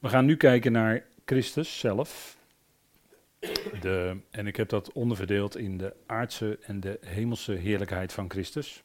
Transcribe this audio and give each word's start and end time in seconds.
We 0.00 0.08
gaan 0.08 0.24
nu 0.24 0.36
kijken 0.36 0.72
naar 0.72 1.04
Christus 1.24 1.78
zelf. 1.78 2.36
De, 3.80 4.16
en 4.30 4.46
ik 4.46 4.56
heb 4.56 4.68
dat 4.68 4.92
onderverdeeld 4.92 5.56
in 5.56 5.78
de 5.78 5.94
aardse 6.06 6.58
en 6.62 6.80
de 6.80 6.98
hemelse 7.00 7.52
heerlijkheid 7.52 8.12
van 8.12 8.30
Christus. 8.30 8.82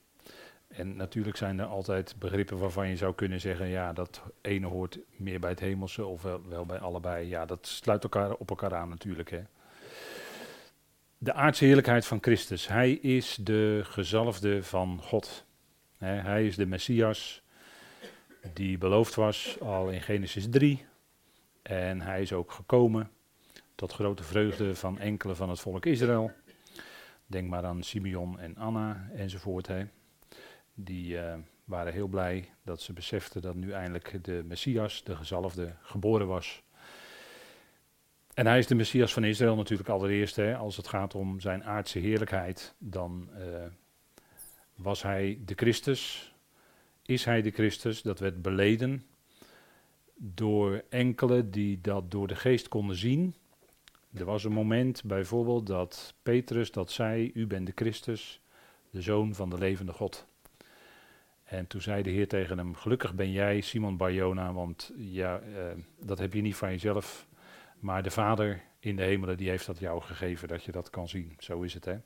En 0.67 0.95
natuurlijk 0.95 1.37
zijn 1.37 1.59
er 1.59 1.65
altijd 1.65 2.15
begrippen 2.19 2.57
waarvan 2.57 2.87
je 2.89 2.95
zou 2.95 3.13
kunnen 3.13 3.41
zeggen, 3.41 3.67
ja, 3.67 3.93
dat 3.93 4.21
ene 4.41 4.67
hoort 4.67 4.99
meer 5.15 5.39
bij 5.39 5.49
het 5.49 5.59
hemelse 5.59 6.05
of 6.05 6.21
wel, 6.21 6.41
wel 6.49 6.65
bij 6.65 6.79
allebei. 6.79 7.27
Ja, 7.27 7.45
dat 7.45 7.67
sluit 7.67 8.03
elkaar 8.03 8.31
op 8.31 8.49
elkaar 8.49 8.75
aan 8.75 8.89
natuurlijk. 8.89 9.29
Hè. 9.29 9.41
De 11.17 11.33
aardse 11.33 11.65
heerlijkheid 11.65 12.05
van 12.05 12.17
Christus. 12.21 12.67
Hij 12.67 12.91
is 12.91 13.37
de 13.41 13.81
gezalfde 13.83 14.63
van 14.63 14.99
God. 15.01 15.45
hij 15.97 16.47
is 16.47 16.55
de 16.55 16.65
Messias 16.65 17.41
die 18.53 18.77
beloofd 18.77 19.15
was 19.15 19.57
al 19.59 19.89
in 19.89 20.01
Genesis 20.01 20.49
3. 20.49 20.85
En 21.67 22.01
hij 22.01 22.21
is 22.21 22.33
ook 22.33 22.51
gekomen 22.51 23.11
tot 23.75 23.93
grote 23.93 24.23
vreugde 24.23 24.75
van 24.75 24.99
enkele 24.99 25.35
van 25.35 25.49
het 25.49 25.59
volk 25.59 25.85
Israël. 25.85 26.31
Denk 27.25 27.49
maar 27.49 27.65
aan 27.65 27.83
Simeon 27.83 28.39
en 28.39 28.57
Anna 28.57 29.09
enzovoort. 29.13 29.67
Hè. 29.67 29.85
Die 30.73 31.15
uh, 31.15 31.33
waren 31.63 31.93
heel 31.93 32.07
blij 32.07 32.49
dat 32.63 32.81
ze 32.81 32.93
beseften 32.93 33.41
dat 33.41 33.55
nu 33.55 33.71
eindelijk 33.71 34.23
de 34.23 34.43
Messias, 34.45 35.03
de 35.03 35.15
gezalfde, 35.15 35.75
geboren 35.81 36.27
was. 36.27 36.63
En 38.33 38.45
hij 38.45 38.57
is 38.57 38.67
de 38.67 38.75
Messias 38.75 39.13
van 39.13 39.23
Israël 39.23 39.55
natuurlijk 39.55 39.89
allereerst. 39.89 40.35
Hè. 40.35 40.55
Als 40.57 40.77
het 40.77 40.87
gaat 40.87 41.15
om 41.15 41.39
zijn 41.39 41.63
aardse 41.63 41.99
heerlijkheid, 41.99 42.75
dan 42.77 43.29
uh, 43.37 43.65
was 44.75 45.01
hij 45.01 45.39
de 45.45 45.53
Christus. 45.55 46.33
Is 47.01 47.25
hij 47.25 47.41
de 47.41 47.51
Christus? 47.51 48.01
Dat 48.01 48.19
werd 48.19 48.41
beleden 48.41 49.05
door 50.15 50.83
enkele 50.89 51.49
die 51.49 51.81
dat 51.81 52.11
door 52.11 52.27
de 52.27 52.35
geest 52.35 52.67
konden 52.67 52.95
zien. 52.95 53.35
Er 54.13 54.25
was 54.25 54.43
een 54.43 54.51
moment 54.51 55.03
bijvoorbeeld 55.03 55.67
dat 55.67 56.13
Petrus 56.23 56.71
dat 56.71 56.91
zei, 56.91 57.31
u 57.33 57.47
bent 57.47 57.65
de 57.65 57.71
Christus, 57.75 58.41
de 58.89 59.01
zoon 59.01 59.35
van 59.35 59.49
de 59.49 59.57
levende 59.57 59.93
God. 59.93 60.27
En 61.43 61.67
toen 61.67 61.81
zei 61.81 62.03
de 62.03 62.09
Heer 62.09 62.27
tegen 62.27 62.57
hem, 62.57 62.75
gelukkig 62.75 63.13
ben 63.13 63.31
jij 63.31 63.61
Simon 63.61 63.97
Barjona, 63.97 64.53
want 64.53 64.91
ja, 64.97 65.39
eh, 65.39 65.63
dat 65.99 66.17
heb 66.17 66.33
je 66.33 66.41
niet 66.41 66.55
van 66.55 66.69
jezelf, 66.69 67.27
maar 67.79 68.03
de 68.03 68.11
Vader 68.11 68.61
in 68.79 68.95
de 68.95 69.03
hemelen 69.03 69.37
die 69.37 69.49
heeft 69.49 69.65
dat 69.65 69.79
jou 69.79 70.01
gegeven, 70.01 70.47
dat 70.47 70.63
je 70.63 70.71
dat 70.71 70.89
kan 70.89 71.07
zien. 71.07 71.35
Zo 71.39 71.61
is 71.61 71.73
het 71.73 71.85
hè. 71.85 71.97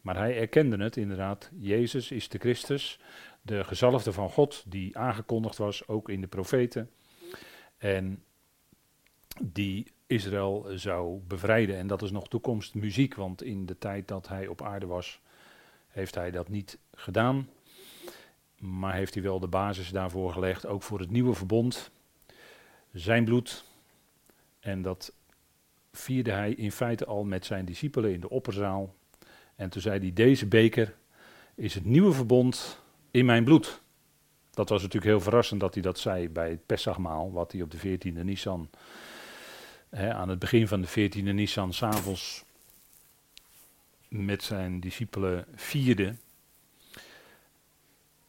Maar 0.00 0.16
hij 0.16 0.38
erkende 0.38 0.84
het 0.84 0.96
inderdaad, 0.96 1.50
Jezus 1.58 2.10
is 2.10 2.28
de 2.28 2.38
Christus, 2.38 3.00
de 3.42 3.64
gezalfde 3.64 4.12
van 4.12 4.30
God, 4.30 4.64
die 4.66 4.98
aangekondigd 4.98 5.56
was, 5.56 5.88
ook 5.88 6.08
in 6.08 6.20
de 6.20 6.26
profeten. 6.26 6.90
En 7.78 8.22
die 9.42 9.92
Israël 10.06 10.66
zou 10.74 11.20
bevrijden. 11.26 11.76
En 11.76 11.86
dat 11.86 12.02
is 12.02 12.10
nog 12.10 12.28
toekomstmuziek, 12.28 13.14
want 13.14 13.42
in 13.42 13.66
de 13.66 13.78
tijd 13.78 14.08
dat 14.08 14.28
hij 14.28 14.46
op 14.46 14.62
aarde 14.62 14.86
was, 14.86 15.20
heeft 15.88 16.14
hij 16.14 16.30
dat 16.30 16.48
niet 16.48 16.78
gedaan. 16.94 17.48
Maar 18.58 18.94
heeft 18.94 19.14
hij 19.14 19.22
wel 19.22 19.40
de 19.40 19.48
basis 19.48 19.90
daarvoor 19.90 20.32
gelegd, 20.32 20.66
ook 20.66 20.82
voor 20.82 20.98
het 20.98 21.10
nieuwe 21.10 21.34
verbond. 21.34 21.90
Zijn 22.92 23.24
bloed. 23.24 23.64
En 24.60 24.82
dat 24.82 25.12
vierde 25.92 26.30
hij 26.30 26.52
in 26.52 26.72
feite 26.72 27.04
al 27.04 27.24
met 27.24 27.46
zijn 27.46 27.64
discipelen 27.64 28.12
in 28.12 28.20
de 28.20 28.28
opperzaal. 28.28 28.94
En 29.54 29.70
toen 29.70 29.82
zei 29.82 29.98
hij: 29.98 30.12
Deze 30.12 30.46
beker 30.46 30.96
is 31.54 31.74
het 31.74 31.84
nieuwe 31.84 32.12
verbond 32.12 32.82
in 33.10 33.24
mijn 33.24 33.44
bloed. 33.44 33.82
Dat 34.56 34.68
was 34.68 34.82
natuurlijk 34.82 35.12
heel 35.12 35.20
verrassend 35.20 35.60
dat 35.60 35.74
hij 35.74 35.82
dat 35.82 35.98
zei 35.98 36.28
bij 36.28 36.50
het 36.50 36.66
Pessagmaal, 36.66 37.32
wat 37.32 37.52
hij 37.52 37.62
op 37.62 37.70
de 37.70 37.78
14e 37.78 38.24
Nissan, 38.24 38.70
hè, 39.88 40.14
aan 40.14 40.28
het 40.28 40.38
begin 40.38 40.68
van 40.68 40.80
de 40.80 40.88
14e 40.88 41.34
Nissan, 41.34 41.72
s'avonds 41.72 42.44
met 44.08 44.42
zijn 44.42 44.80
discipelen 44.80 45.44
vierde. 45.54 46.14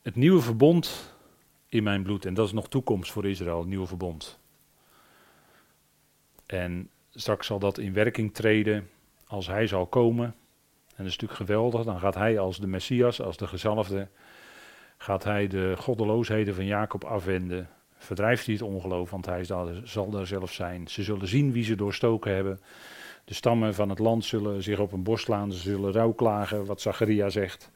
Het 0.01 0.16
nieuwe 0.16 0.41
verbond 0.41 1.16
in 1.69 1.84
mijn 1.84 2.03
bloed, 2.03 2.25
en 2.25 2.34
dat 2.34 2.46
is 2.46 2.53
nog 2.53 2.69
toekomst 2.69 3.12
voor 3.12 3.25
Israël, 3.25 3.59
het 3.59 3.68
nieuwe 3.68 3.88
verbond. 3.88 4.40
En 6.46 6.90
straks 7.12 7.47
zal 7.47 7.59
dat 7.59 7.78
in 7.78 7.94
werking 7.94 8.34
treden 8.34 8.90
als 9.28 9.47
hij 9.47 9.68
zal 9.68 9.85
komen. 9.85 10.25
En 10.25 11.03
dat 11.03 11.06
is 11.06 11.18
natuurlijk 11.18 11.40
geweldig, 11.40 11.84
dan 11.84 12.00
gaat 12.00 12.16
hij 12.16 12.40
als 12.40 12.57
de 12.57 12.68
Messias, 12.68 13.22
als 13.22 13.38
de 13.38 13.47
gezalfde, 13.47 14.07
gaat 14.97 15.24
hij 15.24 15.47
de 15.47 15.74
goddeloosheden 15.78 16.56
van 16.56 16.66
Jacob 16.66 17.03
afwenden. 17.03 17.69
Verdrijft 17.97 18.46
hij 18.46 18.53
het 18.53 18.63
ongeloof, 18.63 19.09
want 19.09 19.25
hij 19.25 19.44
zal 19.84 20.09
daar 20.09 20.28
zelf 20.28 20.53
zijn. 20.53 20.88
Ze 20.88 21.03
zullen 21.03 21.28
zien 21.28 21.52
wie 21.52 21.63
ze 21.63 21.75
doorstoken 21.75 22.34
hebben. 22.34 22.59
De 23.25 23.34
stammen 23.34 23.74
van 23.74 23.90
het 23.90 24.00
land 24.00 24.25
zullen 24.25 24.63
zich 24.63 24.80
op 24.80 24.91
een 24.91 25.03
borst 25.03 25.25
slaan. 25.25 25.52
Ze 25.52 25.59
zullen 25.59 25.91
rouwklagen, 25.91 26.66
wat 26.66 26.81
Zacharia 26.81 27.30
zegt. 27.30 27.72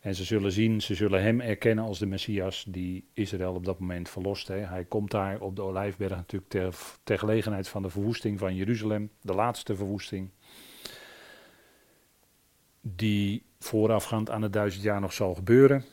En 0.00 0.14
ze 0.14 0.24
zullen 0.24 0.52
zien, 0.52 0.80
ze 0.80 0.94
zullen 0.94 1.22
hem 1.22 1.40
erkennen 1.40 1.84
als 1.84 1.98
de 1.98 2.06
Messias 2.06 2.64
die 2.68 3.08
Israël 3.12 3.54
op 3.54 3.64
dat 3.64 3.78
moment 3.78 4.08
verlost. 4.08 4.48
Hij 4.48 4.84
komt 4.88 5.10
daar 5.10 5.40
op 5.40 5.56
de 5.56 5.62
Olijfberg 5.62 6.16
natuurlijk 6.16 6.50
ter, 7.04 7.18
gelegenheid 7.18 7.68
van 7.68 7.82
de 7.82 7.90
verwoesting 7.90 8.38
van 8.38 8.54
Jeruzalem. 8.54 9.10
De 9.20 9.34
laatste 9.34 9.74
verwoesting. 9.74 10.30
Die 12.80 13.42
voorafgaand 13.58 14.30
aan 14.30 14.42
het 14.42 14.52
duizend 14.52 14.82
jaar 14.82 15.00
nog 15.00 15.12
zal 15.12 15.34
gebeuren. 15.34 15.84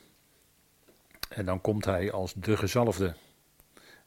En 1.31 1.45
dan 1.45 1.61
komt 1.61 1.85
hij 1.85 2.11
als 2.11 2.33
de 2.33 2.57
gezalfde. 2.57 3.15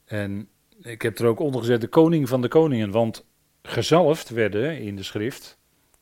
En 0.05 0.49
ik 0.81 1.01
heb 1.01 1.19
er 1.19 1.25
ook 1.25 1.39
onder 1.39 1.61
gezet 1.61 1.81
de 1.81 1.87
koning 1.87 2.29
van 2.29 2.41
de 2.41 2.47
koningen. 2.47 2.91
Want 2.91 3.25
gezalfd 3.61 4.29
werden 4.29 4.79
in 4.79 4.95
de 4.95 5.03
schrift 5.03 5.57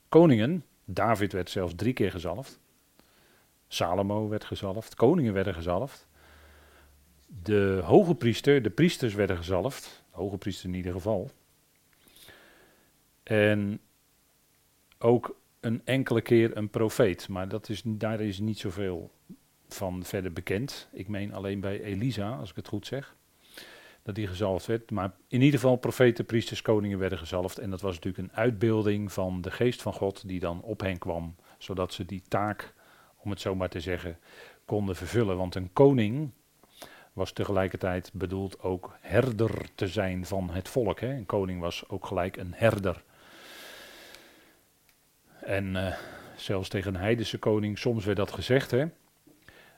koningen. 0.10 0.66
David 0.86 1.34
werd 1.34 1.50
zelfs 1.50 1.74
drie 1.76 1.94
keer 1.94 2.12
gezalfd. 2.12 2.60
Salomo 3.68 4.28
werd 4.28 4.44
gezalfd. 4.44 4.96
Koningen 4.96 5.34
werden 5.34 5.54
gezalfd. 5.54 6.08
De 7.44 7.82
hoge 7.84 8.16
priester, 8.16 8.62
de 8.62 8.70
priesters 8.70 9.14
werden 9.14 9.38
gezalfd. 9.38 10.04
Hoge 10.10 10.38
priester 10.38 10.70
in 10.70 10.76
ieder 10.76 10.94
geval. 10.94 11.32
En 13.24 13.80
ook 14.98 15.36
een 15.60 15.82
enkele 15.86 16.22
keer 16.22 16.58
een 16.58 16.70
profeet. 16.70 17.28
Maar 17.28 17.48
dat 17.48 17.70
is, 17.70 17.82
daar 17.86 18.22
is 18.22 18.40
niet 18.40 18.60
zoveel 18.60 19.12
van 19.74 20.04
verder 20.04 20.34
bekend. 20.34 20.88
Ik 20.92 21.08
meen 21.08 21.34
alleen 21.34 21.60
bij 21.60 21.82
Elisa, 21.82 22.36
als 22.36 22.50
ik 22.50 22.56
het 22.56 22.68
goed 22.68 22.88
zeg, 22.88 23.16
dat 24.04 24.16
die 24.16 24.28
gezalfd 24.28 24.66
werd. 24.66 24.92
Maar 24.92 25.12
in 25.28 25.42
ieder 25.42 25.60
geval 25.60 25.76
profeten, 25.76 26.26
priesters, 26.26 26.62
koningen 26.62 27.00
werden 27.00 27.18
gezalfd. 27.18 27.58
En 27.58 27.70
dat 27.70 27.82
was 27.82 27.96
natuurlijk 27.96 28.24
een 28.24 28.38
uitbeelding 28.38 29.12
van 29.12 29.42
de 29.42 29.52
geest 29.52 29.82
van 29.82 29.94
God 29.94 30.28
die 30.28 30.40
dan 30.40 30.62
op 30.62 30.80
hen 30.82 30.98
kwam. 30.98 31.36
Zodat 31.58 31.94
ze 31.94 32.06
die 32.06 32.22
taak, 32.28 32.74
om 33.18 33.30
het 33.30 33.42
zo 33.42 33.56
maar 33.56 33.70
te 33.70 33.80
zeggen, 33.80 34.18
konden 34.66 34.96
vervullen. 34.96 35.38
Want 35.38 35.56
een 35.56 35.74
koning 35.74 36.32
was 37.14 37.32
tegelijkertijd 37.32 38.12
bedoeld 38.14 38.62
ook 38.62 38.98
herder 39.02 39.70
te 39.76 39.88
zijn 39.88 40.26
van 40.26 40.50
het 40.50 40.70
volk. 40.70 41.00
Hè? 41.00 41.14
Een 41.14 41.26
koning 41.26 41.60
was 41.60 41.90
ook 41.90 42.06
gelijk 42.06 42.38
een 42.38 42.54
herder. 42.56 43.04
En 45.42 45.76
uh, 45.76 45.94
zelfs 46.36 46.70
tegen 46.70 46.94
een 46.94 47.02
heidense 47.02 47.38
koning, 47.38 47.78
soms 47.78 48.06
werd 48.06 48.18
dat 48.18 48.32
gezegd, 48.32 48.72
hè? 48.72 48.86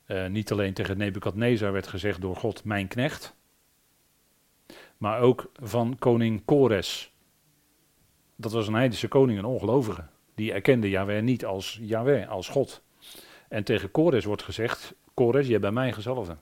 Uh, 0.07 0.27
niet 0.27 0.51
alleen 0.51 0.73
tegen 0.73 0.97
Nebukadnezar 0.97 1.71
werd 1.71 1.87
gezegd 1.87 2.21
door 2.21 2.35
God, 2.35 2.63
mijn 2.63 2.87
knecht, 2.87 3.35
maar 4.97 5.19
ook 5.19 5.51
van 5.53 5.95
koning 5.99 6.45
Kores. 6.45 7.13
Dat 8.35 8.51
was 8.51 8.67
een 8.67 8.73
heidense 8.73 9.07
koning, 9.07 9.39
een 9.39 9.45
ongelovige. 9.45 10.05
Die 10.35 10.53
erkende 10.53 10.89
Yahweh 10.89 11.23
niet 11.23 11.45
als 11.45 11.79
Yahweh, 11.81 12.29
als 12.29 12.47
God. 12.47 12.83
En 13.49 13.63
tegen 13.63 13.91
Kores 13.91 14.25
wordt 14.25 14.43
gezegd, 14.43 14.95
Kores, 15.13 15.47
jij 15.47 15.59
bent 15.59 15.73
mij 15.73 15.93
gezalfde. 15.93 16.37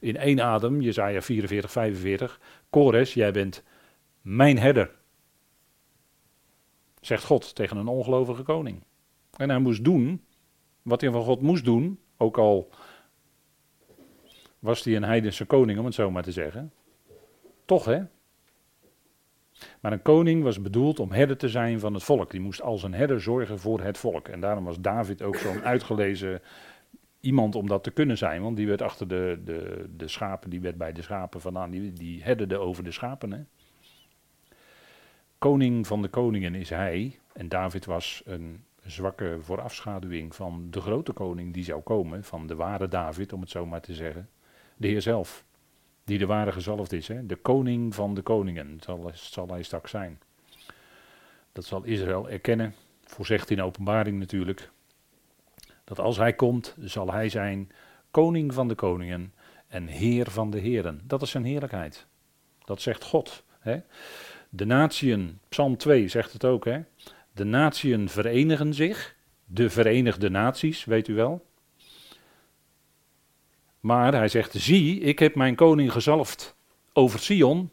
In 0.00 0.16
één 0.16 0.40
adem, 0.40 0.80
Jezaja 0.80 1.22
44, 1.22 1.70
45, 1.70 2.40
Kores, 2.70 3.14
jij 3.14 3.32
bent 3.32 3.62
mijn 4.20 4.58
herder. 4.58 4.90
Zegt 7.00 7.24
God 7.24 7.54
tegen 7.54 7.76
een 7.76 7.88
ongelovige 7.88 8.42
koning. 8.42 8.82
En 9.36 9.48
hij 9.48 9.58
moest 9.58 9.84
doen 9.84 10.24
wat 10.82 11.00
hij 11.00 11.10
van 11.10 11.22
God 11.22 11.40
moest 11.40 11.64
doen, 11.64 12.00
ook 12.16 12.38
al 12.38 12.70
was 14.58 14.84
hij 14.84 14.96
een 14.96 15.04
heidense 15.04 15.44
koning, 15.44 15.78
om 15.78 15.84
het 15.84 15.94
zo 15.94 16.10
maar 16.10 16.22
te 16.22 16.32
zeggen. 16.32 16.72
Toch, 17.64 17.84
hè? 17.84 18.02
Maar 19.80 19.92
een 19.92 20.02
koning 20.02 20.42
was 20.42 20.62
bedoeld 20.62 21.00
om 21.00 21.12
herder 21.12 21.36
te 21.36 21.48
zijn 21.48 21.80
van 21.80 21.94
het 21.94 22.02
volk. 22.02 22.30
Die 22.30 22.40
moest 22.40 22.62
als 22.62 22.82
een 22.82 22.94
herder 22.94 23.20
zorgen 23.20 23.58
voor 23.58 23.80
het 23.80 23.98
volk. 23.98 24.28
En 24.28 24.40
daarom 24.40 24.64
was 24.64 24.80
David 24.80 25.22
ook 25.22 25.36
zo'n 25.36 25.64
uitgelezen 25.64 26.42
iemand 27.20 27.54
om 27.54 27.68
dat 27.68 27.84
te 27.84 27.90
kunnen 27.90 28.18
zijn. 28.18 28.42
Want 28.42 28.56
die 28.56 28.66
werd 28.66 28.82
achter 28.82 29.08
de, 29.08 29.40
de, 29.44 29.86
de 29.96 30.08
schapen, 30.08 30.50
die 30.50 30.60
werd 30.60 30.76
bij 30.76 30.92
de 30.92 31.02
schapen 31.02 31.40
vandaan. 31.40 31.70
Die, 31.70 31.92
die 31.92 32.22
herderde 32.22 32.58
over 32.58 32.84
de 32.84 32.92
schapen. 32.92 33.32
Hè? 33.32 33.40
Koning 35.38 35.86
van 35.86 36.02
de 36.02 36.08
koningen 36.08 36.54
is 36.54 36.70
hij. 36.70 37.18
En 37.32 37.48
David 37.48 37.84
was 37.84 38.22
een 38.24 38.64
zwakke 38.86 39.38
voorafschaduwing 39.40 40.34
van 40.34 40.66
de 40.70 40.80
grote 40.80 41.12
koning 41.12 41.54
die 41.54 41.64
zou 41.64 41.80
komen, 41.80 42.24
van 42.24 42.46
de 42.46 42.54
ware 42.54 42.88
David, 42.88 43.32
om 43.32 43.40
het 43.40 43.50
zo 43.50 43.66
maar 43.66 43.80
te 43.80 43.94
zeggen, 43.94 44.28
de 44.76 44.86
Heer 44.86 45.02
zelf. 45.02 45.44
die 46.04 46.18
de 46.18 46.26
ware 46.26 46.52
gezalfd 46.52 46.92
is. 46.92 47.08
Hè? 47.08 47.26
De 47.26 47.36
koning 47.36 47.94
van 47.94 48.14
de 48.14 48.22
koningen 48.22 48.78
zal, 48.80 49.10
zal 49.14 49.48
hij 49.48 49.62
straks 49.62 49.90
zijn. 49.90 50.20
Dat 51.52 51.64
zal 51.64 51.84
Israël 51.84 52.30
erkennen, 52.30 52.74
voorzegt 53.04 53.50
in 53.50 53.62
openbaring 53.62 54.18
natuurlijk. 54.18 54.70
Dat 55.84 55.98
als 55.98 56.16
hij 56.16 56.32
komt, 56.32 56.76
zal 56.80 57.12
hij 57.12 57.28
zijn 57.28 57.70
koning 58.10 58.54
van 58.54 58.68
de 58.68 58.74
koningen 58.74 59.32
en 59.68 59.86
heer 59.86 60.30
van 60.30 60.50
de 60.50 60.58
heren. 60.58 61.00
Dat 61.04 61.22
is 61.22 61.30
zijn 61.30 61.44
heerlijkheid. 61.44 62.06
Dat 62.64 62.80
zegt 62.80 63.04
God. 63.04 63.44
Hè? 63.58 63.80
De 64.48 64.64
natieën, 64.64 65.38
Psalm 65.48 65.76
2 65.76 66.08
zegt 66.08 66.32
het 66.32 66.44
ook, 66.44 66.64
hè? 66.64 66.80
De 67.36 67.44
natieën 67.44 68.08
verenigen 68.08 68.74
zich, 68.74 69.16
de 69.44 69.70
Verenigde 69.70 70.30
Naties, 70.30 70.84
weet 70.84 71.08
u 71.08 71.14
wel. 71.14 71.46
Maar 73.80 74.14
hij 74.14 74.28
zegt, 74.28 74.52
zie, 74.52 75.00
ik 75.00 75.18
heb 75.18 75.34
mijn 75.34 75.54
koning 75.54 75.92
gezalfd 75.92 76.56
over 76.92 77.18
Sion. 77.18 77.70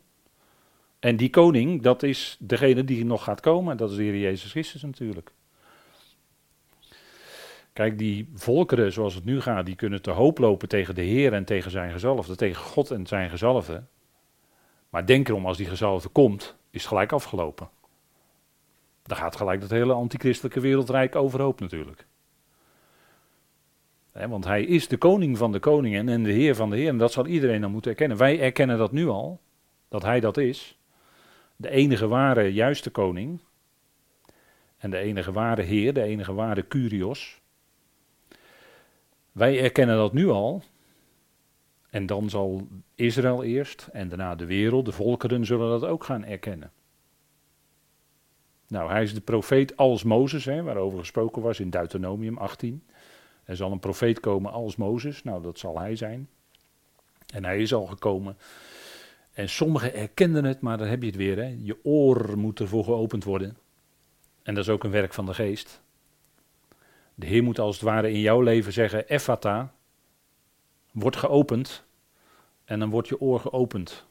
En 0.99 1.15
die 1.17 1.29
koning, 1.29 1.81
dat 1.81 2.03
is 2.03 2.37
degene 2.39 2.83
die 2.83 3.05
nog 3.05 3.23
gaat 3.23 3.39
komen. 3.39 3.77
Dat 3.77 3.89
is 3.89 3.95
de 3.95 4.03
Heer 4.03 4.17
Jezus 4.17 4.51
Christus 4.51 4.81
natuurlijk. 4.81 5.31
Kijk, 7.73 7.97
die 7.97 8.29
volkeren 8.33 8.91
zoals 8.91 9.15
het 9.15 9.25
nu 9.25 9.41
gaat, 9.41 9.65
die 9.65 9.75
kunnen 9.75 10.01
te 10.01 10.11
hoop 10.11 10.37
lopen 10.37 10.67
tegen 10.67 10.95
de 10.95 11.01
Heer 11.01 11.33
en 11.33 11.45
tegen 11.45 11.71
zijn 11.71 11.91
gezalfde, 11.91 12.35
tegen 12.35 12.63
God 12.63 12.91
en 12.91 13.07
zijn 13.07 13.29
gezalfde. 13.29 13.83
Maar 14.89 15.05
denk 15.05 15.27
erom, 15.27 15.45
als 15.45 15.57
die 15.57 15.67
gezalfde 15.67 16.09
komt, 16.09 16.55
is 16.69 16.79
het 16.79 16.89
gelijk 16.89 17.11
afgelopen. 17.11 17.69
Dan 19.03 19.17
gaat 19.17 19.35
gelijk 19.35 19.61
dat 19.61 19.69
hele 19.69 19.93
antichristelijke 19.93 20.59
wereldrijk 20.59 21.15
overhoop 21.15 21.59
natuurlijk. 21.59 22.05
want 24.11 24.45
hij 24.45 24.63
is 24.63 24.87
de 24.87 24.97
koning 24.97 25.37
van 25.37 25.51
de 25.51 25.59
koningen 25.59 26.09
en 26.09 26.23
de 26.23 26.31
heer 26.31 26.55
van 26.55 26.69
de 26.69 26.75
heer. 26.75 26.87
En 26.87 26.97
dat 26.97 27.11
zal 27.11 27.25
iedereen 27.25 27.61
dan 27.61 27.71
moeten 27.71 27.91
erkennen. 27.91 28.17
Wij 28.17 28.39
erkennen 28.39 28.77
dat 28.77 28.91
nu 28.91 29.07
al, 29.07 29.39
dat 29.87 30.01
hij 30.03 30.19
dat 30.19 30.37
is. 30.37 30.77
De 31.55 31.69
enige 31.69 32.07
ware 32.07 32.53
juiste 32.53 32.89
koning. 32.89 33.39
En 34.77 34.89
de 34.89 34.97
enige 34.97 35.31
ware 35.31 35.61
heer, 35.61 35.93
de 35.93 36.01
enige 36.01 36.33
ware 36.33 36.67
Curios. 36.67 37.41
Wij 39.31 39.61
erkennen 39.61 39.95
dat 39.95 40.13
nu 40.13 40.29
al. 40.29 40.61
En 41.89 42.05
dan 42.05 42.29
zal 42.29 42.67
Israël 42.95 43.43
eerst 43.43 43.89
en 43.91 44.09
daarna 44.09 44.35
de 44.35 44.45
wereld, 44.45 44.85
de 44.85 44.91
volkeren 44.91 45.45
zullen 45.45 45.79
dat 45.79 45.89
ook 45.89 46.03
gaan 46.03 46.25
erkennen. 46.25 46.71
Nou, 48.73 48.91
hij 48.91 49.03
is 49.03 49.13
de 49.13 49.21
profeet 49.21 49.77
als 49.77 50.03
Mozes, 50.03 50.45
hè, 50.45 50.63
waarover 50.63 50.99
gesproken 50.99 51.41
was 51.41 51.59
in 51.59 51.69
Deuteronomium 51.69 52.37
18. 52.37 52.83
Er 53.43 53.55
zal 53.55 53.71
een 53.71 53.79
profeet 53.79 54.19
komen 54.19 54.51
als 54.51 54.75
Mozes, 54.75 55.23
nou 55.23 55.43
dat 55.43 55.59
zal 55.59 55.79
hij 55.79 55.95
zijn. 55.95 56.29
En 57.33 57.45
hij 57.45 57.61
is 57.61 57.73
al 57.73 57.85
gekomen. 57.85 58.37
En 59.33 59.49
sommigen 59.49 59.93
erkenden 59.93 60.43
het, 60.43 60.61
maar 60.61 60.77
dan 60.77 60.87
heb 60.87 61.01
je 61.01 61.07
het 61.07 61.15
weer. 61.15 61.37
Hè. 61.37 61.55
Je 61.59 61.77
oor 61.83 62.37
moet 62.37 62.59
ervoor 62.59 62.83
geopend 62.83 63.23
worden. 63.23 63.57
En 64.43 64.53
dat 64.53 64.63
is 64.63 64.69
ook 64.69 64.83
een 64.83 64.91
werk 64.91 65.13
van 65.13 65.25
de 65.25 65.33
geest. 65.33 65.81
De 67.15 67.25
Heer 67.25 67.43
moet 67.43 67.59
als 67.59 67.75
het 67.75 67.83
ware 67.83 68.11
in 68.11 68.19
jouw 68.19 68.41
leven 68.41 68.73
zeggen, 68.73 69.07
Ephata, 69.07 69.73
wordt 70.91 71.17
geopend. 71.17 71.83
En 72.65 72.79
dan 72.79 72.89
wordt 72.89 73.07
je 73.07 73.19
oor 73.19 73.39
geopend. 73.39 74.05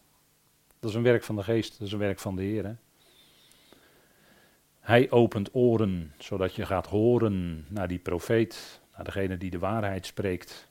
Dat 0.80 0.90
is 0.90 0.96
een 0.96 1.02
werk 1.02 1.24
van 1.24 1.36
de 1.36 1.42
geest, 1.42 1.78
dat 1.78 1.86
is 1.86 1.92
een 1.92 1.98
werk 1.98 2.18
van 2.18 2.36
de 2.36 2.42
Heer. 2.42 2.64
Hè? 2.64 2.74
Hij 4.82 5.10
opent 5.10 5.54
oren, 5.54 6.12
zodat 6.18 6.54
je 6.54 6.66
gaat 6.66 6.86
horen 6.86 7.66
naar 7.68 7.88
die 7.88 7.98
profeet, 7.98 8.80
naar 8.96 9.04
degene 9.04 9.36
die 9.36 9.50
de 9.50 9.58
waarheid 9.58 10.06
spreekt. 10.06 10.68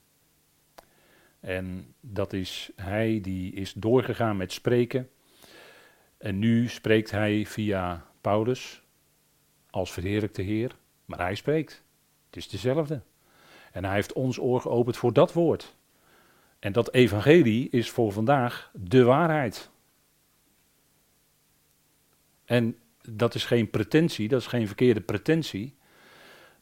En 1.40 1.94
dat 2.00 2.34
is 2.34 2.72
hij 2.76 3.22
die 3.22 3.54
is 3.54 3.74
doorgegaan 3.74 4.38
met 4.38 4.52
spreken. 4.52 5.10
En 6.18 6.40
nu 6.40 6.68
spreekt 6.68 7.12
hij 7.12 7.46
via 7.46 8.06
Paulus 8.22 8.82
als 9.70 9.92
verheerlijkte 9.92 10.42
Heer, 10.42 10.76
maar 11.06 11.20
hij 11.20 11.36
spreekt. 11.36 11.84
Het 12.26 12.36
is 12.36 12.50
dezelfde. 12.50 13.02
En 13.72 13.86
hij 13.86 13.94
heeft 13.94 14.14
ons 14.14 14.40
oor 14.40 14.62
geopend 14.62 14.98
voor 14.98 15.14
dat 15.14 15.34
woord. 15.34 15.76
En 16.60 16.72
dat 16.72 16.94
evangelie 16.94 17.70
is 17.70 17.90
voor 17.90 18.12
vandaag 18.12 18.72
de 18.74 19.04
waarheid. 19.04 19.70
En 22.46 22.76
dat 23.10 23.36
is 23.36 23.46
geen 23.46 23.70
pretentie, 23.70 24.28
dat 24.28 24.40
is 24.40 24.48
geen 24.48 24.68
verkeerde 24.68 25.02
pretentie. 25.02 25.78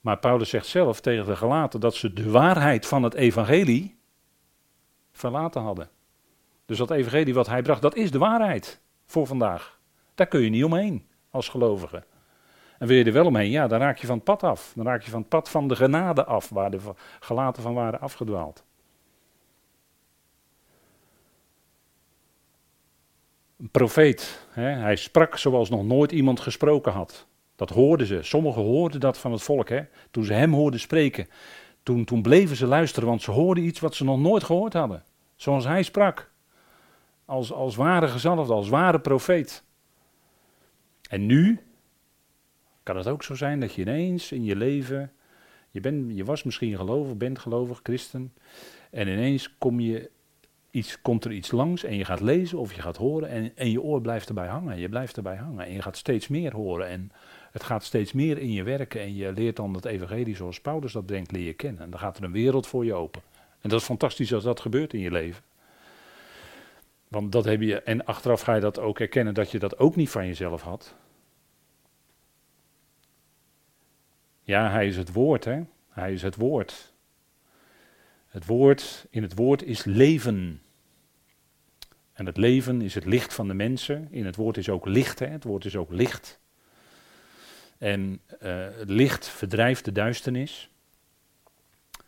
Maar 0.01 0.17
Paulus 0.17 0.49
zegt 0.49 0.65
zelf 0.65 1.01
tegen 1.01 1.25
de 1.25 1.35
gelaten 1.35 1.79
dat 1.79 1.95
ze 1.95 2.13
de 2.13 2.29
waarheid 2.29 2.85
van 2.85 3.03
het 3.03 3.13
evangelie 3.13 3.99
verlaten 5.11 5.61
hadden. 5.61 5.89
Dus 6.65 6.77
dat 6.77 6.91
evangelie 6.91 7.33
wat 7.33 7.47
hij 7.47 7.61
bracht, 7.61 7.81
dat 7.81 7.95
is 7.95 8.11
de 8.11 8.17
waarheid 8.17 8.81
voor 9.05 9.27
vandaag. 9.27 9.79
Daar 10.15 10.27
kun 10.27 10.41
je 10.41 10.49
niet 10.49 10.63
omheen 10.63 11.07
als 11.29 11.49
gelovige. 11.49 12.03
En 12.79 12.87
wil 12.87 12.97
je 12.97 13.03
er 13.03 13.13
wel 13.13 13.25
omheen, 13.25 13.49
ja, 13.49 13.67
dan 13.67 13.79
raak 13.79 13.97
je 13.97 14.07
van 14.07 14.15
het 14.15 14.23
pad 14.23 14.43
af. 14.43 14.71
Dan 14.75 14.85
raak 14.85 15.01
je 15.01 15.11
van 15.11 15.19
het 15.19 15.29
pad 15.29 15.49
van 15.49 15.67
de 15.67 15.75
genade 15.75 16.25
af, 16.25 16.49
waar 16.49 16.71
de 16.71 16.79
gelaten 17.19 17.63
van 17.63 17.73
waren 17.73 17.99
afgedwaald. 17.99 18.63
Een 23.59 23.69
profeet, 23.69 24.47
hè, 24.49 24.61
hij 24.61 24.95
sprak 24.95 25.37
zoals 25.37 25.69
nog 25.69 25.85
nooit 25.85 26.11
iemand 26.11 26.39
gesproken 26.39 26.91
had. 26.91 27.27
Dat 27.55 27.69
hoorden 27.69 28.07
ze. 28.07 28.19
Sommigen 28.21 28.61
hoorden 28.61 28.99
dat 28.99 29.17
van 29.17 29.31
het 29.31 29.41
volk. 29.41 29.69
Hè. 29.69 29.81
Toen 30.11 30.23
ze 30.23 30.33
hem 30.33 30.53
hoorden 30.53 30.79
spreken, 30.79 31.27
toen, 31.83 32.05
toen 32.05 32.21
bleven 32.21 32.55
ze 32.55 32.65
luisteren, 32.65 33.09
want 33.09 33.21
ze 33.21 33.31
hoorden 33.31 33.63
iets 33.63 33.79
wat 33.79 33.95
ze 33.95 34.03
nog 34.03 34.19
nooit 34.19 34.43
gehoord 34.43 34.73
hadden. 34.73 35.03
Zoals 35.35 35.65
hij 35.65 35.83
sprak. 35.83 36.31
Als, 37.25 37.51
als 37.51 37.75
ware 37.75 38.07
gezalfde, 38.07 38.53
als 38.53 38.69
ware 38.69 38.99
profeet. 38.99 39.63
En 41.09 41.25
nu 41.25 41.59
kan 42.83 42.97
het 42.97 43.07
ook 43.07 43.23
zo 43.23 43.35
zijn 43.35 43.59
dat 43.59 43.73
je 43.73 43.81
ineens 43.81 44.31
in 44.31 44.43
je 44.43 44.55
leven, 44.55 45.11
je, 45.69 45.79
bent, 45.79 46.17
je 46.17 46.25
was 46.25 46.43
misschien 46.43 46.75
gelovig, 46.75 47.17
bent 47.17 47.39
gelovig, 47.39 47.79
christen, 47.83 48.33
en 48.91 49.07
ineens 49.07 49.57
kom 49.57 49.79
je 49.79 50.09
iets, 50.71 51.01
komt 51.01 51.25
er 51.25 51.31
iets 51.31 51.51
langs 51.51 51.83
en 51.83 51.95
je 51.95 52.05
gaat 52.05 52.21
lezen 52.21 52.57
of 52.57 52.73
je 52.73 52.81
gaat 52.81 52.97
horen 52.97 53.29
en, 53.29 53.51
en 53.55 53.71
je 53.71 53.81
oor 53.81 54.01
blijft 54.01 54.27
erbij 54.27 54.47
hangen. 54.47 54.79
Je 54.79 54.89
blijft 54.89 55.17
erbij 55.17 55.35
hangen 55.35 55.65
en 55.65 55.73
je 55.73 55.81
gaat 55.81 55.97
steeds 55.97 56.27
meer 56.27 56.55
horen 56.55 56.87
en 56.87 57.11
het 57.51 57.63
gaat 57.63 57.83
steeds 57.83 58.13
meer 58.13 58.37
in 58.37 58.51
je 58.51 58.63
werken 58.63 59.01
en 59.01 59.15
je 59.15 59.31
leert 59.33 59.55
dan 59.55 59.73
het 59.73 59.85
evangelie 59.85 60.35
zoals 60.35 60.61
Paulus 60.61 60.91
dat 60.91 61.05
brengt, 61.05 61.31
leer 61.31 61.45
je 61.45 61.53
kennen. 61.53 61.81
En 61.81 61.89
dan 61.89 61.99
gaat 61.99 62.17
er 62.17 62.23
een 62.23 62.31
wereld 62.31 62.67
voor 62.67 62.85
je 62.85 62.93
open. 62.93 63.21
En 63.61 63.69
dat 63.69 63.79
is 63.79 63.85
fantastisch 63.85 64.33
als 64.33 64.43
dat 64.43 64.59
gebeurt 64.59 64.93
in 64.93 64.99
je 64.99 65.11
leven. 65.11 65.43
Want 67.07 67.31
dat 67.31 67.45
heb 67.45 67.61
je, 67.61 67.81
en 67.81 68.05
achteraf 68.05 68.41
ga 68.41 68.55
je 68.55 68.61
dat 68.61 68.79
ook 68.79 68.99
erkennen 68.99 69.33
dat 69.33 69.51
je 69.51 69.59
dat 69.59 69.79
ook 69.79 69.95
niet 69.95 70.09
van 70.09 70.25
jezelf 70.25 70.61
had. 70.61 70.95
Ja, 74.43 74.69
hij 74.69 74.87
is 74.87 74.97
het 74.97 75.13
woord, 75.13 75.45
hè. 75.45 75.61
Hij 75.89 76.13
is 76.13 76.21
het 76.21 76.35
woord. 76.35 76.93
Het 78.27 78.45
woord, 78.45 79.07
in 79.09 79.21
het 79.21 79.35
woord 79.35 79.63
is 79.63 79.83
leven. 79.83 80.61
En 82.19 82.25
het 82.25 82.37
leven 82.37 82.81
is 82.81 82.95
het 82.95 83.05
licht 83.05 83.33
van 83.33 83.47
de 83.47 83.53
mensen. 83.53 84.07
In 84.11 84.25
het 84.25 84.35
woord 84.35 84.57
is 84.57 84.69
ook 84.69 84.85
licht, 84.85 85.19
hè. 85.19 85.27
Het 85.27 85.43
woord 85.43 85.65
is 85.65 85.75
ook 85.75 85.91
licht. 85.91 86.39
En 87.77 88.21
uh, 88.41 88.67
het 88.71 88.89
licht 88.89 89.27
verdrijft 89.27 89.85
de 89.85 89.91
duisternis. 89.91 90.69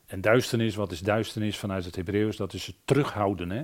En 0.05 0.21
duisternis, 0.21 0.75
wat 0.75 0.91
is 0.91 0.99
duisternis 0.99 1.57
vanuit 1.57 1.85
het 1.85 1.95
Hebreeuws? 1.95 2.35
Dat 2.35 2.53
is 2.53 2.67
het 2.67 2.75
terughouden. 2.85 3.49
Hè? 3.49 3.63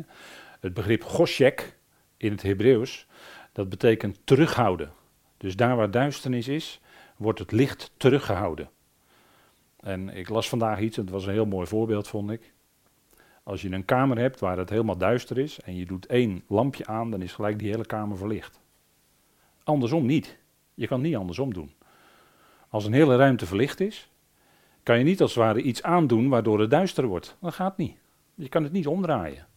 Het 0.60 0.74
begrip 0.74 1.04
goshek 1.04 1.78
in 2.18 2.32
het 2.32 2.42
Hebreeuws, 2.42 3.08
dat 3.52 3.70
betekent 3.70 4.20
terughouden. 4.24 4.92
Dus 5.38 5.56
daar 5.56 5.76
waar 5.76 5.92
duisternis 5.92 6.48
is, 6.48 6.80
wordt 7.18 7.40
het 7.40 7.52
licht 7.52 7.92
teruggehouden. 7.98 8.70
En 9.80 10.10
ik 10.10 10.30
las 10.30 10.50
vandaag 10.50 10.80
iets, 10.80 10.98
en 10.98 11.04
het 11.04 11.12
was 11.12 11.26
een 11.26 11.34
heel 11.34 11.46
mooi 11.46 11.68
voorbeeld, 11.68 12.08
vond 12.08 12.32
ik. 12.32 12.54
Als 13.48 13.62
je 13.62 13.72
een 13.72 13.86
kamer 13.86 14.18
hebt 14.18 14.40
waar 14.40 14.58
het 14.58 14.70
helemaal 14.70 14.98
duister 14.98 15.38
is 15.38 15.60
en 15.60 15.76
je 15.76 15.86
doet 15.86 16.06
één 16.06 16.44
lampje 16.48 16.86
aan, 16.86 17.12
dan 17.12 17.22
is 17.22 17.34
gelijk 17.34 17.60
die 17.60 17.70
hele 17.70 17.86
kamer 17.86 18.18
verlicht. 18.18 18.60
Andersom 19.64 20.06
niet. 20.06 20.38
Je 20.74 20.88
kan 20.88 20.98
het 20.98 21.08
niet 21.08 21.18
andersom 21.18 21.54
doen. 21.54 21.72
Als 22.70 22.86
een 22.86 22.94
hele 22.94 23.16
ruimte 23.16 23.46
verlicht 23.46 23.80
is, 23.80 24.10
kan 24.84 24.98
je 24.98 25.04
niet 25.04 25.22
als 25.22 25.36
het 25.36 25.44
ware 25.44 25.62
iets 25.62 25.84
aandoen 25.84 26.30
waardoor 26.30 26.60
het 26.60 26.70
duister 26.70 27.06
wordt. 27.06 27.38
Dat 27.42 27.54
gaat 27.54 27.78
niet. 27.78 27.98
Je 28.36 28.50
kan 28.50 28.64
het 28.64 28.72
niet 28.72 28.88
omdraaien. 28.88 29.48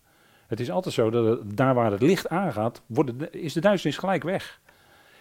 Het 0.47 0.61
is 0.61 0.71
altijd 0.71 0.95
zo 0.95 1.11
dat 1.11 1.57
daar 1.57 1.75
waar 1.75 1.91
het 1.91 2.03
licht 2.03 2.29
aangaat, 2.29 2.83
wordt 2.87 3.35
is 3.35 3.53
de 3.53 3.61
duisternis 3.61 3.99
gelijk 3.99 4.23
weg. 4.23 4.61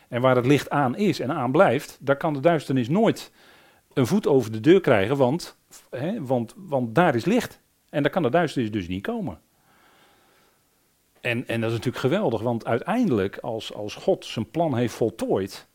En 0.07 0.21
waar 0.21 0.35
het 0.35 0.45
licht 0.45 0.69
aan 0.69 0.95
is 0.95 1.19
en 1.19 1.31
aan 1.31 1.51
blijft, 1.51 1.97
daar 2.01 2.17
kan 2.17 2.33
de 2.33 2.39
duisternis 2.39 2.89
nooit 2.89 3.31
een 3.93 4.07
voet 4.07 4.27
over 4.27 4.51
de 4.51 4.59
deur 4.59 4.81
krijgen, 4.81 5.17
want, 5.17 5.57
hè, 5.89 6.25
want, 6.25 6.53
want 6.57 6.95
daar 6.95 7.15
is 7.15 7.25
licht. 7.25 7.61
En 7.89 8.03
daar 8.03 8.11
kan 8.11 8.23
de 8.23 8.29
duisternis 8.29 8.71
dus 8.71 8.87
niet 8.87 9.03
komen. 9.03 9.39
En, 11.21 11.47
en 11.47 11.61
dat 11.61 11.69
is 11.69 11.75
natuurlijk 11.75 12.03
geweldig, 12.03 12.41
want 12.41 12.65
uiteindelijk, 12.65 13.37
als, 13.37 13.73
als 13.73 13.95
God 13.95 14.25
zijn 14.25 14.49
plan 14.49 14.75
heeft 14.75 14.93
voltooid, 14.93 15.67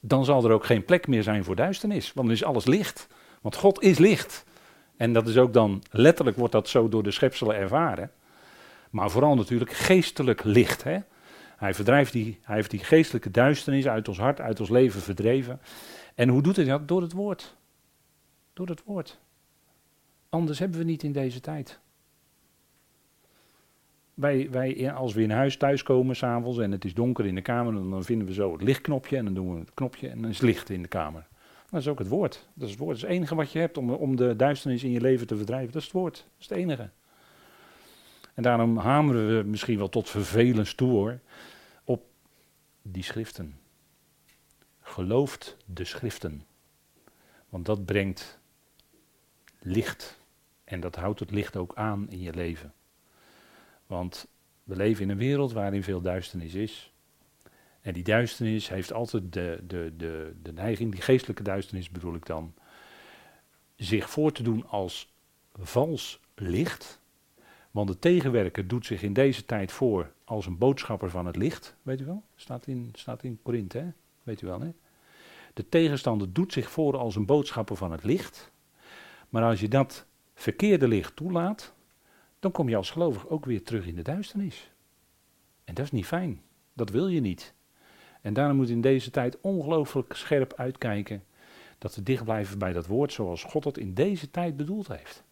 dan 0.00 0.24
zal 0.24 0.44
er 0.44 0.50
ook 0.50 0.64
geen 0.64 0.84
plek 0.84 1.06
meer 1.06 1.22
zijn 1.22 1.44
voor 1.44 1.56
duisternis, 1.56 2.12
want 2.12 2.26
dan 2.26 2.36
is 2.36 2.44
alles 2.44 2.64
licht. 2.64 3.08
Want 3.40 3.56
God 3.56 3.82
is 3.82 3.98
licht. 3.98 4.44
En 4.96 5.12
dat 5.12 5.28
is 5.28 5.36
ook 5.36 5.52
dan, 5.52 5.82
letterlijk 5.90 6.36
wordt 6.36 6.52
dat 6.52 6.68
zo 6.68 6.88
door 6.88 7.02
de 7.02 7.10
schepselen 7.10 7.56
ervaren. 7.56 8.10
Maar 8.90 9.10
vooral 9.10 9.34
natuurlijk 9.34 9.72
geestelijk 9.72 10.44
licht. 10.44 10.82
Hè? 10.82 10.98
Hij, 11.56 11.74
verdrijft 11.74 12.12
die, 12.12 12.38
hij 12.42 12.54
heeft 12.56 12.70
die 12.70 12.84
geestelijke 12.84 13.30
duisternis 13.30 13.86
uit 13.86 14.08
ons 14.08 14.18
hart, 14.18 14.40
uit 14.40 14.60
ons 14.60 14.68
leven 14.68 15.00
verdreven. 15.00 15.60
En 16.14 16.28
hoe 16.28 16.42
doet 16.42 16.56
hij 16.56 16.64
dat? 16.64 16.88
Door 16.88 17.02
het 17.02 17.12
woord. 17.12 17.56
Door 18.52 18.66
het 18.66 18.82
woord. 18.84 19.18
Anders 20.28 20.58
hebben 20.58 20.78
we 20.78 20.84
niet 20.84 21.02
in 21.02 21.12
deze 21.12 21.40
tijd. 21.40 21.80
Wij, 24.14 24.50
wij, 24.50 24.92
als 24.92 25.14
we 25.14 25.22
in 25.22 25.30
huis 25.30 25.56
thuiskomen 25.56 26.16
s'avonds 26.16 26.58
en 26.58 26.72
het 26.72 26.84
is 26.84 26.94
donker 26.94 27.26
in 27.26 27.34
de 27.34 27.42
kamer, 27.42 27.72
dan 27.72 28.04
vinden 28.04 28.26
we 28.26 28.32
zo 28.32 28.52
het 28.52 28.62
lichtknopje 28.62 29.16
en 29.16 29.24
dan 29.24 29.34
doen 29.34 29.52
we 29.52 29.58
het 29.58 29.74
knopje 29.74 30.08
en 30.08 30.22
dan 30.22 30.30
is 30.30 30.40
licht 30.40 30.70
in 30.70 30.82
de 30.82 30.88
kamer. 30.88 31.26
Dat 31.70 31.80
is 31.80 31.88
ook 31.88 31.98
het 31.98 32.08
woord. 32.08 32.48
Dat 32.54 32.64
is 32.64 32.70
het 32.70 32.78
woord. 32.78 32.90
Dat 32.90 33.02
is 33.02 33.08
het 33.08 33.18
enige 33.18 33.34
wat 33.34 33.52
je 33.52 33.58
hebt 33.58 33.76
om, 33.76 33.90
om 33.90 34.16
de 34.16 34.36
duisternis 34.36 34.84
in 34.84 34.90
je 34.90 35.00
leven 35.00 35.26
te 35.26 35.36
verdrijven. 35.36 35.72
Dat 35.72 35.80
is 35.80 35.88
het 35.88 35.96
woord. 35.96 36.14
Dat 36.14 36.24
is 36.38 36.48
het 36.48 36.58
enige. 36.58 36.90
En 38.34 38.42
daarom 38.42 38.76
hameren 38.76 39.36
we 39.36 39.48
misschien 39.48 39.78
wel 39.78 39.88
tot 39.88 40.10
vervelens 40.10 40.74
toe 40.74 40.90
hoor, 40.90 41.18
op 41.84 42.02
die 42.82 43.02
schriften. 43.02 43.58
Gelooft 44.80 45.56
de 45.64 45.84
schriften. 45.84 46.42
Want 47.48 47.66
dat 47.66 47.84
brengt 47.84 48.38
licht. 49.58 50.18
En 50.64 50.80
dat 50.80 50.96
houdt 50.96 51.20
het 51.20 51.30
licht 51.30 51.56
ook 51.56 51.74
aan 51.74 52.10
in 52.10 52.20
je 52.20 52.34
leven. 52.34 52.72
Want 53.86 54.26
we 54.64 54.76
leven 54.76 55.02
in 55.02 55.10
een 55.10 55.18
wereld 55.18 55.52
waarin 55.52 55.82
veel 55.82 56.00
duisternis 56.00 56.54
is. 56.54 56.92
En 57.80 57.92
die 57.92 58.04
duisternis 58.04 58.68
heeft 58.68 58.92
altijd 58.92 59.32
de, 59.32 59.62
de, 59.66 59.92
de, 59.96 60.34
de 60.42 60.52
neiging, 60.52 60.92
die 60.92 61.00
geestelijke 61.00 61.42
duisternis 61.42 61.90
bedoel 61.90 62.14
ik 62.14 62.26
dan, 62.26 62.54
zich 63.76 64.10
voor 64.10 64.32
te 64.32 64.42
doen 64.42 64.66
als 64.68 65.12
vals 65.52 66.20
licht. 66.34 67.00
Want 67.70 67.88
de 67.88 67.98
tegenwerker 67.98 68.68
doet 68.68 68.86
zich 68.86 69.02
in 69.02 69.12
deze 69.12 69.44
tijd 69.44 69.72
voor 69.72 70.12
als 70.24 70.46
een 70.46 70.58
boodschapper 70.58 71.10
van 71.10 71.26
het 71.26 71.36
licht. 71.36 71.76
Weet 71.82 72.00
u 72.00 72.04
wel? 72.04 72.22
Staat 72.34 72.66
in, 72.66 72.90
staat 72.92 73.22
in 73.22 73.38
Korinthe, 73.42 73.78
hè? 73.78 73.88
Weet 74.22 74.42
u 74.42 74.46
wel, 74.46 74.60
hè? 74.60 74.72
De 75.54 75.68
tegenstander 75.68 76.32
doet 76.32 76.52
zich 76.52 76.70
voor 76.70 76.96
als 76.96 77.16
een 77.16 77.26
boodschapper 77.26 77.76
van 77.76 77.92
het 77.92 78.04
licht. 78.04 78.50
Maar 79.28 79.42
als 79.42 79.60
je 79.60 79.68
dat 79.68 80.06
verkeerde 80.34 80.88
licht 80.88 81.16
toelaat, 81.16 81.74
dan 82.38 82.50
kom 82.50 82.68
je 82.68 82.76
als 82.76 82.90
gelovig 82.90 83.28
ook 83.28 83.44
weer 83.44 83.62
terug 83.62 83.86
in 83.86 83.94
de 83.94 84.02
duisternis. 84.02 84.70
En 85.64 85.74
dat 85.74 85.84
is 85.84 85.90
niet 85.90 86.06
fijn. 86.06 86.40
Dat 86.72 86.90
wil 86.90 87.08
je 87.08 87.20
niet. 87.20 87.54
En 88.22 88.32
daarom 88.32 88.56
moet 88.56 88.68
in 88.68 88.80
deze 88.80 89.10
tijd 89.10 89.40
ongelooflijk 89.40 90.14
scherp 90.14 90.52
uitkijken 90.56 91.24
dat 91.78 91.94
we 91.94 92.02
dicht 92.02 92.24
blijven 92.24 92.58
bij 92.58 92.72
dat 92.72 92.86
woord 92.86 93.12
zoals 93.12 93.44
God 93.44 93.64
het 93.64 93.78
in 93.78 93.94
deze 93.94 94.30
tijd 94.30 94.56
bedoeld 94.56 94.88
heeft. 94.88 95.24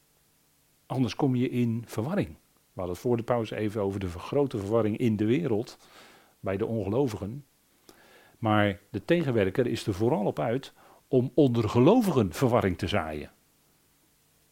Anders 0.87 1.15
kom 1.15 1.35
je 1.35 1.51
in 1.51 1.83
verwarring. 1.87 2.29
We 2.29 2.81
hadden 2.81 2.93
het 2.95 3.05
voor 3.05 3.17
de 3.17 3.23
pauze 3.23 3.57
even 3.57 3.83
over 3.83 4.01
de 4.01 4.09
grote 4.09 4.59
verwarring 4.59 4.97
in 4.97 5.17
de 5.17 5.25
wereld 5.25 5.79
bij 6.41 6.57
de 6.57 6.67
ongelovigen. 6.67 7.45
Maar 8.39 8.81
de 8.91 9.05
tegenwerker 9.05 9.67
is 9.67 9.87
er 9.87 9.95
vooral 9.95 10.25
op 10.27 10.39
uit 10.39 10.73
om 11.09 11.31
onder 11.35 11.69
gelovigen 11.69 12.33
verwarring 12.33 12.79
te 12.79 12.89
zaaien. 12.89 13.31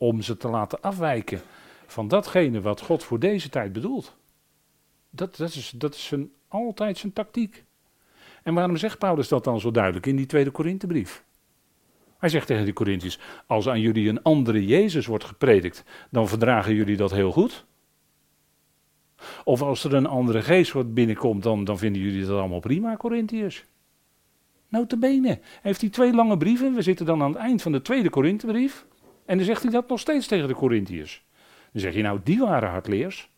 Om 0.02 0.22
ze 0.22 0.36
te 0.36 0.48
laten 0.48 0.80
afwijken 0.80 1.40
van 1.86 2.08
datgene 2.08 2.60
wat 2.60 2.80
God 2.80 3.04
voor 3.04 3.18
deze 3.18 3.48
tijd 3.48 3.72
bedoelt. 3.72 4.16
Dat, 5.10 5.36
dat 5.36 5.54
is, 5.54 5.72
dat 5.76 5.94
is 5.94 6.12
altijd 6.48 6.98
zijn 6.98 7.12
tactiek. 7.12 7.64
En 8.42 8.54
waarom 8.54 8.76
zegt 8.76 8.98
Paulus 8.98 9.28
dat 9.28 9.44
dan 9.44 9.60
zo 9.60 9.70
duidelijk 9.70 10.06
in 10.06 10.16
die 10.16 10.26
tweede 10.26 10.50
Korinthebrief? 10.50 11.24
Hij 12.18 12.28
zegt 12.28 12.46
tegen 12.46 12.64
die 12.64 12.72
Corinthiërs: 12.72 13.18
Als 13.46 13.68
aan 13.68 13.80
jullie 13.80 14.08
een 14.08 14.22
andere 14.22 14.66
Jezus 14.66 15.06
wordt 15.06 15.24
gepredikt, 15.24 15.84
dan 16.10 16.28
verdragen 16.28 16.74
jullie 16.74 16.96
dat 16.96 17.10
heel 17.10 17.32
goed. 17.32 17.64
Of 19.44 19.62
als 19.62 19.84
er 19.84 19.94
een 19.94 20.06
andere 20.06 20.42
geest 20.42 20.72
wordt 20.72 20.94
binnenkomt, 20.94 21.42
dan, 21.42 21.78
vinden 21.78 22.02
jullie 22.02 22.26
dat 22.26 22.38
allemaal 22.38 22.60
prima, 22.60 22.96
Corinthiërs. 22.96 23.64
Notabene, 24.68 25.40
heeft 25.60 25.80
hij 25.80 25.90
twee 25.90 26.14
lange 26.14 26.36
brieven. 26.36 26.74
We 26.74 26.82
zitten 26.82 27.06
dan 27.06 27.22
aan 27.22 27.32
het 27.32 27.40
eind 27.40 27.62
van 27.62 27.72
de 27.72 27.82
tweede 27.82 28.10
Korinthebrief. 28.10 28.86
En 29.32 29.38
dan 29.38 29.46
zegt 29.46 29.62
hij 29.62 29.72
dat 29.72 29.88
nog 29.88 30.00
steeds 30.00 30.26
tegen 30.26 30.48
de 30.48 30.54
Corinthiërs. 30.54 31.24
Dan 31.72 31.80
zeg 31.80 31.94
je 31.94 32.02
nou, 32.02 32.20
die 32.24 32.38
waren 32.38 32.70
hardleers. 32.70 33.30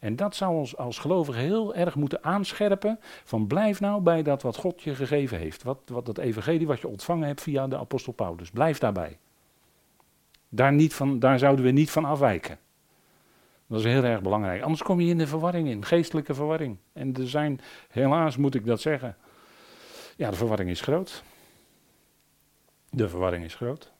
En 0.00 0.16
dat 0.16 0.36
zou 0.36 0.54
ons 0.54 0.76
als 0.76 0.98
gelovigen 0.98 1.42
heel 1.42 1.74
erg 1.74 1.94
moeten 1.94 2.24
aanscherpen. 2.24 2.98
Van 3.24 3.46
blijf 3.46 3.80
nou 3.80 4.00
bij 4.00 4.22
dat 4.22 4.42
wat 4.42 4.56
God 4.56 4.82
je 4.82 4.94
gegeven 4.94 5.38
heeft. 5.38 5.62
Wat, 5.62 5.78
wat 5.86 6.06
dat 6.06 6.18
evangelie 6.18 6.66
wat 6.66 6.80
je 6.80 6.88
ontvangen 6.88 7.26
hebt 7.26 7.42
via 7.42 7.68
de 7.68 7.78
apostel 7.78 8.12
Paulus. 8.12 8.50
Blijf 8.50 8.78
daarbij. 8.78 9.18
Daar, 10.48 10.72
niet 10.72 10.94
van, 10.94 11.18
daar 11.18 11.38
zouden 11.38 11.64
we 11.64 11.70
niet 11.70 11.90
van 11.90 12.04
afwijken. 12.04 12.58
Dat 13.66 13.78
is 13.78 13.86
heel 13.86 14.04
erg 14.04 14.22
belangrijk. 14.22 14.62
Anders 14.62 14.82
kom 14.82 15.00
je 15.00 15.08
in 15.08 15.18
de 15.18 15.26
verwarring 15.26 15.68
in, 15.68 15.84
geestelijke 15.84 16.34
verwarring. 16.34 16.76
En 16.92 17.14
er 17.14 17.28
zijn, 17.28 17.60
helaas 17.88 18.36
moet 18.36 18.54
ik 18.54 18.66
dat 18.66 18.80
zeggen. 18.80 19.16
Ja, 20.16 20.30
de 20.30 20.36
verwarring 20.36 20.70
is 20.70 20.80
groot. 20.80 21.22
De 22.90 23.08
verwarring 23.08 23.44
is 23.44 23.54
groot. 23.54 23.92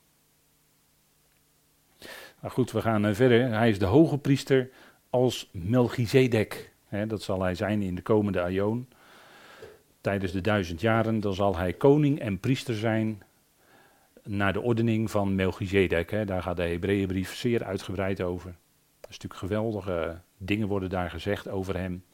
Nou 2.43 2.55
goed, 2.55 2.73
we 2.73 2.81
gaan 2.81 3.07
eh, 3.07 3.15
verder. 3.15 3.49
Hij 3.49 3.69
is 3.69 3.79
de 3.79 3.85
hoge 3.85 4.19
priester 4.19 4.71
als 5.11 5.49
Melchizedek. 5.53 6.73
dat 7.07 7.23
zal 7.23 7.43
hij 7.43 7.55
zijn 7.55 7.83
in 7.83 7.95
de 7.95 8.03
komende 8.03 8.41
aion. 8.41 8.89
Tijdens 10.01 10.33
de 10.33 10.41
duizend 10.41 10.81
jaren, 10.81 11.21
dan 11.21 11.35
zal 11.35 11.57
hij 11.57 11.73
koning 11.73 12.21
en 12.21 12.41
priester 12.41 12.75
zijn 12.75 13.23
naar 14.25 14.53
de 14.53 14.61
ordening 14.61 15.11
van 15.11 15.35
Melchizedek. 15.35 16.27
Daar 16.27 16.43
gaat 16.43 16.57
de 16.57 16.63
Hebreeënbrief 16.63 17.35
zeer 17.35 17.65
uitgebreid 17.65 18.21
over. 18.21 18.55
Een 19.01 19.15
stuk 19.15 19.35
geweldige 19.35 20.21
dingen 20.37 20.69
worden 20.69 20.91
daar 20.91 21.11
gezegd 21.11 21.49
over 21.49 21.77
hem. 21.77 22.05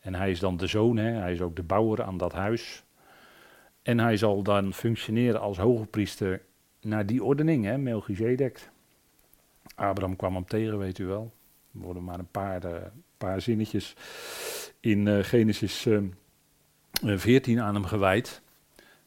En 0.00 0.14
hij 0.14 0.30
is 0.30 0.40
dan 0.40 0.56
de 0.56 0.66
zoon, 0.66 0.96
hij 0.96 1.32
is 1.32 1.40
ook 1.40 1.56
de 1.56 1.62
bouwer 1.62 2.02
aan 2.02 2.16
dat 2.16 2.32
huis. 2.32 2.84
En 3.82 3.98
hij 3.98 4.16
zal 4.16 4.42
dan 4.42 4.72
functioneren 4.72 5.40
als 5.40 5.58
hoge 5.58 5.86
priester 5.86 6.42
naar 6.80 7.06
die 7.06 7.24
ordening, 7.24 7.64
hè, 7.64 7.78
Melchizedek. 7.78 8.70
Abraham 9.74 10.16
kwam 10.16 10.34
hem 10.34 10.46
tegen, 10.46 10.78
weet 10.78 10.98
u 10.98 11.06
wel. 11.06 11.32
Er 11.74 11.80
worden 11.80 12.04
maar 12.04 12.18
een 12.18 12.30
paar, 12.30 12.64
uh, 12.64 12.76
paar 13.16 13.40
zinnetjes 13.40 13.94
in 14.80 15.06
uh, 15.06 15.24
Genesis 15.24 15.86
uh, 15.86 16.02
eh, 17.02 17.18
14 17.18 17.60
aan 17.60 17.74
hem 17.74 17.84
gewijd. 17.84 18.42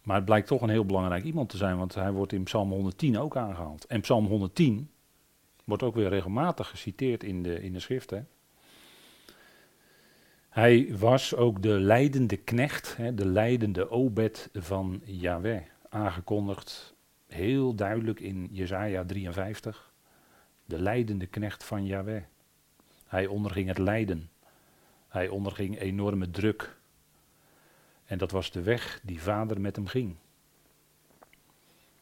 Maar 0.04 0.16
het 0.16 0.26
blijkt 0.26 0.48
toch 0.48 0.62
een 0.62 0.70
heel 0.70 0.86
belangrijk 0.86 1.24
iemand 1.24 1.50
te 1.50 1.58
zijn, 1.58 1.78
want 1.78 1.96
hij 1.96 2.12
wordt 2.12 2.34
in 2.34 2.44
Psalm 2.44 2.70
110 2.70 3.18
ook 3.18 3.38
aangehaald. 3.38 3.86
En 3.86 4.02
Psalm 4.02 4.26
110 4.26 4.90
wordt 5.64 5.84
ook 5.84 5.96
weer 5.96 6.10
regelmatig 6.10 6.70
geciteerd 6.70 7.24
in 7.24 7.44
de, 7.44 7.62
in 7.62 7.74
de 7.74 7.80
schrift. 7.80 8.10
Hè. 8.10 8.22
Hij 10.50 10.98
was 10.98 11.36
ook 11.36 11.62
de 11.62 11.80
leidende 11.80 12.38
knecht, 12.38 12.98
hè, 12.98 13.14
de 13.14 13.26
leidende 13.26 13.90
obed 13.90 14.50
van 14.54 15.02
Yahweh, 15.04 15.62
aangekondigd 15.90 16.96
heel 17.28 17.76
duidelijk 17.76 18.20
in 18.20 18.48
Jesaja 18.52 19.06
53. 19.06 19.94
De 20.66 20.80
leidende 20.80 21.26
knecht 21.26 21.64
van 21.64 21.86
Yahweh. 21.86 22.24
Hij 23.06 23.28
onderging 23.28 23.68
het 23.68 23.78
lijden. 23.78 24.30
Hij 25.08 25.28
onderging 25.28 25.80
enorme 25.80 26.32
druk. 26.32 26.78
En 28.06 28.18
dat 28.18 28.32
was 28.32 28.52
de 28.52 28.62
weg 28.62 29.00
die 29.04 29.22
vader 29.22 29.62
met 29.62 29.76
hem 29.76 29.88
ging. 29.88 30.16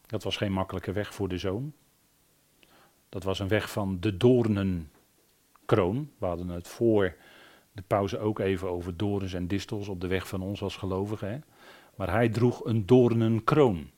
Dat 0.06 0.22
was 0.22 0.36
geen 0.36 0.52
makkelijke 0.52 0.92
weg 0.92 1.14
voor 1.14 1.28
de 1.28 1.38
zoon. 1.38 1.72
Dat 3.08 3.22
was 3.22 3.38
een 3.38 3.48
weg 3.48 3.70
van 3.70 4.00
de 4.00 4.16
doornenkroon. 4.16 6.10
We 6.18 6.26
hadden 6.26 6.48
het 6.48 6.68
voor 6.68 7.16
de 7.72 7.82
pauze 7.82 8.18
ook 8.18 8.38
even 8.38 8.70
over 8.70 8.96
dorens 8.96 9.32
en 9.32 9.48
distels 9.48 9.88
op 9.88 10.00
de 10.00 10.06
weg 10.06 10.28
van 10.28 10.42
ons 10.42 10.62
als 10.62 10.76
gelovigen. 10.76 11.44
Maar 11.94 12.10
hij 12.10 12.28
droeg 12.28 12.64
een 12.64 12.86
doornenkroon. 12.86 13.90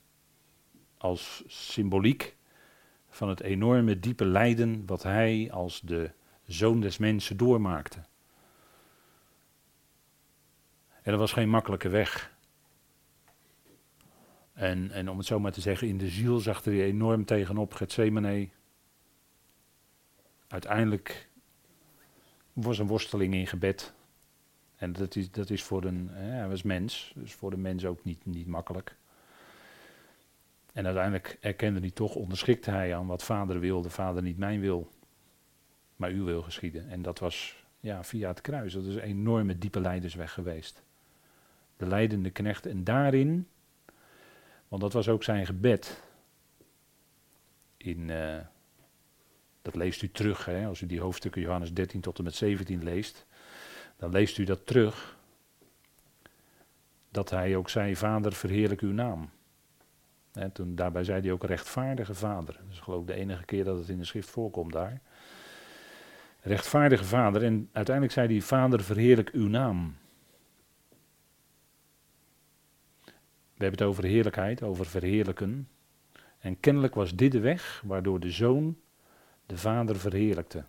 Als 0.99 1.43
symboliek 1.47 2.37
van 3.17 3.29
het 3.29 3.41
enorme 3.41 4.01
diepe 4.01 4.25
lijden 4.25 4.87
wat 4.87 5.03
hij 5.03 5.51
als 5.53 5.81
de 5.81 6.11
zoon 6.45 6.81
des 6.81 6.99
mensen 6.99 7.37
doormaakte. 7.37 7.99
En 11.03 11.13
dat 11.13 11.19
was 11.21 11.33
geen 11.33 11.49
makkelijke 11.49 11.89
weg. 11.89 12.35
En, 14.53 14.91
en 14.91 15.11
om 15.11 15.19
het 15.19 15.27
zo 15.27 15.41
maar 15.41 15.53
te 15.53 15.61
zeggen, 15.61 15.89
in 15.89 15.99
de 15.99 16.09
ziel 16.09 16.39
zag 16.39 16.65
hij 16.65 16.83
enorm 16.83 17.25
tegenop, 17.25 17.73
Gethsemane. 17.73 18.49
Uiteindelijk 20.49 21.29
was 22.53 22.79
een 22.79 22.87
worsteling 22.87 23.35
in 23.35 23.47
gebed. 23.47 23.95
En 24.77 24.93
dat 24.93 25.17
is, 25.17 25.31
dat 25.31 25.51
is 25.51 25.63
voor 25.63 25.85
een, 25.85 26.09
hij 26.11 26.49
was 26.49 26.63
mens, 26.63 27.13
dus 27.15 27.35
voor 27.35 27.51
de 27.51 27.57
mens 27.57 27.85
ook 27.85 28.05
niet, 28.05 28.27
niet 28.27 28.47
makkelijk. 28.47 28.97
En 30.77 30.85
uiteindelijk 30.85 31.37
erkende 31.41 31.81
hij 31.81 31.91
toch, 31.91 32.15
onderschikte 32.15 32.71
hij 32.71 32.97
aan 32.97 33.07
wat 33.07 33.23
vader 33.23 33.61
wilde, 33.61 33.91
vader 33.91 34.23
niet 34.23 34.39
mijn 34.39 34.61
wil 34.61 34.91
maar 35.97 36.11
uw 36.11 36.25
wil 36.25 36.43
geschieden. 36.43 36.89
En 36.89 37.03
dat 37.03 37.19
was 37.19 37.65
ja, 37.81 38.05
via 38.05 38.29
het 38.29 38.41
kruis. 38.41 38.73
Dat 38.73 38.85
is 38.85 38.95
een 38.95 39.01
enorme 39.01 39.59
diepe 39.59 39.81
leidersweg 39.81 40.33
geweest. 40.33 40.83
De 41.77 41.87
leidende 41.87 42.31
knecht. 42.31 42.67
En 42.67 42.85
daarin, 42.85 43.49
want 44.69 44.83
dat 44.83 44.93
was 44.93 45.09
ook 45.09 45.25
zijn 45.25 45.47
gebed. 45.47 46.03
In, 47.77 48.09
uh, 48.09 48.39
Dat 49.63 49.75
leest 49.75 50.03
u 50.03 50.11
terug, 50.11 50.45
hè, 50.45 50.67
als 50.67 50.81
u 50.81 50.87
die 50.87 51.01
hoofdstukken 51.01 51.41
Johannes 51.41 51.73
13 51.73 52.01
tot 52.01 52.19
en 52.19 52.25
met 52.25 52.35
17 52.35 52.83
leest. 52.83 53.27
Dan 53.97 54.11
leest 54.11 54.39
u 54.39 54.45
dat 54.45 54.67
terug. 54.67 55.17
Dat 57.11 57.31
hij 57.31 57.57
ook 57.57 57.71
zei, 57.71 57.97
vader 57.97 58.33
verheerlijk 58.33 58.81
uw 58.81 58.93
naam. 58.93 59.31
En 60.37 60.53
toen, 60.53 60.75
daarbij 60.75 61.05
zei 61.05 61.21
hij 61.21 61.33
ook 61.33 61.45
rechtvaardige 61.45 62.15
vader. 62.15 62.55
Dat 62.63 62.73
is 62.73 62.81
geloof 62.81 63.05
de 63.05 63.15
enige 63.15 63.45
keer 63.45 63.65
dat 63.65 63.79
het 63.79 63.89
in 63.89 63.99
de 63.99 64.05
schrift 64.05 64.31
voorkomt 64.31 64.73
daar. 64.73 65.01
Rechtvaardige 66.41 67.05
vader. 67.05 67.43
En 67.45 67.69
uiteindelijk 67.73 68.15
zei 68.15 68.29
hij, 68.29 68.41
vader 68.41 68.83
verheerlijk 68.83 69.31
uw 69.31 69.49
naam. 69.49 69.97
We 73.55 73.63
hebben 73.63 73.79
het 73.79 73.89
over 73.89 74.05
heerlijkheid, 74.05 74.63
over 74.63 74.87
verheerlijken. 74.87 75.69
En 76.39 76.61
kennelijk 76.61 76.95
was 76.95 77.15
dit 77.15 77.33
de 77.33 77.41
weg 77.41 77.83
waardoor 77.87 78.21
de 78.21 78.31
zoon 78.31 78.77
de 79.47 79.57
vader 79.57 79.97
verheerlijkte. 79.97 80.65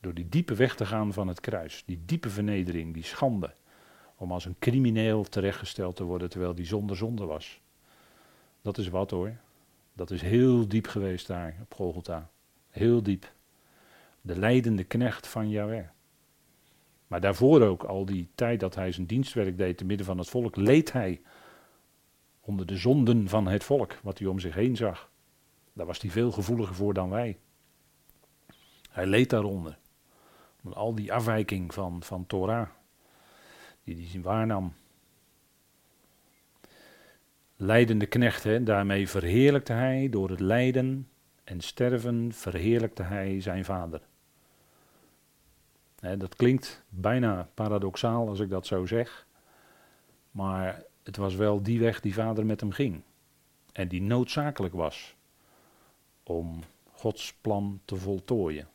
Door 0.00 0.14
die 0.14 0.28
diepe 0.28 0.54
weg 0.54 0.74
te 0.76 0.86
gaan 0.86 1.12
van 1.12 1.28
het 1.28 1.40
kruis, 1.40 1.82
die 1.86 2.02
diepe 2.04 2.30
vernedering, 2.30 2.94
die 2.94 3.04
schande, 3.04 3.54
om 4.16 4.32
als 4.32 4.44
een 4.44 4.56
crimineel 4.58 5.24
terechtgesteld 5.24 5.96
te 5.96 6.04
worden 6.04 6.30
terwijl 6.30 6.54
die 6.54 6.66
zonder 6.66 6.96
zonde 6.96 7.24
was. 7.24 7.60
Dat 8.62 8.78
is 8.78 8.88
wat 8.88 9.10
hoor. 9.10 9.36
Dat 9.92 10.10
is 10.10 10.22
heel 10.22 10.68
diep 10.68 10.86
geweest 10.86 11.26
daar 11.26 11.56
op 11.60 11.74
Golgotha. 11.74 12.30
Heel 12.70 13.02
diep. 13.02 13.32
De 14.20 14.38
leidende 14.38 14.84
knecht 14.84 15.26
van 15.26 15.48
Yahweh. 15.48 15.88
Maar 17.06 17.20
daarvoor 17.20 17.62
ook, 17.62 17.82
al 17.82 18.04
die 18.04 18.28
tijd 18.34 18.60
dat 18.60 18.74
hij 18.74 18.92
zijn 18.92 19.06
dienstwerk 19.06 19.58
deed 19.58 19.76
te 19.76 19.84
midden 19.84 20.06
van 20.06 20.18
het 20.18 20.28
volk, 20.28 20.56
leed 20.56 20.92
hij 20.92 21.20
onder 22.40 22.66
de 22.66 22.76
zonden 22.76 23.28
van 23.28 23.46
het 23.46 23.64
volk, 23.64 23.98
wat 24.02 24.18
hij 24.18 24.28
om 24.28 24.38
zich 24.38 24.54
heen 24.54 24.76
zag. 24.76 25.10
Daar 25.72 25.86
was 25.86 26.00
hij 26.00 26.10
veel 26.10 26.32
gevoeliger 26.32 26.74
voor 26.74 26.94
dan 26.94 27.10
wij. 27.10 27.38
Hij 28.90 29.06
leed 29.06 29.30
daaronder. 29.30 29.78
Onder 30.62 30.78
al 30.78 30.94
die 30.94 31.12
afwijking 31.12 31.74
van, 31.74 32.02
van 32.02 32.26
Torah, 32.26 32.68
die 33.84 34.08
hij 34.10 34.20
waarnam. 34.20 34.74
Leidende 37.62 38.06
knecht, 38.06 38.66
daarmee 38.66 39.08
verheerlijkte 39.08 39.72
hij 39.72 40.08
door 40.08 40.30
het 40.30 40.40
lijden 40.40 41.08
en 41.44 41.60
sterven, 41.60 42.32
verheerlijkte 42.32 43.02
hij 43.02 43.40
zijn 43.40 43.64
vader. 43.64 44.00
Hè, 46.00 46.16
dat 46.16 46.36
klinkt 46.36 46.84
bijna 46.88 47.48
paradoxaal 47.54 48.28
als 48.28 48.40
ik 48.40 48.48
dat 48.48 48.66
zo 48.66 48.86
zeg, 48.86 49.26
maar 50.30 50.82
het 51.02 51.16
was 51.16 51.34
wel 51.34 51.62
die 51.62 51.80
weg 51.80 52.00
die 52.00 52.14
vader 52.14 52.46
met 52.46 52.60
hem 52.60 52.70
ging. 52.70 53.02
En 53.72 53.88
die 53.88 54.02
noodzakelijk 54.02 54.74
was 54.74 55.14
om 56.22 56.60
Gods 56.92 57.34
plan 57.40 57.80
te 57.84 57.96
voltooien. 57.96 58.68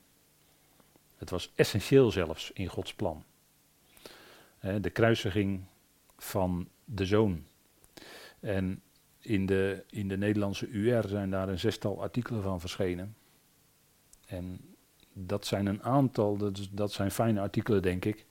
Het 1.17 1.29
was 1.29 1.51
essentieel 1.55 2.11
zelfs 2.11 2.51
in 2.51 2.67
Gods 2.67 2.93
plan. 2.93 3.23
De 4.59 4.89
kruisiging 4.89 5.63
van 6.17 6.67
de 6.83 7.05
zoon. 7.05 7.45
En 8.45 8.81
in 9.19 9.45
de, 9.45 9.83
in 9.89 10.07
de 10.07 10.17
Nederlandse 10.17 10.67
UR 10.67 11.07
zijn 11.07 11.29
daar 11.29 11.49
een 11.49 11.59
zestal 11.59 12.01
artikelen 12.01 12.41
van 12.41 12.59
verschenen. 12.59 13.15
En 14.25 14.59
dat 15.13 15.45
zijn 15.45 15.65
een 15.65 15.83
aantal, 15.83 16.37
dat, 16.37 16.67
dat 16.71 16.91
zijn 16.91 17.11
fijne 17.11 17.39
artikelen 17.39 17.81
denk 17.81 18.05
ik. 18.05 18.25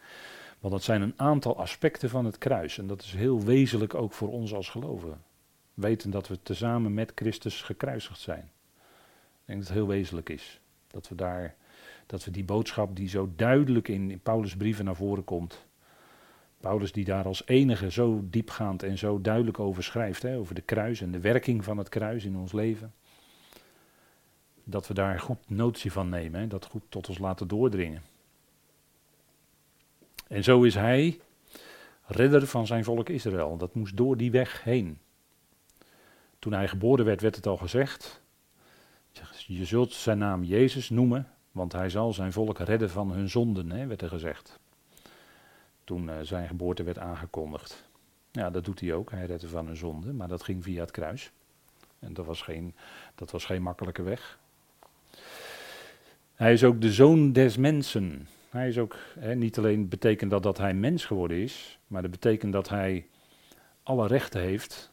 Want 0.59 0.73
dat 0.73 0.83
zijn 0.83 1.03
een 1.03 1.15
aantal 1.17 1.59
aspecten 1.59 2.11
van 2.11 2.25
het 2.25 2.39
kruis. 2.39 2.79
En 2.79 2.87
dat 2.87 3.03
is 3.03 3.13
heel 3.13 3.43
wezenlijk 3.43 3.95
ook 3.95 4.13
voor 4.13 4.31
ons 4.31 4.55
als 4.55 4.69
gelovigen. 4.69 5.23
Weten 5.75 6.11
dat 6.11 6.29
we 6.29 6.43
tezamen 6.43 6.95
met 6.95 7.13
Christus 7.15 7.63
gekruisigd 7.63 8.21
zijn. 8.21 8.43
Ik 8.43 9.45
denk 9.45 9.59
dat 9.59 9.69
het 9.69 9.77
heel 9.77 9.89
wezenlijk 9.89 10.29
is. 10.29 10.61
Dat 10.87 11.09
we 11.09 11.15
daar, 11.15 11.55
dat 12.07 12.25
we 12.25 12.31
die 12.31 12.45
boodschap 12.45 12.97
die 12.97 13.09
zo 13.09 13.33
duidelijk 13.37 13.89
in, 13.89 14.11
in 14.11 14.21
Paulus' 14.21 14.57
brieven 14.57 14.85
naar 14.85 14.97
voren 14.97 15.25
komt. 15.25 15.67
Paulus 16.61 16.93
die 16.93 17.05
daar 17.05 17.25
als 17.25 17.47
enige 17.47 17.91
zo 17.91 18.25
diepgaand 18.25 18.83
en 18.83 18.99
zo 18.99 19.21
duidelijk 19.21 19.59
over 19.59 19.83
schrijft. 19.83 20.23
Hè, 20.23 20.39
over 20.39 20.55
de 20.55 20.61
kruis 20.61 21.01
en 21.01 21.11
de 21.11 21.21
werking 21.21 21.65
van 21.65 21.79
het 21.79 21.89
kruis 21.89 22.25
in 22.25 22.37
ons 22.37 22.53
leven. 22.53 22.95
Dat 24.65 24.87
we 24.87 24.95
daar 24.95 25.21
goed 25.21 25.51
notie 25.51 25.93
van 25.93 26.09
nemen. 26.09 26.49
Dat 26.49 26.65
goed 26.65 26.83
tot 26.89 27.09
ons 27.09 27.19
laten 27.19 27.49
doordringen. 27.49 28.03
En 30.29 30.45
zo 30.45 30.63
is 30.63 30.75
hij 30.75 31.21
redder 32.07 32.47
van 32.47 32.67
zijn 32.67 32.85
volk 32.85 33.09
Israël. 33.09 33.57
Dat 33.57 33.75
moest 33.75 33.97
door 33.97 34.17
die 34.17 34.31
weg 34.31 34.63
heen. 34.63 34.99
Toen 36.39 36.53
hij 36.53 36.69
geboren 36.69 37.05
werd, 37.05 37.21
werd 37.21 37.37
het 37.37 37.47
al 37.47 37.57
gezegd. 37.57 38.23
Je 39.47 39.65
zult 39.65 39.93
zijn 39.93 40.19
naam 40.19 40.45
Jezus 40.45 40.91
noemen, 40.91 41.29
want 41.53 41.73
hij 41.73 41.91
zal 41.91 42.13
zijn 42.13 42.33
volk 42.33 42.59
redden 42.59 42.91
van 42.91 43.13
hun 43.13 43.29
zonden, 43.29 43.71
hè, 43.71 43.87
werd 43.87 44.03
er 44.03 44.09
gezegd. 44.09 44.59
Toen 45.85 46.09
uh, 46.09 46.15
zijn 46.23 46.49
geboorte 46.49 46.83
werd 46.83 46.99
aangekondigd. 46.99 47.89
Ja, 48.31 48.51
dat 48.51 48.65
doet 48.65 48.81
hij 48.81 48.93
ook. 48.93 49.11
Hij 49.11 49.27
redde 49.27 49.49
van 49.49 49.67
hun 49.67 49.77
zonden, 49.77 50.17
maar 50.17 50.29
dat 50.29 50.43
ging 50.43 50.63
via 50.63 50.81
het 50.81 50.91
kruis. 50.91 51.33
En 51.99 52.15
dat 52.15 52.27
was 52.27 52.43
geen, 52.43 52.75
dat 53.15 53.31
was 53.31 53.45
geen 53.45 53.63
makkelijke 53.63 54.03
weg. 54.03 54.39
Hij 56.35 56.53
is 56.53 56.65
ook 56.65 56.81
de 56.81 56.93
zoon 56.93 57.33
des 57.33 57.57
mensen. 57.57 58.29
Hij 58.49 58.69
is 58.69 58.79
ook, 58.79 58.97
hè, 59.19 59.35
niet 59.35 59.59
alleen 59.59 59.89
betekent 59.89 60.31
dat 60.31 60.43
dat 60.43 60.59
hij 60.59 60.75
mens 60.75 61.05
geworden 61.05 61.37
is, 61.37 61.79
maar 61.87 62.03
dat 62.03 62.11
betekent 62.11 62.53
dat 62.53 62.69
hij 62.69 63.07
alle 63.83 64.07
rechten 64.07 64.41
heeft 64.41 64.93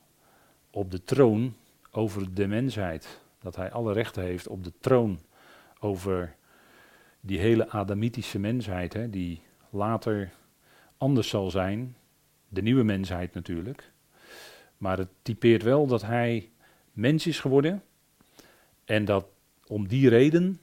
op 0.69 0.91
de 0.91 1.03
troon 1.03 1.55
over 1.91 2.33
de 2.33 2.47
mensheid. 2.47 3.21
Dat 3.39 3.55
hij 3.55 3.71
alle 3.71 3.93
rechten 3.93 4.23
heeft 4.23 4.47
op 4.47 4.63
de 4.63 4.73
troon 4.79 5.19
over 5.79 6.35
die 7.19 7.39
hele 7.39 7.69
Adamitische 7.69 8.39
mensheid, 8.39 8.93
hè, 8.93 9.09
die 9.09 9.41
later 9.69 10.31
anders 11.01 11.29
zal 11.29 11.51
zijn. 11.51 11.95
De 12.49 12.61
nieuwe 12.61 12.83
mensheid 12.83 13.33
natuurlijk. 13.33 13.91
Maar 14.77 14.97
het 14.97 15.09
typeert 15.21 15.63
wel 15.63 15.87
dat 15.87 16.01
hij 16.01 16.51
mens 16.91 17.27
is 17.27 17.39
geworden. 17.39 17.83
En 18.85 19.05
dat 19.05 19.25
om 19.67 19.87
die 19.87 20.09
reden 20.09 20.59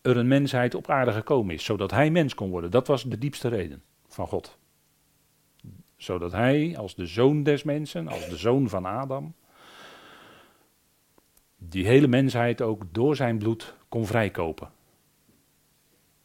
er 0.00 0.16
een 0.16 0.28
mensheid 0.28 0.74
op 0.74 0.90
aarde 0.90 1.12
gekomen 1.12 1.54
is, 1.54 1.64
zodat 1.64 1.90
hij 1.90 2.10
mens 2.10 2.34
kon 2.34 2.50
worden. 2.50 2.70
Dat 2.70 2.86
was 2.86 3.02
de 3.02 3.18
diepste 3.18 3.48
reden 3.48 3.82
van 4.06 4.26
God. 4.26 4.58
Zodat 5.96 6.32
hij 6.32 6.76
als 6.76 6.94
de 6.94 7.06
zoon 7.06 7.42
des 7.42 7.62
mensen, 7.62 8.08
als 8.08 8.28
de 8.28 8.36
zoon 8.36 8.68
van 8.68 8.86
Adam, 8.86 9.34
die 11.58 11.86
hele 11.86 12.08
mensheid 12.08 12.62
ook 12.62 12.82
door 12.92 13.16
zijn 13.16 13.38
bloed 13.38 13.76
kon 13.88 14.06
vrijkopen. 14.06 14.70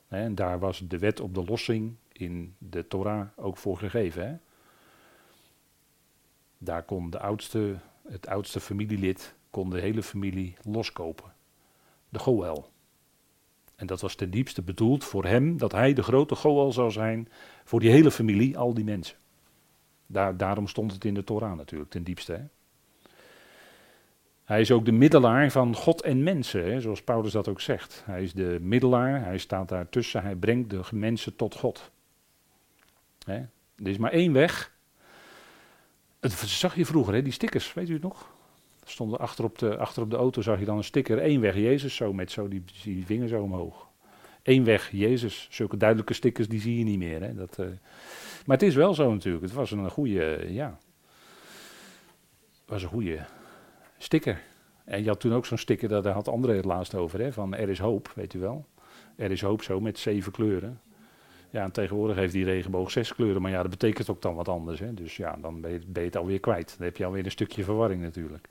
En 0.07 0.35
daar 0.35 0.59
was 0.59 0.83
de 0.87 0.97
wet 0.97 1.19
op 1.19 1.33
de 1.33 1.43
lossing 1.45 1.95
in 2.17 2.55
de 2.57 2.87
Torah 2.87 3.27
ook 3.35 3.57
voor 3.57 3.77
gegeven. 3.77 4.27
Hè? 4.27 4.35
Daar 6.57 6.83
kon 6.83 7.09
de 7.09 7.19
oudste, 7.19 7.75
het 8.07 8.27
oudste 8.27 8.59
familielid 8.59 9.35
kon 9.49 9.69
de 9.69 9.79
hele 9.79 10.03
familie 10.03 10.55
loskopen. 10.63 11.33
De 12.09 12.19
Goel. 12.19 12.69
En 13.75 13.87
dat 13.87 14.01
was 14.01 14.15
ten 14.15 14.29
diepste 14.29 14.61
bedoeld 14.61 15.03
voor 15.03 15.25
hem, 15.25 15.57
dat 15.57 15.71
hij 15.71 15.93
de 15.93 16.03
grote 16.03 16.35
Goal 16.35 16.71
zou 16.71 16.91
zijn 16.91 17.29
voor 17.63 17.79
die 17.79 17.89
hele 17.89 18.11
familie, 18.11 18.57
al 18.57 18.73
die 18.73 18.83
mensen. 18.83 19.17
Daar, 20.05 20.37
daarom 20.37 20.67
stond 20.67 20.91
het 20.91 21.05
in 21.05 21.13
de 21.13 21.23
Torah 21.23 21.57
natuurlijk, 21.57 21.89
ten 21.89 22.03
diepste. 22.03 22.33
Hè? 22.33 22.43
Hij 24.47 24.61
is 24.61 24.71
ook 24.71 24.85
de 24.85 24.91
middelaar 24.91 25.51
van 25.51 25.75
God 25.75 26.01
en 26.01 26.23
mensen, 26.23 26.63
hè, 26.63 26.81
zoals 26.81 27.03
Paulus 27.03 27.31
dat 27.31 27.47
ook 27.47 27.61
zegt. 27.61 28.03
Hij 28.05 28.23
is 28.23 28.33
de 28.33 28.57
middelaar, 28.61 29.23
hij 29.23 29.37
staat 29.37 29.69
daartussen, 29.69 30.21
hij 30.21 30.35
brengt 30.35 30.69
de 30.69 30.81
mensen 30.91 31.35
tot 31.35 31.55
God. 31.55 31.91
Hè? 33.27 33.37
Er 33.75 33.87
is 33.87 33.97
maar 33.97 34.11
één 34.11 34.33
weg. 34.33 34.75
Dat 36.19 36.31
zag 36.31 36.75
je 36.75 36.85
vroeger, 36.85 37.13
hè, 37.13 37.21
die 37.21 37.33
stickers, 37.33 37.73
weet 37.73 37.89
u 37.89 37.93
het 37.93 38.01
nog? 38.01 38.35
stonden 38.89 39.19
achter 39.19 39.43
op, 39.43 39.57
de, 39.57 39.77
achter 39.77 40.03
op 40.03 40.09
de 40.09 40.15
auto, 40.15 40.41
zag 40.41 40.59
je 40.59 40.65
dan 40.65 40.77
een 40.77 40.83
sticker, 40.83 41.17
één 41.17 41.41
weg 41.41 41.55
Jezus, 41.55 41.95
zo 41.95 42.13
met 42.13 42.31
zo 42.31 42.47
die, 42.47 42.63
die 42.83 43.05
vinger 43.05 43.27
zo 43.27 43.41
omhoog. 43.41 43.87
Eén 44.43 44.63
weg 44.63 44.91
Jezus, 44.91 45.47
zulke 45.51 45.77
duidelijke 45.77 46.13
stickers 46.13 46.47
die 46.47 46.59
zie 46.59 46.77
je 46.77 46.83
niet 46.83 46.97
meer. 46.97 47.21
Hè? 47.21 47.33
Dat, 47.33 47.57
uh, 47.59 47.65
maar 48.45 48.57
het 48.57 48.67
is 48.67 48.75
wel 48.75 48.93
zo 48.93 49.11
natuurlijk, 49.11 49.43
het 49.43 49.53
was 49.53 49.71
een 49.71 49.89
goede, 49.89 50.45
ja, 50.49 50.77
was 52.65 52.83
een 52.83 52.89
goede 52.89 53.25
sticker. 53.97 54.41
En 54.85 55.03
je 55.03 55.07
had 55.07 55.19
toen 55.19 55.33
ook 55.33 55.45
zo'n 55.45 55.57
sticker, 55.57 55.89
daar 55.89 56.13
had 56.13 56.27
André 56.27 56.55
het 56.55 56.65
laatst 56.65 56.95
over, 56.95 57.19
hè, 57.19 57.33
van 57.33 57.55
er 57.55 57.69
is 57.69 57.79
hoop, 57.79 58.11
weet 58.15 58.33
u 58.33 58.39
wel. 58.39 58.65
Er 59.15 59.31
is 59.31 59.41
hoop 59.41 59.61
zo, 59.61 59.79
met 59.79 59.99
zeven 59.99 60.31
kleuren. 60.31 60.81
Ja, 61.57 61.63
en 61.63 61.71
tegenwoordig 61.71 62.15
heeft 62.15 62.33
die 62.33 62.45
regenboog 62.45 62.91
zes 62.91 63.15
kleuren, 63.15 63.41
maar 63.41 63.51
ja, 63.51 63.61
dat 63.61 63.69
betekent 63.69 64.09
ook 64.09 64.21
dan 64.21 64.35
wat 64.35 64.47
anders. 64.47 64.79
Hè. 64.79 64.93
Dus 64.93 65.17
ja, 65.17 65.37
dan 65.41 65.61
ben 65.61 65.71
je, 65.71 65.79
ben 65.87 66.01
je 66.01 66.07
het 66.07 66.17
alweer 66.17 66.39
kwijt. 66.39 66.75
Dan 66.77 66.85
heb 66.85 66.97
je 66.97 67.05
alweer 67.05 67.25
een 67.25 67.31
stukje 67.31 67.63
verwarring 67.63 68.01
natuurlijk. 68.01 68.49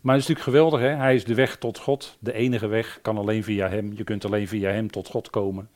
Maar 0.00 0.14
het 0.14 0.22
is 0.22 0.28
natuurlijk 0.28 0.40
geweldig, 0.56 0.80
hè? 0.80 0.88
hij 0.88 1.14
is 1.14 1.24
de 1.24 1.34
weg 1.34 1.56
tot 1.56 1.78
God. 1.78 2.16
De 2.20 2.32
enige 2.32 2.66
weg 2.66 2.98
kan 3.02 3.18
alleen 3.18 3.44
via 3.44 3.68
hem. 3.68 3.92
Je 3.92 4.04
kunt 4.04 4.24
alleen 4.24 4.48
via 4.48 4.70
hem 4.70 4.90
tot 4.90 5.08
God 5.08 5.30
komen. 5.30 5.70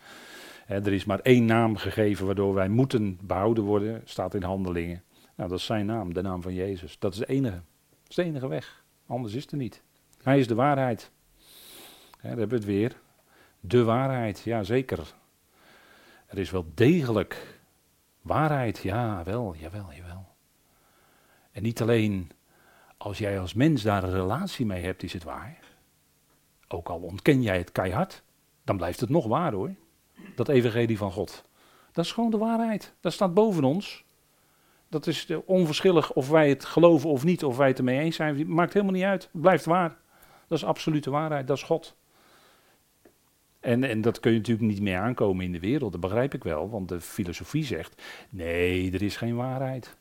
er 0.66 0.92
is 0.92 1.04
maar 1.04 1.20
één 1.20 1.44
naam 1.44 1.76
gegeven 1.76 2.26
waardoor 2.26 2.54
wij 2.54 2.68
moeten 2.68 3.18
behouden 3.22 3.64
worden, 3.64 4.02
staat 4.04 4.34
in 4.34 4.42
handelingen. 4.42 5.02
Nou, 5.36 5.48
dat 5.48 5.58
is 5.58 5.64
zijn 5.64 5.86
naam, 5.86 6.14
de 6.14 6.22
naam 6.22 6.42
van 6.42 6.54
Jezus. 6.54 6.98
Dat 6.98 7.12
is 7.12 7.18
de 7.18 7.26
enige. 7.26 7.60
Dat 7.88 8.08
is 8.08 8.14
de 8.14 8.22
enige 8.22 8.48
weg. 8.48 8.84
Anders 9.06 9.34
is 9.34 9.42
het 9.42 9.52
er 9.52 9.58
niet. 9.58 9.82
Hij 10.22 10.38
is 10.38 10.46
de 10.46 10.54
waarheid. 10.54 11.10
Hè, 12.20 12.28
daar 12.28 12.38
hebben 12.38 12.48
we 12.48 12.54
het 12.54 12.64
weer. 12.64 12.96
De 13.60 13.84
waarheid, 13.84 14.40
ja 14.40 14.62
zeker. 14.62 15.14
Er 16.34 16.40
is 16.40 16.50
wel 16.50 16.66
degelijk 16.74 17.60
waarheid, 18.22 18.78
ja 18.78 19.22
wel, 19.24 19.54
jawel, 19.56 19.92
jawel. 19.92 20.26
En 21.52 21.62
niet 21.62 21.82
alleen 21.82 22.30
als 22.96 23.18
jij 23.18 23.40
als 23.40 23.54
mens 23.54 23.82
daar 23.82 24.02
een 24.02 24.10
relatie 24.10 24.66
mee 24.66 24.84
hebt, 24.84 25.02
is 25.02 25.12
het 25.12 25.22
waar. 25.22 25.58
Ook 26.68 26.88
al 26.88 26.98
ontken 26.98 27.42
jij 27.42 27.58
het 27.58 27.72
keihard, 27.72 28.22
dan 28.64 28.76
blijft 28.76 29.00
het 29.00 29.08
nog 29.08 29.26
waar 29.26 29.52
hoor. 29.52 29.74
Dat 30.34 30.48
evangelie 30.48 30.98
van 30.98 31.12
God. 31.12 31.44
Dat 31.92 32.04
is 32.04 32.12
gewoon 32.12 32.30
de 32.30 32.38
waarheid. 32.38 32.94
Dat 33.00 33.12
staat 33.12 33.34
boven 33.34 33.64
ons. 33.64 34.04
Dat 34.88 35.06
is 35.06 35.28
onverschillig 35.44 36.12
of 36.12 36.28
wij 36.28 36.48
het 36.48 36.64
geloven 36.64 37.10
of 37.10 37.24
niet, 37.24 37.44
of 37.44 37.56
wij 37.56 37.68
het 37.68 37.78
ermee 37.78 37.98
eens 37.98 38.16
zijn. 38.16 38.52
Maakt 38.54 38.72
helemaal 38.72 38.94
niet 38.94 39.04
uit. 39.04 39.28
Het 39.32 39.40
blijft 39.40 39.64
waar. 39.64 39.96
Dat 40.46 40.58
is 40.58 40.64
absolute 40.64 41.10
waarheid. 41.10 41.46
Dat 41.46 41.56
is 41.56 41.62
God. 41.62 41.96
En, 43.64 43.84
en 43.84 44.00
dat 44.00 44.20
kun 44.20 44.32
je 44.32 44.38
natuurlijk 44.38 44.68
niet 44.68 44.80
meer 44.80 44.98
aankomen 44.98 45.44
in 45.44 45.52
de 45.52 45.60
wereld. 45.60 45.92
Dat 45.92 46.00
begrijp 46.00 46.34
ik 46.34 46.44
wel. 46.44 46.70
Want 46.70 46.88
de 46.88 47.00
filosofie 47.00 47.64
zegt: 47.64 48.02
nee, 48.30 48.92
er 48.92 49.02
is 49.02 49.16
geen 49.16 49.36
waarheid. 49.36 49.96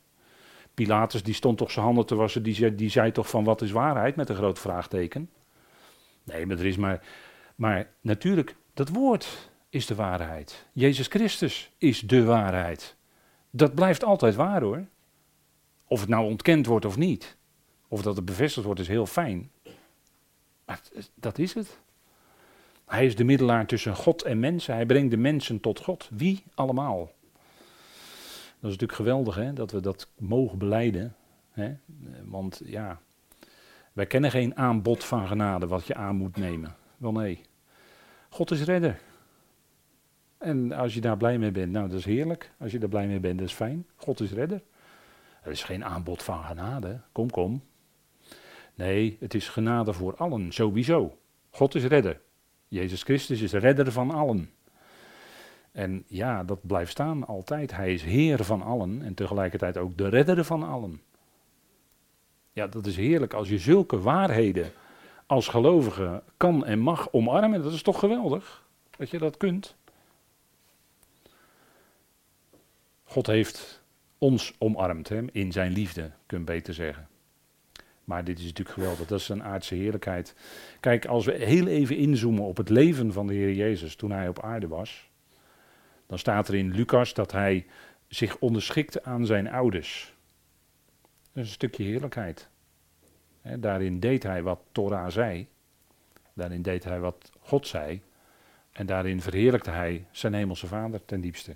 Pilatus 0.73 1.23
die 1.23 1.33
stond 1.33 1.57
toch 1.57 1.71
zijn 1.71 1.85
handen 1.85 2.05
te 2.05 2.15
wassen. 2.15 2.43
Die 2.43 2.53
zei, 2.53 2.75
die 2.75 2.89
zei 2.89 3.11
toch 3.11 3.29
van 3.29 3.43
wat 3.43 3.61
is 3.61 3.71
waarheid? 3.71 4.15
Met 4.15 4.29
een 4.29 4.35
groot 4.35 4.59
vraagteken. 4.59 5.29
Nee, 6.23 6.45
maar 6.45 6.57
er 6.57 6.65
is 6.65 6.77
maar. 6.77 7.05
Maar 7.55 7.89
natuurlijk, 8.01 8.55
dat 8.73 8.89
woord 8.89 9.51
is 9.69 9.85
de 9.85 9.95
waarheid. 9.95 10.65
Jezus 10.73 11.07
Christus 11.07 11.71
is 11.77 11.99
de 11.99 12.23
waarheid. 12.23 12.95
Dat 13.49 13.75
blijft 13.75 14.03
altijd 14.03 14.35
waar 14.35 14.61
hoor. 14.61 14.85
Of 15.87 15.99
het 15.99 16.09
nou 16.09 16.25
ontkend 16.25 16.65
wordt 16.65 16.85
of 16.85 16.97
niet. 16.97 17.37
Of 17.87 18.01
dat 18.01 18.15
het 18.15 18.25
bevestigd 18.25 18.65
wordt 18.65 18.79
is 18.79 18.87
heel 18.87 19.05
fijn. 19.05 19.51
Maar 20.65 20.81
dat 21.15 21.37
is 21.37 21.53
het. 21.53 21.81
Hij 22.85 23.05
is 23.05 23.15
de 23.15 23.23
middelaar 23.23 23.65
tussen 23.65 23.95
God 23.95 24.23
en 24.23 24.39
mensen. 24.39 24.73
Hij 24.73 24.85
brengt 24.85 25.11
de 25.11 25.17
mensen 25.17 25.59
tot 25.59 25.79
God. 25.79 26.09
Wie? 26.11 26.43
Allemaal. 26.53 27.11
Dat 28.59 28.71
is 28.71 28.77
natuurlijk 28.77 28.93
geweldig 28.93 29.35
hè, 29.35 29.53
dat 29.53 29.71
we 29.71 29.79
dat 29.79 30.07
mogen 30.17 30.57
beleiden. 30.57 31.15
Hè? 31.51 31.73
Want 32.23 32.61
ja, 32.65 32.99
wij 33.93 34.05
kennen 34.05 34.31
geen 34.31 34.57
aanbod 34.57 35.03
van 35.03 35.27
genade 35.27 35.67
wat 35.67 35.87
je 35.87 35.95
aan 35.95 36.15
moet 36.15 36.37
nemen. 36.37 36.75
Wel 36.97 37.11
nee. 37.11 37.41
God 38.29 38.51
is 38.51 38.63
redder. 38.63 38.99
En 40.37 40.71
als 40.71 40.93
je 40.93 41.01
daar 41.01 41.17
blij 41.17 41.37
mee 41.37 41.51
bent, 41.51 41.71
nou 41.71 41.89
dat 41.89 41.99
is 41.99 42.05
heerlijk. 42.05 42.51
Als 42.59 42.71
je 42.71 42.79
daar 42.79 42.89
blij 42.89 43.07
mee 43.07 43.19
bent, 43.19 43.39
dat 43.39 43.47
is 43.47 43.53
fijn. 43.53 43.87
God 43.95 44.19
is 44.19 44.31
redder. 44.31 44.61
Er 45.43 45.51
is 45.51 45.63
geen 45.63 45.85
aanbod 45.85 46.23
van 46.23 46.43
genade. 46.43 46.99
Kom, 47.11 47.29
kom. 47.29 47.63
Nee, 48.75 49.17
het 49.19 49.33
is 49.33 49.49
genade 49.49 49.93
voor 49.93 50.15
allen, 50.15 50.51
sowieso. 50.51 51.17
God 51.49 51.75
is 51.75 51.83
redder. 51.83 52.21
Jezus 52.73 53.03
Christus 53.03 53.41
is 53.41 53.53
redder 53.53 53.91
van 53.91 54.11
allen. 54.11 54.49
En 55.71 56.03
ja, 56.07 56.43
dat 56.43 56.67
blijft 56.67 56.91
staan 56.91 57.27
altijd. 57.27 57.75
Hij 57.75 57.93
is 57.93 58.03
Heer 58.03 58.43
van 58.43 58.61
allen 58.61 59.01
en 59.01 59.13
tegelijkertijd 59.13 59.77
ook 59.77 59.97
de 59.97 60.07
redder 60.07 60.43
van 60.43 60.63
allen. 60.63 61.01
Ja, 62.51 62.67
dat 62.67 62.85
is 62.85 62.95
heerlijk 62.95 63.33
als 63.33 63.49
je 63.49 63.57
zulke 63.57 63.99
waarheden 63.99 64.71
als 65.25 65.47
gelovige 65.47 66.23
kan 66.37 66.65
en 66.65 66.79
mag 66.79 67.11
omarmen. 67.11 67.63
Dat 67.63 67.73
is 67.73 67.81
toch 67.81 67.99
geweldig 67.99 68.67
dat 68.97 69.09
je 69.09 69.17
dat 69.17 69.37
kunt. 69.37 69.75
God 73.03 73.27
heeft 73.27 73.81
ons 74.17 74.53
omarmd 74.57 75.09
hè, 75.09 75.21
in 75.31 75.51
zijn 75.51 75.71
liefde, 75.71 76.11
kun 76.25 76.37
je 76.39 76.43
beter 76.43 76.73
zeggen. 76.73 77.07
Maar 78.03 78.23
dit 78.23 78.39
is 78.39 78.45
natuurlijk 78.45 78.75
geweldig, 78.75 79.07
dat 79.07 79.19
is 79.19 79.29
een 79.29 79.43
aardse 79.43 79.75
heerlijkheid. 79.75 80.35
Kijk, 80.79 81.05
als 81.05 81.25
we 81.25 81.31
heel 81.31 81.67
even 81.67 81.97
inzoomen 81.97 82.43
op 82.43 82.57
het 82.57 82.69
leven 82.69 83.13
van 83.13 83.27
de 83.27 83.33
Heer 83.33 83.53
Jezus 83.53 83.95
toen 83.95 84.11
hij 84.11 84.27
op 84.27 84.41
aarde 84.41 84.67
was, 84.67 85.09
dan 86.07 86.19
staat 86.19 86.47
er 86.47 86.55
in 86.55 86.71
Lucas 86.71 87.13
dat 87.13 87.31
hij 87.31 87.65
zich 88.07 88.37
onderschikte 88.37 89.03
aan 89.03 89.25
zijn 89.25 89.49
ouders. 89.49 90.13
Dat 91.31 91.43
is 91.43 91.49
een 91.49 91.55
stukje 91.55 91.83
heerlijkheid. 91.83 92.49
daarin 93.41 93.99
deed 93.99 94.23
hij 94.23 94.43
wat 94.43 94.59
Torah 94.71 95.09
zei. 95.09 95.47
Daarin 96.33 96.61
deed 96.61 96.83
hij 96.83 96.99
wat 96.99 97.31
God 97.39 97.67
zei. 97.67 98.01
En 98.71 98.85
daarin 98.85 99.21
verheerlijkte 99.21 99.69
hij 99.69 100.05
zijn 100.11 100.33
hemelse 100.33 100.67
vader 100.67 101.05
ten 101.05 101.21
diepste. 101.21 101.55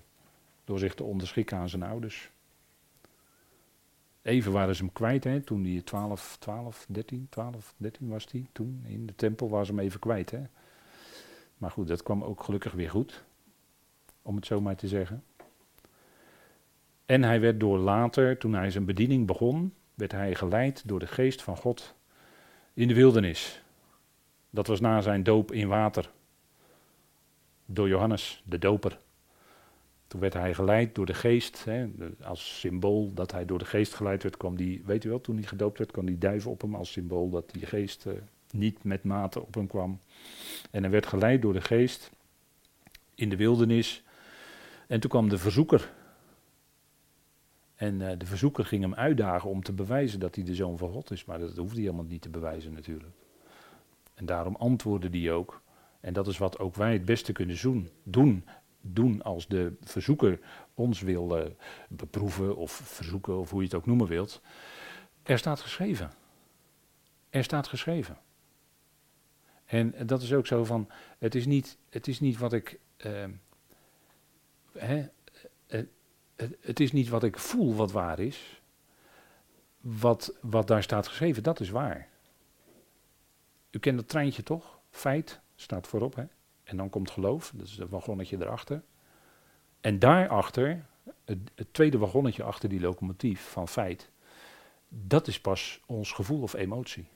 Door 0.65 0.79
zich 0.79 0.93
te 0.93 1.03
onderschikken 1.03 1.57
aan 1.57 1.69
zijn 1.69 1.83
ouders. 1.83 2.31
Even 4.27 4.51
waren 4.51 4.75
ze 4.75 4.83
hem 4.83 4.93
kwijt, 4.93 5.23
hè, 5.23 5.41
toen 5.41 5.63
hij 5.63 5.81
12, 5.81 6.37
12, 6.39 6.85
13, 6.89 7.27
12, 7.29 7.73
13 7.77 8.07
was 8.07 8.27
hij. 8.31 8.47
Toen 8.51 8.83
in 8.87 9.05
de 9.05 9.15
tempel 9.15 9.49
waren 9.49 9.65
ze 9.65 9.71
hem 9.71 9.81
even 9.81 9.99
kwijt. 9.99 10.31
Hè. 10.31 10.41
Maar 11.57 11.71
goed, 11.71 11.87
dat 11.87 12.03
kwam 12.03 12.23
ook 12.23 12.43
gelukkig 12.43 12.73
weer 12.73 12.89
goed. 12.89 13.23
Om 14.21 14.35
het 14.35 14.45
zo 14.45 14.61
maar 14.61 14.75
te 14.75 14.87
zeggen. 14.87 15.23
En 17.05 17.23
hij 17.23 17.39
werd 17.39 17.59
door 17.59 17.77
later, 17.77 18.37
toen 18.37 18.53
hij 18.53 18.71
zijn 18.71 18.85
bediening 18.85 19.27
begon, 19.27 19.73
werd 19.93 20.11
hij 20.11 20.35
geleid 20.35 20.87
door 20.87 20.99
de 20.99 21.07
geest 21.07 21.41
van 21.41 21.57
God 21.57 21.95
in 22.73 22.87
de 22.87 22.93
wildernis. 22.93 23.63
Dat 24.49 24.67
was 24.67 24.79
na 24.79 25.01
zijn 25.01 25.23
doop 25.23 25.51
in 25.51 25.67
water. 25.67 26.11
Door 27.65 27.87
Johannes, 27.87 28.43
de 28.45 28.57
doper. 28.57 28.99
Toen 30.07 30.19
werd 30.19 30.33
hij 30.33 30.53
geleid 30.53 30.95
door 30.95 31.05
de 31.05 31.13
geest, 31.13 31.65
hè, 31.65 31.87
als 32.23 32.59
symbool 32.59 33.13
dat 33.13 33.31
hij 33.31 33.45
door 33.45 33.59
de 33.59 33.65
geest 33.65 33.93
geleid 33.93 34.23
werd, 34.23 34.37
kwam 34.37 34.55
die, 34.55 34.81
weet 34.85 35.03
u 35.03 35.09
wel, 35.09 35.21
toen 35.21 35.35
hij 35.35 35.45
gedoopt 35.45 35.77
werd, 35.77 35.91
kwam 35.91 36.05
die 36.05 36.17
duiven 36.17 36.51
op 36.51 36.61
hem 36.61 36.75
als 36.75 36.91
symbool 36.91 37.29
dat 37.29 37.49
die 37.51 37.65
geest 37.65 38.05
uh, 38.05 38.13
niet 38.51 38.83
met 38.83 39.03
mate 39.03 39.41
op 39.41 39.53
hem 39.53 39.67
kwam. 39.67 39.99
En 40.71 40.81
hij 40.81 40.91
werd 40.91 41.05
geleid 41.05 41.41
door 41.41 41.53
de 41.53 41.61
geest 41.61 42.11
in 43.15 43.29
de 43.29 43.35
wildernis. 43.35 44.03
En 44.87 44.99
toen 44.99 45.09
kwam 45.09 45.29
de 45.29 45.37
verzoeker. 45.37 45.93
En 47.75 47.99
uh, 47.99 48.11
de 48.17 48.25
verzoeker 48.25 48.65
ging 48.65 48.81
hem 48.81 48.93
uitdagen 48.93 49.49
om 49.49 49.63
te 49.63 49.73
bewijzen 49.73 50.19
dat 50.19 50.35
hij 50.35 50.43
de 50.43 50.55
zoon 50.55 50.77
van 50.77 50.91
God 50.91 51.11
is, 51.11 51.25
maar 51.25 51.39
dat 51.39 51.55
hoefde 51.55 51.75
hij 51.75 51.83
helemaal 51.83 52.05
niet 52.05 52.21
te 52.21 52.29
bewijzen 52.29 52.73
natuurlijk. 52.73 53.13
En 54.13 54.25
daarom 54.25 54.55
antwoordde 54.55 55.19
hij 55.19 55.31
ook. 55.31 55.61
En 55.99 56.13
dat 56.13 56.27
is 56.27 56.37
wat 56.37 56.59
ook 56.59 56.75
wij 56.75 56.93
het 56.93 57.05
beste 57.05 57.31
kunnen 57.31 57.89
doen 58.03 58.43
doen 58.81 59.21
als 59.21 59.47
de 59.47 59.75
verzoeker 59.81 60.39
ons 60.73 61.01
wil 61.01 61.39
uh, 61.39 61.45
beproeven 61.89 62.55
of 62.55 62.71
verzoeken 62.71 63.39
of 63.39 63.49
hoe 63.49 63.59
je 63.59 63.65
het 63.65 63.75
ook 63.75 63.85
noemen 63.85 64.07
wilt. 64.07 64.41
Er 65.23 65.37
staat 65.37 65.59
geschreven. 65.59 66.11
Er 67.29 67.43
staat 67.43 67.67
geschreven. 67.67 68.17
En 69.65 69.93
dat 70.05 70.21
is 70.21 70.33
ook 70.33 70.47
zo 70.47 70.65
van, 70.65 70.89
het 71.17 71.35
is 71.35 71.45
niet, 71.45 71.77
het 71.89 72.07
is 72.07 72.19
niet 72.19 72.37
wat 72.37 72.53
ik, 72.53 72.79
uh, 73.05 73.25
hè, 74.71 75.07
het, 75.67 75.87
het 76.61 76.79
is 76.79 76.91
niet 76.91 77.09
wat 77.09 77.23
ik 77.23 77.37
voel 77.37 77.75
wat 77.75 77.91
waar 77.91 78.19
is. 78.19 78.61
Wat, 79.81 80.37
wat 80.41 80.67
daar 80.67 80.83
staat 80.83 81.07
geschreven, 81.07 81.43
dat 81.43 81.59
is 81.59 81.69
waar. 81.69 82.09
U 83.71 83.79
kent 83.79 83.97
dat 83.97 84.07
treintje 84.07 84.43
toch? 84.43 84.79
Feit 84.89 85.39
staat 85.55 85.87
voorop, 85.87 86.15
hè? 86.15 86.23
En 86.67 86.77
dan 86.77 86.89
komt 86.89 87.11
geloof, 87.11 87.51
dat 87.55 87.67
is 87.67 87.77
het 87.77 87.89
wagonnetje 87.89 88.37
erachter. 88.39 88.81
En 89.81 89.99
daarachter, 89.99 90.85
het, 91.25 91.37
het 91.55 91.73
tweede 91.73 91.97
wagonnetje 91.97 92.43
achter 92.43 92.69
die 92.69 92.79
locomotief 92.79 93.41
van 93.41 93.67
feit, 93.67 94.09
dat 94.89 95.27
is 95.27 95.41
pas 95.41 95.81
ons 95.85 96.11
gevoel 96.11 96.41
of 96.41 96.53
emotie. 96.53 97.07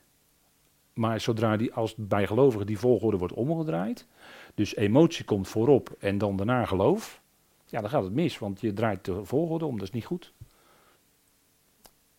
Maar 0.94 1.20
zodra 1.20 1.58
die, 1.58 1.74
als 1.74 1.96
bij 1.96 2.28
gelovigen 2.28 2.66
die 2.66 2.80
volgorde 2.80 3.18
wordt 3.18 3.34
omgedraaid, 3.34 4.08
dus 4.56 4.76
emotie 4.76 5.26
komt 5.26 5.48
voorop 5.48 5.96
en 6.00 6.18
dan 6.18 6.36
daarna 6.36 6.66
geloof, 6.66 7.22
ja, 7.66 7.82
dan 7.82 7.90
gaat 7.90 8.04
het 8.04 8.14
mis, 8.14 8.40
want 8.40 8.62
je 8.62 8.74
draait 8.74 9.06
de 9.06 9.26
volgorde 9.26 9.66
om, 9.66 9.78
dat 9.78 9.88
is 9.88 9.94
niet 9.94 10.06
goed. 10.06 10.34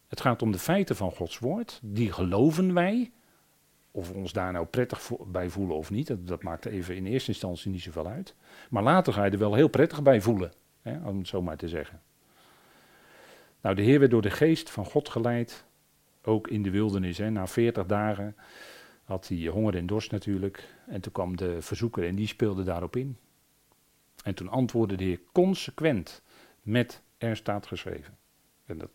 Het 0.09 0.21
gaat 0.21 0.43
om 0.43 0.53
de 0.53 0.59
feiten 0.59 0.97
van 0.97 1.13
Gods 1.13 1.39
woord, 1.39 1.81
die 1.83 2.13
geloven 2.13 2.75
wij, 2.75 3.13
of 3.93 4.09
we 4.09 4.15
ons 4.15 4.33
daar 4.33 4.53
nou 4.53 4.67
prettig 4.67 5.11
bij 5.27 5.49
voelen 5.49 5.77
of 5.77 5.91
niet, 5.91 6.07
dat, 6.07 6.27
dat, 6.27 6.43
maakt 6.43 6.65
even 6.65 6.97
in 6.97 7.07
eerste 7.07 7.31
instantie 7.31 7.71
niet 7.71 7.83
zoveel 7.83 8.07
uit. 8.07 8.35
Maar 8.71 8.83
later 8.83 9.13
ga 9.13 9.25
je 9.25 9.31
er 9.31 9.39
wel 9.39 9.55
heel 9.55 9.69
prettig 9.69 10.03
bij 10.03 10.21
voelen, 10.21 10.53
hè, 10.83 11.09
om 11.09 11.19
het 11.19 11.29
zo 11.29 11.43
maar 11.43 11.57
te 11.57 11.69
zeggen. 11.69 12.01
Nou, 13.61 13.75
de 13.75 13.83
Heer 13.83 13.99
werd 13.99 14.11
door 14.11 14.23
de 14.23 14.31
geest 14.31 14.71
van 14.71 14.85
God 14.85 15.09
geleid, 15.09 15.65
ook 16.23 16.49
in 16.49 16.63
de 16.63 16.71
wildernis. 16.71 17.19
Hè. 17.19 17.31
Na 17.31 17.47
veertig 17.47 17.87
dagen 17.87 18.37
had 19.05 19.29
hij 19.29 19.47
honger 19.47 19.77
en 19.77 19.87
dorst 19.87 20.11
natuurlijk. 20.11 20.75
En 20.87 21.01
toen 21.01 21.13
kwam 21.13 21.37
de 21.37 21.63
verzoeker 21.63 22.07
en 22.07 22.15
die 22.15 22.27
speelde 22.27 22.63
daarop 22.63 22.97
in. 22.97 23.17
En 24.25 24.35
toen 24.35 24.49
antwoordde 24.49 24.97
de 24.97 25.05
Heer 25.05 25.21
consequent 25.33 26.23
met 26.63 27.03
er 27.19 27.37
staat 27.37 27.67
geschreven. 27.67 28.17
En 28.67 28.79
dat 28.79 28.91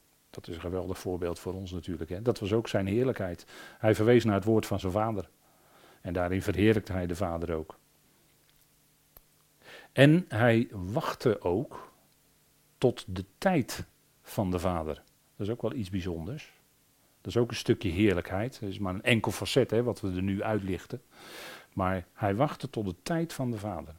dat 0.45 0.55
is 0.55 0.55
een 0.55 0.69
geweldig 0.69 0.99
voorbeeld 0.99 1.39
voor 1.39 1.53
ons 1.53 1.71
natuurlijk. 1.71 2.09
Hè. 2.09 2.21
Dat 2.21 2.39
was 2.39 2.53
ook 2.53 2.67
zijn 2.67 2.87
heerlijkheid. 2.87 3.45
Hij 3.77 3.95
verwees 3.95 4.23
naar 4.23 4.35
het 4.35 4.43
woord 4.43 4.65
van 4.65 4.79
zijn 4.79 4.91
vader. 4.91 5.29
En 6.01 6.13
daarin 6.13 6.41
verheerlijkte 6.41 6.91
hij 6.91 7.07
de 7.07 7.15
vader 7.15 7.53
ook. 7.53 7.77
En 9.91 10.25
hij 10.27 10.67
wachtte 10.71 11.41
ook 11.41 11.91
tot 12.77 13.05
de 13.07 13.25
tijd 13.37 13.85
van 14.21 14.51
de 14.51 14.59
vader. 14.59 15.03
Dat 15.35 15.47
is 15.47 15.53
ook 15.53 15.61
wel 15.61 15.73
iets 15.73 15.89
bijzonders. 15.89 16.53
Dat 17.21 17.35
is 17.35 17.41
ook 17.41 17.49
een 17.49 17.55
stukje 17.55 17.89
heerlijkheid. 17.89 18.59
Dat 18.59 18.69
is 18.69 18.79
maar 18.79 18.93
een 18.93 19.03
enkel 19.03 19.31
facet 19.31 19.71
hè, 19.71 19.83
wat 19.83 20.01
we 20.01 20.07
er 20.07 20.21
nu 20.21 20.43
uitlichten. 20.43 21.01
Maar 21.73 22.05
hij 22.13 22.35
wachtte 22.35 22.69
tot 22.69 22.85
de 22.85 22.95
tijd 23.03 23.33
van 23.33 23.51
de 23.51 23.57
vader. 23.57 23.95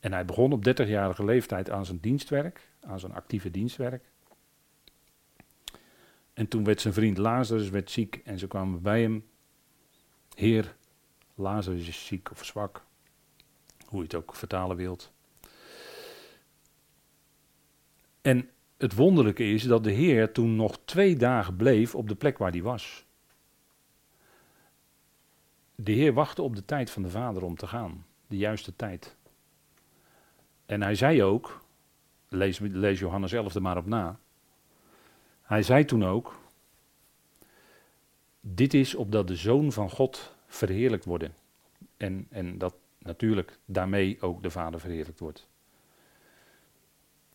En 0.00 0.12
hij 0.12 0.24
begon 0.24 0.52
op 0.52 0.68
30-jarige 0.68 1.24
leeftijd 1.24 1.70
aan 1.70 1.84
zijn 1.84 1.98
dienstwerk, 2.00 2.68
aan 2.80 3.00
zijn 3.00 3.14
actieve 3.14 3.50
dienstwerk. 3.50 4.04
En 6.38 6.48
toen 6.48 6.64
werd 6.64 6.80
zijn 6.80 6.94
vriend 6.94 7.18
Lazarus 7.18 7.70
werd 7.70 7.90
ziek 7.90 8.20
en 8.24 8.38
ze 8.38 8.46
kwamen 8.46 8.82
bij 8.82 9.00
hem. 9.00 9.28
Heer, 10.34 10.76
Lazarus 11.34 11.88
is 11.88 12.06
ziek 12.06 12.30
of 12.30 12.44
zwak, 12.44 12.84
hoe 13.86 13.98
je 13.98 14.04
het 14.04 14.14
ook 14.14 14.34
vertalen 14.34 14.76
wilt. 14.76 15.12
En 18.20 18.50
het 18.76 18.94
wonderlijke 18.94 19.44
is 19.44 19.62
dat 19.62 19.84
de 19.84 19.90
Heer 19.90 20.32
toen 20.32 20.56
nog 20.56 20.78
twee 20.84 21.16
dagen 21.16 21.56
bleef 21.56 21.94
op 21.94 22.08
de 22.08 22.14
plek 22.14 22.38
waar 22.38 22.50
hij 22.50 22.62
was. 22.62 23.04
De 25.74 25.92
Heer 25.92 26.12
wachtte 26.12 26.42
op 26.42 26.56
de 26.56 26.64
tijd 26.64 26.90
van 26.90 27.02
de 27.02 27.10
Vader 27.10 27.42
om 27.42 27.56
te 27.56 27.66
gaan, 27.66 28.06
de 28.26 28.36
juiste 28.36 28.76
tijd. 28.76 29.16
En 30.66 30.82
hij 30.82 30.94
zei 30.94 31.22
ook, 31.22 31.64
lees, 32.28 32.58
lees 32.58 32.98
Johannes 32.98 33.32
11 33.32 33.54
er 33.54 33.62
maar 33.62 33.76
op 33.76 33.86
na. 33.86 34.18
Hij 35.48 35.62
zei 35.62 35.84
toen 35.84 36.04
ook, 36.04 36.38
dit 38.40 38.74
is 38.74 38.94
opdat 38.94 39.28
de 39.28 39.36
Zoon 39.36 39.72
van 39.72 39.90
God 39.90 40.34
verheerlijkt 40.46 41.04
worden. 41.04 41.34
En, 41.96 42.26
en 42.30 42.58
dat 42.58 42.74
natuurlijk 42.98 43.58
daarmee 43.64 44.20
ook 44.20 44.42
de 44.42 44.50
Vader 44.50 44.80
verheerlijkt 44.80 45.20
wordt. 45.20 45.48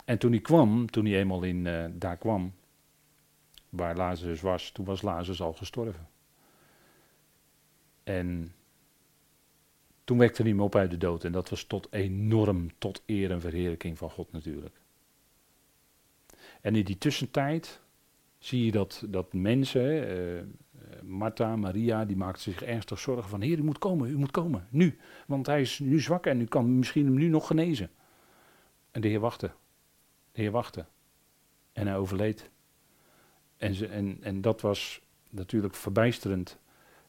En 0.06 0.18
toen 0.18 0.32
hij 0.32 0.42
kwam, 0.42 0.90
toen 0.90 1.06
hij 1.06 1.20
eenmaal 1.20 1.44
in, 1.44 1.66
uh, 1.66 1.86
daar 1.92 2.18
kwam, 2.18 2.54
waar 3.70 3.96
Lazarus 3.96 4.42
was, 4.42 4.72
toen 4.72 4.86
was 4.86 5.02
Lazarus 5.02 5.42
al 5.42 5.54
gestorven. 5.54 6.08
En 8.04 8.54
toen 10.04 10.18
wekte 10.18 10.42
hij 10.42 10.52
hem 10.52 10.62
op 10.62 10.76
uit 10.76 10.92
de 10.92 10.98
dood. 10.98 11.24
En 11.24 11.32
dat 11.32 11.50
was 11.50 11.64
tot 11.64 11.88
enorm, 11.92 12.72
tot 12.78 13.02
eer 13.06 13.32
en 13.32 13.42
verheerlijking 13.42 13.98
van 13.98 14.10
God 14.10 14.32
natuurlijk. 14.32 14.76
En 16.62 16.76
in 16.76 16.86
die 16.86 16.98
tussentijd 16.98 17.82
zie 18.46 18.66
je 18.66 18.72
dat, 18.72 19.04
dat 19.10 19.34
mensen, 19.34 20.18
uh, 20.18 20.42
Martha, 21.02 21.56
Maria, 21.56 22.06
die 22.06 22.16
maakten 22.16 22.42
zich 22.42 22.64
ernstig 22.64 23.00
zorgen 23.00 23.30
van, 23.30 23.42
Heer, 23.42 23.58
u 23.58 23.64
moet 23.64 23.78
komen, 23.78 24.10
u 24.10 24.18
moet 24.18 24.32
komen, 24.32 24.68
nu. 24.70 24.98
Want 25.28 25.46
hij 25.46 25.62
is 25.62 25.80
nu 25.80 26.00
zwak 26.00 26.26
en 26.26 26.42
u 26.42 26.46
kan 26.46 26.78
misschien 26.78 27.06
hem 27.06 27.14
nu 27.14 27.28
nog 27.28 27.48
genezen. 27.48 27.92
En 28.92 29.02
de 29.02 29.08
Heer 29.08 29.20
wachtte. 29.20 29.52
De 30.32 30.42
Heer 30.42 30.52
wachtte. 30.52 30.86
En 31.74 31.88
hij 31.88 31.98
overleed. 31.98 32.50
En, 33.58 33.74
ze, 33.74 33.88
en, 33.88 34.18
en 34.22 34.42
dat 34.42 34.62
was 34.62 35.02
natuurlijk 35.30 35.76
verbijsterend 35.76 36.60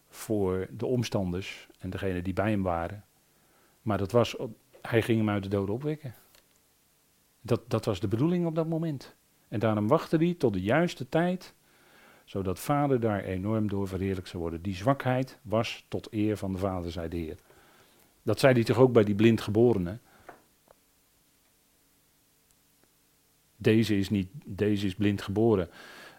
voor 0.09 0.68
de 0.70 0.87
omstanders 0.87 1.68
en 1.79 1.90
degene 1.90 2.23
die 2.23 2.33
bij 2.33 2.51
hem 2.51 2.62
waren. 2.62 3.05
Maar 3.83 3.99
dat 3.99 4.12
was, 4.12 4.37
hij 4.83 5.03
ging 5.03 5.18
hem 5.18 5.31
uit 5.31 5.42
de 5.42 5.49
doden 5.49 5.75
opwekken. 5.75 6.14
Dat, 7.40 7.70
dat 7.70 7.85
was 7.85 8.01
de 8.01 8.09
bedoeling 8.09 8.47
op 8.47 8.55
dat 8.55 8.68
moment. 8.68 9.16
En 9.55 9.61
daarom 9.61 9.88
wachtte 9.88 10.17
hij 10.17 10.35
tot 10.35 10.53
de 10.53 10.61
juiste 10.61 11.09
tijd, 11.09 11.55
zodat 12.25 12.59
vader 12.59 13.01
daar 13.01 13.25
enorm 13.25 13.69
door 13.69 13.88
verheerlijkt 13.88 14.29
zou 14.29 14.43
worden. 14.43 14.62
Die 14.62 14.75
zwakheid 14.75 15.38
was 15.43 15.85
tot 15.88 16.12
eer 16.12 16.37
van 16.37 16.53
de 16.53 16.59
vader, 16.59 16.93
zei 16.93 17.09
de 17.09 17.17
Heer. 17.17 17.38
Dat 18.23 18.40
zei 18.40 18.55
hij 18.55 18.64
toch 18.64 18.79
ook 18.79 18.93
bij 18.93 19.05
die 19.05 19.14
blindgeborene. 19.14 19.99
Deze 23.57 23.99
is, 23.99 24.11
niet, 24.11 24.29
deze 24.45 24.87
is 24.87 24.95
blind 24.95 25.23
geboren. 25.23 25.69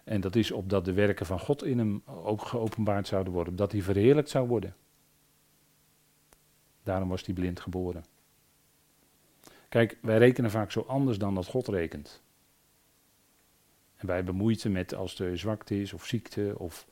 En 0.04 0.20
dat 0.20 0.36
is 0.36 0.50
opdat 0.50 0.84
de 0.84 0.92
werken 0.92 1.26
van 1.26 1.40
God 1.40 1.64
in 1.64 1.78
hem 1.78 2.02
ook 2.04 2.42
geopenbaard 2.42 3.06
zouden 3.06 3.32
worden. 3.32 3.56
Dat 3.56 3.72
hij 3.72 3.82
verheerlijkt 3.82 4.30
zou 4.30 4.48
worden. 4.48 4.74
Daarom 6.82 7.08
was 7.08 7.24
hij 7.24 7.34
blind 7.34 7.60
geboren. 7.60 8.04
Kijk, 9.68 9.98
wij 10.02 10.18
rekenen 10.18 10.50
vaak 10.50 10.70
zo 10.70 10.80
anders 10.80 11.18
dan 11.18 11.34
dat 11.34 11.46
God 11.46 11.68
rekent. 11.68 12.24
Wij 14.06 14.16
hebben 14.16 14.72
met 14.72 14.94
als 14.94 15.18
er 15.18 15.38
zwakte 15.38 15.80
is 15.80 15.92
of 15.92 16.06
ziekte. 16.06 16.54
Of, 16.58 16.86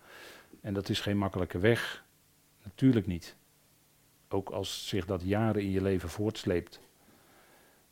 en 0.60 0.74
dat 0.74 0.88
is 0.88 1.00
geen 1.00 1.18
makkelijke 1.18 1.58
weg. 1.58 2.04
Natuurlijk 2.62 3.06
niet. 3.06 3.36
Ook 4.28 4.50
als 4.50 4.88
zich 4.88 5.06
dat 5.06 5.22
jaren 5.22 5.62
in 5.62 5.70
je 5.70 5.82
leven 5.82 6.08
voortsleept. 6.08 6.80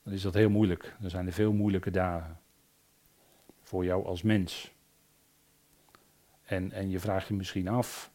Dan 0.03 0.13
is 0.13 0.23
dat 0.23 0.35
heel 0.35 0.51
moeilijk. 0.51 0.97
Dan 1.01 1.11
zijn 1.11 1.27
er 1.27 1.33
veel 1.33 1.53
moeilijke 1.53 1.91
dagen. 1.91 2.41
Voor 3.63 3.85
jou 3.85 4.07
als 4.07 4.23
mens. 4.23 4.73
En, 6.43 6.73
en 6.73 6.91
je 6.91 7.01
vraagt 7.01 7.29
je 7.29 7.35
misschien 7.35 7.69
af, 7.69 8.11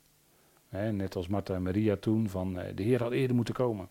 hè, 0.70 0.92
net 0.92 1.16
als 1.16 1.28
Martha 1.28 1.56
en 1.56 1.62
Maria 1.62 1.96
toen, 1.96 2.30
van 2.30 2.60
uh, 2.60 2.64
de 2.76 2.84
Heer 2.84 3.02
had 3.02 3.12
eerder 3.12 3.36
moeten 3.36 3.54
komen. 3.54 3.90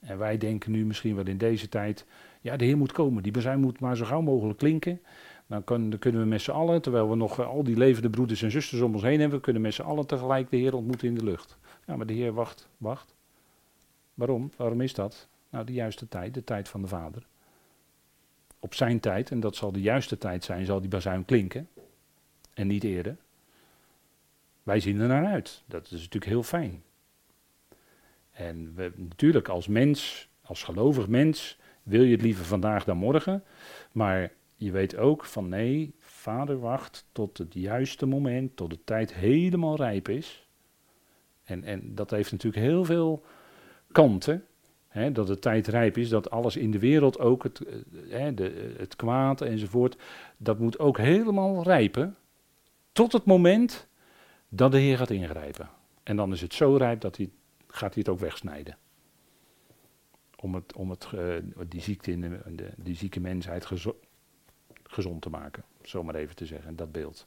En 0.00 0.18
wij 0.18 0.38
denken 0.38 0.72
nu 0.72 0.84
misschien 0.84 1.14
wel 1.14 1.26
in 1.26 1.38
deze 1.38 1.68
tijd, 1.68 2.06
ja 2.40 2.56
de 2.56 2.64
Heer 2.64 2.76
moet 2.76 2.92
komen, 2.92 3.22
die 3.22 3.32
bezuin 3.32 3.60
moet 3.60 3.80
maar 3.80 3.96
zo 3.96 4.04
gauw 4.04 4.20
mogelijk 4.20 4.58
klinken. 4.58 5.00
Dan, 5.46 5.64
kunnen 5.98 6.20
we 6.20 6.26
met 6.26 6.40
z'n 6.40 6.50
allen, 6.50 6.82
terwijl 6.82 7.10
we 7.10 7.16
nog 7.16 7.40
al 7.40 7.64
die 7.64 7.76
levende 7.76 8.10
broeders 8.10 8.42
en 8.42 8.50
zusters 8.50 8.80
om 8.80 8.94
ons 8.94 9.02
heen 9.02 9.20
hebben, 9.20 9.40
kunnen 9.40 9.62
met 9.62 9.74
z'n 9.74 9.82
allen 9.82 10.06
tegelijk 10.06 10.50
de 10.50 10.56
Heer 10.56 10.74
ontmoeten 10.74 11.08
in 11.08 11.14
de 11.14 11.24
lucht. 11.24 11.58
Ja, 11.86 11.96
maar 11.96 12.06
de 12.06 12.12
Heer 12.12 12.32
wacht, 12.32 12.68
wacht. 12.76 13.14
Waarom? 14.14 14.50
Waarom 14.56 14.80
is 14.80 14.94
dat? 14.94 15.28
Nou, 15.50 15.64
de 15.64 15.72
juiste 15.72 16.08
tijd, 16.08 16.34
de 16.34 16.44
tijd 16.44 16.68
van 16.68 16.80
de 16.82 16.88
Vader. 16.88 17.26
Op 18.58 18.74
zijn 18.74 19.00
tijd, 19.00 19.30
en 19.30 19.40
dat 19.40 19.56
zal 19.56 19.72
de 19.72 19.80
juiste 19.80 20.18
tijd 20.18 20.44
zijn, 20.44 20.66
zal 20.66 20.80
die 20.80 20.88
bazuin 20.88 21.24
klinken. 21.24 21.68
En 22.54 22.66
niet 22.66 22.84
eerder. 22.84 23.16
Wij 24.62 24.80
zien 24.80 25.00
er 25.00 25.08
naar 25.08 25.26
uit. 25.26 25.62
Dat 25.66 25.84
is 25.84 25.90
natuurlijk 25.90 26.24
heel 26.24 26.42
fijn. 26.42 26.82
En 28.30 28.74
we, 28.74 28.92
natuurlijk 28.96 29.48
als 29.48 29.66
mens, 29.66 30.28
als 30.42 30.62
gelovig 30.62 31.08
mens, 31.08 31.58
wil 31.82 32.02
je 32.02 32.12
het 32.12 32.22
liever 32.22 32.44
vandaag 32.44 32.84
dan 32.84 32.96
morgen. 32.96 33.44
Maar 33.92 34.32
je 34.56 34.70
weet 34.70 34.96
ook 34.96 35.24
van 35.24 35.48
nee, 35.48 35.94
vader 35.98 36.58
wacht 36.58 37.06
tot 37.12 37.38
het 37.38 37.54
juiste 37.54 38.06
moment, 38.06 38.56
tot 38.56 38.70
de 38.70 38.84
tijd 38.84 39.14
helemaal 39.14 39.76
rijp 39.76 40.08
is. 40.08 40.48
En, 41.44 41.64
en 41.64 41.94
dat 41.94 42.10
heeft 42.10 42.32
natuurlijk 42.32 42.62
heel 42.62 42.84
veel 42.84 43.24
kanten. 43.92 44.44
Hè, 44.88 45.12
dat 45.12 45.26
de 45.26 45.38
tijd 45.38 45.66
rijp 45.66 45.96
is, 45.96 46.08
dat 46.08 46.30
alles 46.30 46.56
in 46.56 46.70
de 46.70 46.78
wereld 46.78 47.18
ook, 47.18 47.42
het, 47.42 47.60
eh, 47.60 47.74
hè, 48.08 48.34
de, 48.34 48.74
het 48.78 48.96
kwaad 48.96 49.40
enzovoort, 49.40 49.96
dat 50.36 50.58
moet 50.58 50.78
ook 50.78 50.98
helemaal 50.98 51.62
rijpen. 51.62 52.16
Tot 52.92 53.12
het 53.12 53.24
moment 53.24 53.88
dat 54.48 54.72
de 54.72 54.78
Heer 54.78 54.96
gaat 54.96 55.10
ingrijpen. 55.10 55.68
En 56.02 56.16
dan 56.16 56.32
is 56.32 56.40
het 56.40 56.54
zo 56.54 56.76
rijp 56.76 57.00
dat 57.00 57.16
hij, 57.16 57.30
gaat 57.66 57.94
hij 57.94 58.02
het 58.06 58.08
ook 58.08 58.18
wegsnijden. 58.18 58.76
Om, 60.36 60.54
het, 60.54 60.76
om 60.76 60.90
het, 60.90 61.08
uh, 61.14 61.34
die 61.68 61.80
ziekte 61.80 62.10
in 62.10 62.20
de, 62.20 62.70
de, 62.76 62.94
zieke 62.94 63.20
mensheid 63.20 63.66
gezond 64.88 65.22
te 65.22 65.30
maken. 65.30 65.64
Zomaar 65.82 66.14
even 66.14 66.36
te 66.36 66.46
zeggen, 66.46 66.76
dat 66.76 66.92
beeld. 66.92 67.26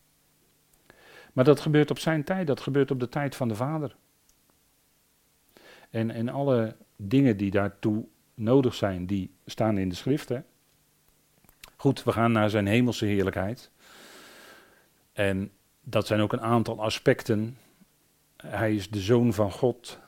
Maar 1.33 1.43
dat 1.43 1.59
gebeurt 1.59 1.91
op 1.91 1.99
zijn 1.99 2.23
tijd, 2.23 2.47
dat 2.47 2.61
gebeurt 2.61 2.91
op 2.91 2.99
de 2.99 3.09
tijd 3.09 3.35
van 3.35 3.47
de 3.47 3.55
Vader. 3.55 3.95
En, 5.89 6.11
en 6.11 6.29
alle 6.29 6.75
dingen 6.95 7.37
die 7.37 7.51
daartoe 7.51 8.05
nodig 8.33 8.73
zijn, 8.75 9.05
die 9.05 9.33
staan 9.45 9.77
in 9.77 9.89
de 9.89 9.95
schriften. 9.95 10.45
Goed, 11.75 12.03
we 12.03 12.11
gaan 12.11 12.31
naar 12.31 12.49
zijn 12.49 12.67
hemelse 12.67 13.05
heerlijkheid. 13.05 13.71
En 15.13 15.51
dat 15.81 16.07
zijn 16.07 16.21
ook 16.21 16.33
een 16.33 16.41
aantal 16.41 16.81
aspecten. 16.81 17.57
Hij 18.37 18.75
is 18.75 18.89
de 18.89 18.99
zoon 18.99 19.33
van 19.33 19.51
God. 19.51 19.99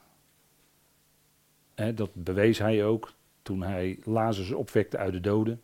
dat 1.95 2.09
bewees 2.13 2.59
hij 2.59 2.85
ook 2.85 3.13
toen 3.41 3.61
hij 3.61 3.99
Lazarus 4.03 4.51
opwekte 4.51 4.97
uit 4.97 5.13
de 5.13 5.19
doden. 5.19 5.61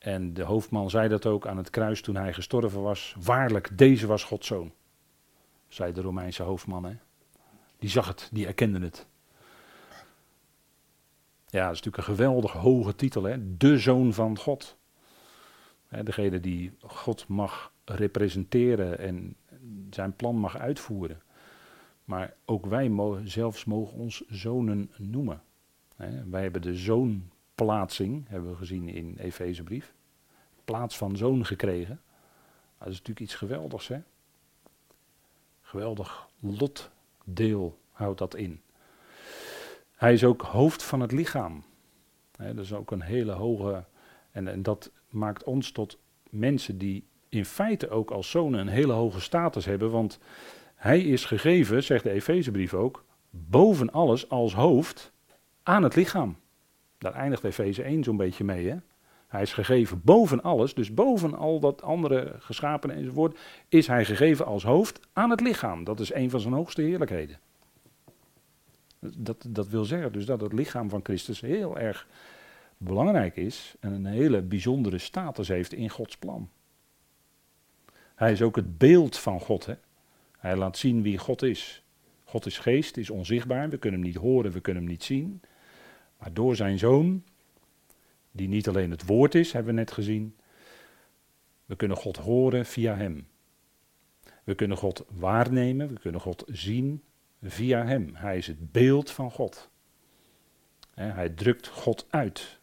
En 0.00 0.34
de 0.34 0.42
hoofdman 0.42 0.90
zei 0.90 1.08
dat 1.08 1.26
ook 1.26 1.46
aan 1.46 1.56
het 1.56 1.70
kruis 1.70 2.00
toen 2.00 2.16
hij 2.16 2.32
gestorven 2.32 2.82
was. 2.82 3.14
Waarlijk, 3.20 3.78
deze 3.78 4.06
was 4.06 4.24
Gods 4.24 4.46
zoon. 4.46 4.72
Zei 5.68 5.92
de 5.92 6.00
Romeinse 6.00 6.42
hoofdman. 6.42 6.84
Hè? 6.84 6.96
Die 7.78 7.90
zag 7.90 8.08
het, 8.08 8.28
die 8.32 8.46
erkende 8.46 8.80
het. 8.80 9.06
Ja, 11.46 11.64
dat 11.66 11.74
is 11.74 11.82
natuurlijk 11.82 11.96
een 11.96 12.14
geweldig 12.16 12.52
hoge 12.52 12.94
titel. 12.94 13.22
Hè? 13.22 13.56
De 13.56 13.78
zoon 13.78 14.12
van 14.12 14.38
God. 14.38 14.76
degene 15.88 16.40
die 16.40 16.72
God 16.80 17.28
mag 17.28 17.72
representeren 17.84 18.98
en 18.98 19.36
zijn 19.90 20.16
plan 20.16 20.36
mag 20.36 20.58
uitvoeren. 20.58 21.22
Maar 22.04 22.34
ook 22.44 22.66
wij 22.66 22.88
mogen, 22.88 23.28
zelfs 23.28 23.64
mogen 23.64 23.98
ons 23.98 24.22
zonen 24.28 24.90
noemen. 24.96 25.42
wij 26.30 26.42
hebben 26.42 26.62
de 26.62 26.76
zoonplaatsing, 27.60 28.28
hebben 28.28 28.50
we 28.50 28.56
gezien 28.56 28.88
in 28.88 29.16
Efezebrief. 29.18 29.94
Plaats 30.64 30.96
van 30.96 31.16
zoon 31.16 31.46
gekregen. 31.46 32.00
Dat 32.78 32.88
is 32.88 32.92
natuurlijk 32.92 33.20
iets 33.20 33.34
geweldigs, 33.34 33.88
hè? 33.88 34.00
Geweldig 35.60 36.28
lotdeel 36.38 37.78
houdt 37.92 38.18
dat 38.18 38.34
in. 38.34 38.60
Hij 39.96 40.12
is 40.12 40.24
ook 40.24 40.42
hoofd 40.42 40.82
van 40.82 41.00
het 41.00 41.12
lichaam. 41.12 41.64
dat 42.36 42.58
is 42.58 42.72
ook 42.72 42.90
een 42.90 43.02
hele 43.02 43.32
hoge. 43.32 43.84
En, 44.30 44.48
en 44.48 44.62
dat 44.62 44.90
maakt 45.08 45.44
ons 45.44 45.72
tot 45.72 45.98
mensen 46.30 46.78
die 46.78 47.04
in 47.28 47.44
feite 47.44 47.88
ook 47.90 48.10
als 48.10 48.30
zonen 48.30 48.60
een 48.60 48.68
hele 48.68 48.92
hoge 48.92 49.20
status 49.20 49.64
hebben, 49.64 49.90
want 49.90 50.18
hij 50.74 51.00
is 51.00 51.24
gegeven, 51.24 51.82
zegt 51.82 52.04
de 52.04 52.10
Efezebrief 52.10 52.74
ook, 52.74 53.04
boven 53.30 53.92
alles 53.92 54.28
als 54.28 54.54
hoofd 54.54 55.12
aan 55.62 55.82
het 55.82 55.94
lichaam. 55.94 56.39
Daar 57.00 57.14
eindigt 57.14 57.44
Efeze 57.44 57.82
1 57.82 58.04
zo'n 58.04 58.16
beetje 58.16 58.44
mee. 58.44 58.68
Hè? 58.68 58.76
Hij 59.28 59.42
is 59.42 59.52
gegeven 59.52 60.00
boven 60.04 60.42
alles, 60.42 60.74
dus 60.74 60.94
boven 60.94 61.34
al 61.34 61.60
dat 61.60 61.82
andere 61.82 62.34
geschapen 62.38 62.90
enzovoort, 62.90 63.38
is 63.68 63.86
hij 63.86 64.04
gegeven 64.04 64.46
als 64.46 64.62
hoofd 64.62 65.00
aan 65.12 65.30
het 65.30 65.40
lichaam. 65.40 65.84
Dat 65.84 66.00
is 66.00 66.12
een 66.14 66.30
van 66.30 66.40
zijn 66.40 66.54
hoogste 66.54 66.82
heerlijkheden. 66.82 67.38
Dat, 68.98 69.46
dat 69.48 69.68
wil 69.68 69.84
zeggen 69.84 70.12
dus 70.12 70.24
dat 70.24 70.40
het 70.40 70.52
lichaam 70.52 70.88
van 70.88 71.00
Christus 71.02 71.40
heel 71.40 71.78
erg 71.78 72.06
belangrijk 72.76 73.36
is 73.36 73.74
en 73.80 73.92
een 73.92 74.06
hele 74.06 74.42
bijzondere 74.42 74.98
status 74.98 75.48
heeft 75.48 75.72
in 75.72 75.88
Gods 75.88 76.16
plan. 76.16 76.48
Hij 78.14 78.32
is 78.32 78.42
ook 78.42 78.56
het 78.56 78.78
beeld 78.78 79.18
van 79.18 79.40
God. 79.40 79.66
Hè? 79.66 79.74
Hij 80.38 80.56
laat 80.56 80.78
zien 80.78 81.02
wie 81.02 81.18
God 81.18 81.42
is. 81.42 81.82
God 82.24 82.46
is 82.46 82.58
geest, 82.58 82.96
is 82.96 83.10
onzichtbaar, 83.10 83.68
we 83.68 83.78
kunnen 83.78 84.00
hem 84.00 84.08
niet 84.08 84.18
horen, 84.18 84.52
we 84.52 84.60
kunnen 84.60 84.82
hem 84.82 84.92
niet 84.92 85.04
zien. 85.04 85.40
Maar 86.20 86.32
door 86.32 86.56
zijn 86.56 86.78
zoon, 86.78 87.24
die 88.32 88.48
niet 88.48 88.68
alleen 88.68 88.90
het 88.90 89.06
woord 89.06 89.34
is, 89.34 89.52
hebben 89.52 89.74
we 89.74 89.80
net 89.80 89.92
gezien, 89.92 90.36
we 91.64 91.76
kunnen 91.76 91.96
God 91.96 92.16
horen 92.16 92.66
via 92.66 92.96
hem. 92.96 93.26
We 94.44 94.54
kunnen 94.54 94.76
God 94.76 95.04
waarnemen, 95.08 95.88
we 95.88 96.00
kunnen 96.00 96.20
God 96.20 96.44
zien 96.46 97.02
via 97.42 97.84
hem. 97.84 98.10
Hij 98.14 98.36
is 98.36 98.46
het 98.46 98.72
beeld 98.72 99.10
van 99.10 99.30
God. 99.30 99.70
Hij 100.94 101.28
drukt 101.28 101.66
God 101.68 102.06
uit. 102.10 102.58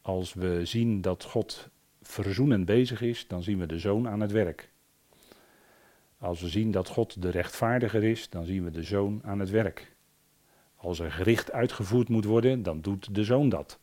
Als 0.00 0.34
we 0.34 0.64
zien 0.64 1.00
dat 1.00 1.24
God 1.24 1.68
verzoenend 2.02 2.64
bezig 2.64 3.00
is, 3.00 3.26
dan 3.26 3.42
zien 3.42 3.58
we 3.58 3.66
de 3.66 3.78
zoon 3.78 4.08
aan 4.08 4.20
het 4.20 4.32
werk. 4.32 4.70
Als 6.18 6.40
we 6.40 6.48
zien 6.48 6.70
dat 6.70 6.88
God 6.88 7.22
de 7.22 7.30
rechtvaardiger 7.30 8.04
is, 8.04 8.28
dan 8.28 8.44
zien 8.44 8.64
we 8.64 8.70
de 8.70 8.82
zoon 8.82 9.20
aan 9.24 9.38
het 9.38 9.50
werk. 9.50 9.95
Als 10.86 10.98
er 10.98 11.12
gericht 11.12 11.52
uitgevoerd 11.52 12.08
moet 12.08 12.24
worden, 12.24 12.62
dan 12.62 12.80
doet 12.80 13.14
de 13.14 13.24
zoon 13.24 13.48
dat. 13.48 13.78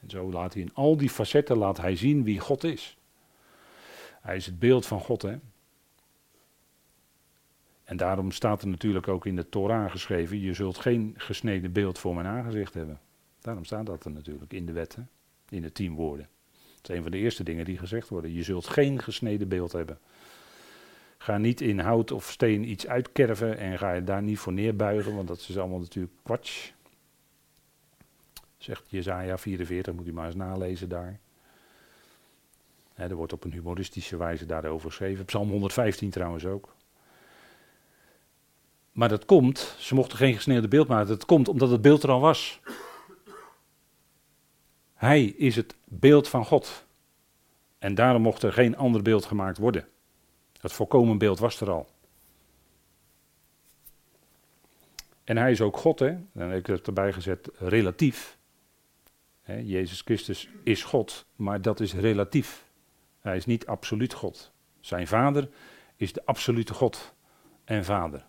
En 0.00 0.10
zo 0.10 0.30
laat 0.30 0.52
hij 0.52 0.62
in 0.62 0.74
al 0.74 0.96
die 0.96 1.10
facetten 1.10 1.56
laat 1.56 1.76
hij 1.76 1.96
zien 1.96 2.24
wie 2.24 2.40
God 2.40 2.64
is. 2.64 2.96
Hij 4.20 4.36
is 4.36 4.46
het 4.46 4.58
beeld 4.58 4.86
van 4.86 5.00
God, 5.00 5.22
hè. 5.22 5.36
En 7.84 7.96
daarom 7.96 8.30
staat 8.30 8.62
er 8.62 8.68
natuurlijk 8.68 9.08
ook 9.08 9.26
in 9.26 9.36
de 9.36 9.48
Torah 9.48 9.90
geschreven: 9.90 10.40
je 10.40 10.54
zult 10.54 10.78
geen 10.78 11.14
gesneden 11.16 11.72
beeld 11.72 11.98
voor 11.98 12.14
mijn 12.14 12.26
aangezicht 12.26 12.74
hebben. 12.74 13.00
Daarom 13.40 13.64
staat 13.64 13.86
dat 13.86 14.04
er 14.04 14.10
natuurlijk 14.10 14.52
in 14.52 14.66
de 14.66 14.72
wetten, 14.72 15.10
in 15.48 15.62
de 15.62 15.72
tien 15.72 15.94
woorden. 15.94 16.28
Dat 16.80 16.90
is 16.90 16.96
een 16.96 17.02
van 17.02 17.10
de 17.10 17.18
eerste 17.18 17.42
dingen 17.42 17.64
die 17.64 17.78
gezegd 17.78 18.08
worden. 18.08 18.32
Je 18.32 18.42
zult 18.42 18.66
geen 18.66 19.02
gesneden 19.02 19.48
beeld 19.48 19.72
hebben. 19.72 19.98
Ga 21.22 21.38
niet 21.38 21.60
in 21.60 21.78
hout 21.78 22.10
of 22.10 22.30
steen 22.30 22.70
iets 22.70 22.86
uitkerven 22.86 23.58
en 23.58 23.78
ga 23.78 23.92
je 23.92 24.04
daar 24.04 24.22
niet 24.22 24.38
voor 24.38 24.52
neerbuigen, 24.52 25.14
want 25.14 25.28
dat 25.28 25.46
is 25.48 25.58
allemaal 25.58 25.78
natuurlijk 25.78 26.14
kwatsch. 26.22 26.70
Zegt 28.58 28.82
Jezaja 28.86 29.38
44, 29.38 29.94
moet 29.94 30.06
u 30.06 30.12
maar 30.12 30.26
eens 30.26 30.34
nalezen 30.34 30.88
daar. 30.88 31.20
er 32.94 33.14
wordt 33.14 33.32
op 33.32 33.44
een 33.44 33.52
humoristische 33.52 34.16
wijze 34.16 34.46
daarover 34.46 34.88
geschreven. 34.88 35.24
Psalm 35.24 35.50
115 35.50 36.10
trouwens 36.10 36.44
ook. 36.44 36.74
Maar 38.92 39.08
dat 39.08 39.24
komt, 39.24 39.74
ze 39.78 39.94
mochten 39.94 40.18
geen 40.18 40.34
gesneden 40.34 40.70
beeld 40.70 40.88
maken, 40.88 41.08
dat 41.08 41.24
komt 41.24 41.48
omdat 41.48 41.70
het 41.70 41.82
beeld 41.82 42.02
er 42.02 42.10
al 42.10 42.20
was. 42.20 42.60
Hij 44.94 45.24
is 45.24 45.56
het 45.56 45.76
beeld 45.84 46.28
van 46.28 46.44
God. 46.44 46.86
En 47.78 47.94
daarom 47.94 48.22
mocht 48.22 48.42
er 48.42 48.52
geen 48.52 48.76
ander 48.76 49.02
beeld 49.02 49.24
gemaakt 49.24 49.58
worden. 49.58 49.88
Het 50.60 50.72
volkomen 50.72 51.18
beeld 51.18 51.38
was 51.38 51.60
er 51.60 51.70
al. 51.70 51.88
En 55.24 55.36
hij 55.36 55.50
is 55.50 55.60
ook 55.60 55.76
God, 55.76 55.98
hè? 55.98 56.16
Dan 56.32 56.48
heb 56.48 56.58
ik 56.58 56.66
het 56.66 56.86
erbij 56.86 57.12
gezet, 57.12 57.50
relatief. 57.58 58.38
Jezus 59.44 60.00
Christus 60.00 60.48
is 60.62 60.82
God, 60.84 61.26
maar 61.36 61.62
dat 61.62 61.80
is 61.80 61.94
relatief. 61.94 62.64
Hij 63.20 63.36
is 63.36 63.46
niet 63.46 63.66
absoluut 63.66 64.12
God. 64.12 64.52
Zijn 64.80 65.06
vader 65.06 65.48
is 65.96 66.12
de 66.12 66.22
absolute 66.24 66.74
God 66.74 67.14
en 67.64 67.84
vader. 67.84 68.26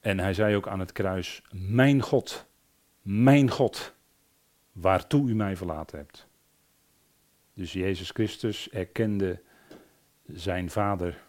En 0.00 0.18
hij 0.18 0.34
zei 0.34 0.56
ook 0.56 0.68
aan 0.68 0.80
het 0.80 0.92
kruis: 0.92 1.42
Mijn 1.52 2.02
God, 2.02 2.46
mijn 3.02 3.50
God, 3.50 3.94
waartoe 4.72 5.28
u 5.28 5.34
mij 5.34 5.56
verlaten 5.56 5.98
hebt. 5.98 6.26
Dus 7.54 7.72
Jezus 7.72 8.10
Christus 8.10 8.70
erkende 8.70 9.40
zijn 10.26 10.70
vader. 10.70 11.22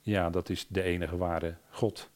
Ja, 0.00 0.30
dat 0.30 0.48
is 0.48 0.66
de 0.68 0.82
enige 0.82 1.16
ware 1.16 1.56
God. 1.70 2.10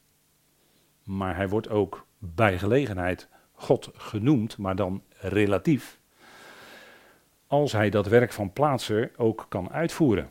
Maar 1.03 1.37
hij 1.37 1.49
wordt 1.49 1.69
ook 1.69 2.07
bij 2.19 2.59
gelegenheid 2.59 3.29
God 3.53 3.91
genoemd, 3.95 4.59
maar 4.59 4.77
dan 4.77 5.03
relatief. 5.11 5.99
Als 7.47 7.73
hij 7.73 7.91
dat 7.91 8.07
werk 8.07 8.33
van 8.33 8.53
plaatser 8.53 9.11
ook 9.17 9.47
kan 9.49 9.71
uitvoeren. 9.71 10.31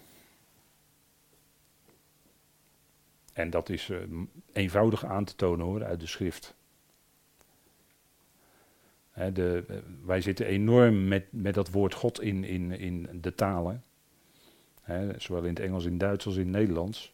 En 3.34 3.49
dat 3.49 3.69
is 3.69 3.89
uh, 3.89 3.97
eenvoudig 4.54 5.06
aan 5.06 5.25
te 5.25 5.36
tonen 5.36 5.65
hoor, 5.65 5.84
uit 5.84 5.99
de 5.99 6.08
schrift. 6.08 6.56
De, 9.34 9.63
eh, 9.67 9.75
wij 10.06 10.21
zitten 10.21 10.45
enorm 10.45 11.08
met, 11.08 11.25
met 11.30 11.54
dat 11.54 11.71
woord 11.71 11.93
God 11.93 12.21
in, 12.21 12.43
in, 12.43 12.71
in 12.71 13.10
de 13.21 13.36
talen. 13.36 13.84
zowel 15.17 15.43
in 15.43 15.49
het 15.49 15.60
Engels, 15.60 15.86
in 15.86 15.91
het 15.91 15.99
Duits 15.99 16.25
als 16.25 16.36
in 16.36 16.41
het 16.41 16.56
Nederlands. 16.56 17.13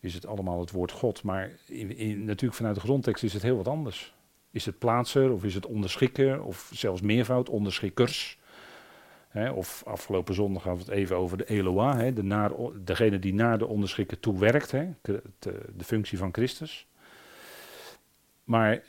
Is 0.00 0.14
het 0.14 0.26
allemaal 0.26 0.60
het 0.60 0.70
woord 0.70 0.92
God. 0.92 1.22
Maar 1.22 1.50
in, 1.66 2.24
natuurlijk 2.24 2.54
vanuit 2.54 2.74
de 2.74 2.80
grondtekst 2.80 3.24
is 3.24 3.32
het 3.32 3.42
heel 3.42 3.56
wat 3.56 3.68
anders. 3.68 4.14
Is 4.50 4.66
het 4.66 4.78
plaatser 4.78 5.32
of 5.32 5.44
is 5.44 5.54
het 5.54 5.66
onderschikker 5.66 6.42
of 6.42 6.70
zelfs 6.72 7.00
meervoud, 7.00 7.48
onderschikkers 7.48 8.38
of 9.54 9.82
afgelopen 9.86 10.34
zondag 10.34 10.62
hadden 10.62 10.86
we 10.86 10.90
het 10.90 11.00
even 11.00 11.16
over 11.16 11.36
de 11.36 11.44
Eloah, 11.44 12.14
de 12.14 12.22
naar, 12.22 12.50
degene 12.84 13.18
die 13.18 13.34
naar 13.34 13.58
de 13.58 13.66
onderschikker 13.66 14.20
toe 14.20 14.38
werkt, 14.38 14.70
de, 14.70 15.22
functie 15.78 16.18
van 16.18 16.32
Christus. 16.32 16.86
Maar 18.48 18.82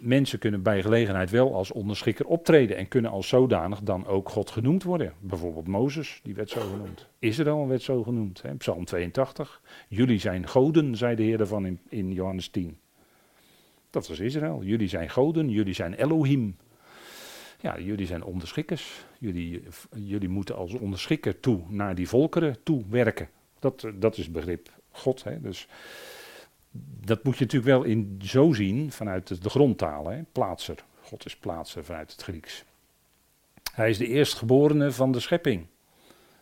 mensen 0.00 0.38
kunnen 0.38 0.62
bij 0.62 0.82
gelegenheid 0.82 1.30
wel 1.30 1.54
als 1.54 1.70
onderschikker 1.70 2.26
optreden 2.26 2.76
en 2.76 2.88
kunnen 2.88 3.10
als 3.10 3.28
zodanig 3.28 3.80
dan 3.82 4.06
ook 4.06 4.28
God 4.28 4.50
genoemd 4.50 4.82
worden. 4.82 5.12
Bijvoorbeeld 5.20 5.66
Mozes, 5.66 6.20
die 6.22 6.34
werd 6.34 6.50
zo 6.50 6.60
genoemd. 6.60 7.08
Israël 7.18 7.68
werd 7.68 7.82
zo 7.82 8.02
genoemd, 8.02 8.42
hè? 8.42 8.54
Psalm 8.54 8.84
82. 8.84 9.60
Jullie 9.88 10.18
zijn 10.18 10.48
goden, 10.48 10.96
zei 10.96 11.16
de 11.16 11.22
Heer 11.22 11.38
daarvan 11.38 11.66
in, 11.66 11.78
in 11.88 12.12
Johannes 12.12 12.48
10. 12.48 12.78
Dat 13.90 14.08
was 14.08 14.20
Israël. 14.20 14.62
Jullie 14.62 14.88
zijn 14.88 15.10
goden, 15.10 15.48
jullie 15.48 15.74
zijn 15.74 15.94
Elohim. 15.94 16.56
Ja, 17.60 17.78
jullie 17.78 18.06
zijn 18.06 18.24
onderschikkers. 18.24 19.04
Jullie, 19.18 19.62
jullie 19.94 20.28
moeten 20.28 20.56
als 20.56 20.72
onderschikker 20.74 21.40
toe 21.40 21.60
naar 21.68 21.94
die 21.94 22.08
volkeren 22.08 22.56
toe 22.62 22.82
werken. 22.88 23.28
Dat, 23.58 23.86
dat 23.94 24.16
is 24.16 24.24
het 24.24 24.32
begrip 24.32 24.68
God. 24.90 25.24
Hè? 25.24 25.40
Dus 25.40 25.68
dat 27.04 27.24
moet 27.24 27.38
je 27.38 27.44
natuurlijk 27.44 27.72
wel 27.72 27.82
in 27.82 28.20
zo 28.24 28.52
zien 28.52 28.92
vanuit 28.92 29.42
de, 29.42 29.50
grondtaal. 29.50 30.06
Hè? 30.06 30.22
Plaatser. 30.32 30.84
God 31.02 31.24
is 31.24 31.36
plaatser 31.36 31.84
vanuit 31.84 32.12
het 32.12 32.22
Grieks. 32.22 32.64
Hij 33.72 33.90
is 33.90 33.98
de 33.98 34.06
eerstgeborene 34.06 34.92
van 34.92 35.12
de 35.12 35.20
schepping. 35.20 35.66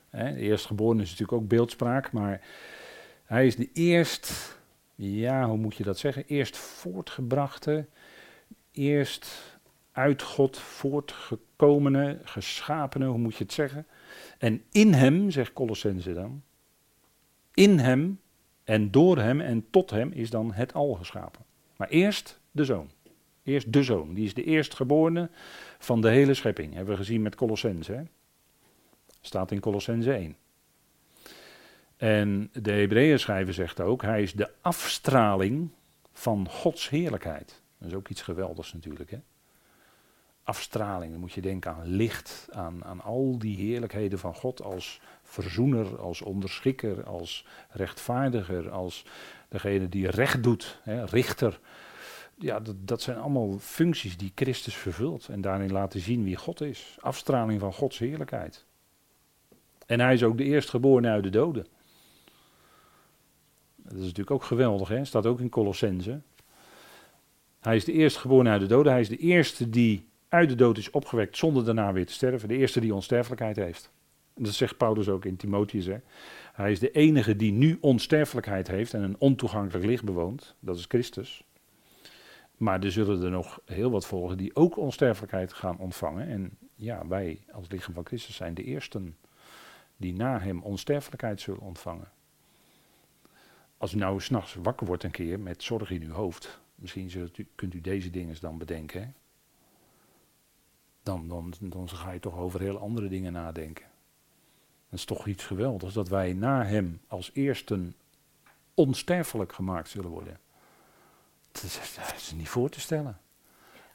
Hè? 0.08 0.34
De 0.34 0.40
eerstgeborene 0.40 1.02
is 1.02 1.10
natuurlijk 1.10 1.42
ook 1.42 1.48
beeldspraak, 1.48 2.12
maar 2.12 2.40
hij 3.24 3.46
is 3.46 3.56
de 3.56 3.68
eerst, 3.72 4.58
ja, 4.94 5.46
hoe 5.46 5.56
moet 5.56 5.76
je 5.76 5.82
dat 5.82 5.98
zeggen? 5.98 6.24
Eerst 6.26 6.56
voortgebrachte, 6.56 7.86
eerst 8.72 9.58
uit 9.92 10.22
God 10.22 10.58
voortgekomene, 10.58 12.18
geschapene, 12.24 13.06
hoe 13.06 13.18
moet 13.18 13.36
je 13.36 13.44
het 13.44 13.52
zeggen? 13.52 13.86
En 14.38 14.62
in 14.72 14.92
hem, 14.92 15.30
zegt 15.30 15.52
Colossense 15.52 16.12
dan, 16.12 16.42
in 17.54 17.78
hem 17.78 18.20
en 18.70 18.90
door 18.90 19.18
hem 19.18 19.40
en 19.40 19.66
tot 19.70 19.90
hem 19.90 20.10
is 20.12 20.30
dan 20.30 20.52
het 20.52 20.74
al 20.74 20.94
geschapen. 20.94 21.44
Maar 21.76 21.88
eerst 21.88 22.40
de 22.50 22.64
zoon. 22.64 22.90
Eerst 23.42 23.72
de 23.72 23.82
zoon, 23.82 24.14
die 24.14 24.24
is 24.24 24.34
de 24.34 24.44
eerstgeborene 24.44 25.30
van 25.78 26.00
de 26.00 26.08
hele 26.08 26.34
schepping. 26.34 26.74
Hebben 26.74 26.92
we 26.94 27.00
gezien 27.00 27.22
met 27.22 27.34
Colossense. 27.34 28.06
Staat 29.20 29.50
in 29.50 29.60
Colossense 29.60 30.12
1. 30.12 30.36
En 31.96 32.50
de 32.52 32.72
Hebreeën 32.72 33.18
schrijver 33.18 33.54
zegt 33.54 33.80
ook, 33.80 34.02
hij 34.02 34.22
is 34.22 34.32
de 34.32 34.50
afstraling 34.60 35.70
van 36.12 36.48
Gods 36.48 36.88
heerlijkheid. 36.88 37.62
Dat 37.78 37.88
is 37.88 37.94
ook 37.94 38.08
iets 38.08 38.22
geweldigs 38.22 38.72
natuurlijk. 38.72 39.10
Hè? 39.10 39.18
afstraling. 40.50 41.10
Dan 41.10 41.20
moet 41.20 41.32
je 41.32 41.40
denken 41.40 41.74
aan 41.74 41.86
licht, 41.86 42.48
aan, 42.52 42.84
aan 42.84 43.00
al 43.00 43.38
die 43.38 43.56
heerlijkheden 43.56 44.18
van 44.18 44.34
God 44.34 44.62
als 44.62 45.00
verzoener, 45.30 45.98
als 45.98 46.22
onderschikker, 46.22 47.04
als 47.04 47.46
rechtvaardiger, 47.70 48.70
als 48.70 49.04
degene 49.48 49.88
die 49.88 50.08
recht 50.08 50.42
doet, 50.42 50.80
hè, 50.82 51.04
richter. 51.04 51.60
Ja, 52.38 52.60
dat, 52.60 52.76
dat 52.78 53.02
zijn 53.02 53.18
allemaal 53.18 53.58
functies 53.58 54.16
die 54.16 54.32
Christus 54.34 54.74
vervult 54.74 55.28
en 55.28 55.40
daarin 55.40 55.72
laten 55.72 56.00
zien 56.00 56.24
wie 56.24 56.36
God 56.36 56.60
is. 56.60 56.96
Afstraling 57.00 57.60
van 57.60 57.72
Gods 57.72 57.98
heerlijkheid. 57.98 58.64
En 59.86 60.00
hij 60.00 60.14
is 60.14 60.22
ook 60.22 60.38
de 60.38 60.44
eerstgeborene 60.44 61.08
uit 61.08 61.22
de 61.22 61.30
doden. 61.30 61.66
Dat 63.76 63.92
is 63.92 64.00
natuurlijk 64.00 64.30
ook 64.30 64.44
geweldig, 64.44 64.88
hè? 64.88 65.04
staat 65.04 65.26
ook 65.26 65.40
in 65.40 65.48
Colossense. 65.48 66.20
Hij 67.60 67.76
is 67.76 67.84
de 67.84 67.92
eerstgeborene 67.92 68.50
uit 68.50 68.60
de 68.60 68.66
doden. 68.66 68.92
Hij 68.92 69.00
is 69.00 69.08
de 69.08 69.16
eerste 69.16 69.70
die 69.70 70.08
uit 70.28 70.48
de 70.48 70.54
dood 70.54 70.78
is 70.78 70.90
opgewekt 70.90 71.36
zonder 71.36 71.64
daarna 71.64 71.92
weer 71.92 72.06
te 72.06 72.12
sterven. 72.12 72.48
De 72.48 72.56
eerste 72.56 72.80
die 72.80 72.94
onsterfelijkheid 72.94 73.56
heeft. 73.56 73.90
Dat 74.34 74.52
zegt 74.52 74.76
Paulus 74.76 75.08
ook 75.08 75.24
in 75.24 75.36
Timotheus. 75.36 75.86
Hè? 75.86 75.98
Hij 76.52 76.72
is 76.72 76.78
de 76.78 76.90
enige 76.90 77.36
die 77.36 77.52
nu 77.52 77.78
onsterfelijkheid 77.80 78.68
heeft 78.68 78.94
en 78.94 79.02
een 79.02 79.16
ontoegankelijk 79.18 79.84
licht 79.84 80.04
bewoont. 80.04 80.54
Dat 80.60 80.76
is 80.76 80.84
Christus. 80.88 81.44
Maar 82.56 82.84
er 82.84 82.92
zullen 82.92 83.22
er 83.22 83.30
nog 83.30 83.60
heel 83.64 83.90
wat 83.90 84.06
volgen 84.06 84.36
die 84.36 84.56
ook 84.56 84.76
onsterfelijkheid 84.76 85.52
gaan 85.52 85.78
ontvangen. 85.78 86.26
En 86.26 86.58
ja, 86.74 87.06
wij 87.06 87.40
als 87.52 87.68
lichaam 87.68 87.94
van 87.94 88.06
Christus 88.06 88.36
zijn 88.36 88.54
de 88.54 88.64
eersten 88.64 89.16
die 89.96 90.12
na 90.12 90.40
hem 90.40 90.62
onsterfelijkheid 90.62 91.40
zullen 91.40 91.60
ontvangen. 91.60 92.10
Als 93.78 93.92
u 93.92 93.96
nou 93.96 94.20
s'nachts 94.20 94.54
wakker 94.54 94.86
wordt 94.86 95.04
een 95.04 95.10
keer 95.10 95.40
met 95.40 95.62
zorg 95.62 95.90
in 95.90 96.02
uw 96.02 96.12
hoofd, 96.12 96.60
misschien 96.74 97.30
kunt 97.54 97.74
u 97.74 97.80
deze 97.80 98.10
dingen 98.10 98.36
dan 98.40 98.58
bedenken. 98.58 99.14
Dan, 101.02 101.28
dan, 101.28 101.52
dan 101.60 101.88
ga 101.88 102.10
je 102.10 102.20
toch 102.20 102.36
over 102.36 102.60
heel 102.60 102.78
andere 102.78 103.08
dingen 103.08 103.32
nadenken. 103.32 103.89
Dat 104.90 104.98
is 104.98 105.04
toch 105.04 105.26
iets 105.26 105.44
geweldigs 105.44 105.94
dat 105.94 106.08
wij 106.08 106.32
na 106.32 106.64
hem 106.64 107.00
als 107.06 107.30
eersten 107.34 107.94
onsterfelijk 108.74 109.52
gemaakt 109.52 109.88
zullen 109.88 110.10
worden. 110.10 110.38
Dat 111.52 111.62
is, 112.16 112.32
niet 112.36 112.48
voor 112.48 112.68
te 112.68 112.80
stellen. 112.80 113.18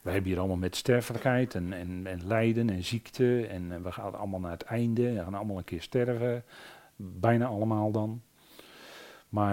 We 0.01 0.11
hebben 0.11 0.29
hier 0.29 0.39
allemaal 0.39 0.57
met 0.57 0.75
sterfelijkheid 0.75 1.55
en, 1.55 1.73
en, 1.73 2.07
en 2.07 2.27
lijden 2.27 2.69
en 2.69 2.83
ziekte. 2.83 3.47
En 3.47 3.83
we 3.83 3.91
gaan 3.91 4.15
allemaal 4.15 4.39
naar 4.39 4.51
het 4.51 4.61
einde. 4.61 5.13
We 5.13 5.23
gaan 5.23 5.33
allemaal 5.33 5.57
een 5.57 5.63
keer 5.63 5.81
sterven. 5.81 6.43
Bijna 6.95 7.45
allemaal 7.45 7.91
dan. 7.91 8.21
Maar 9.29 9.51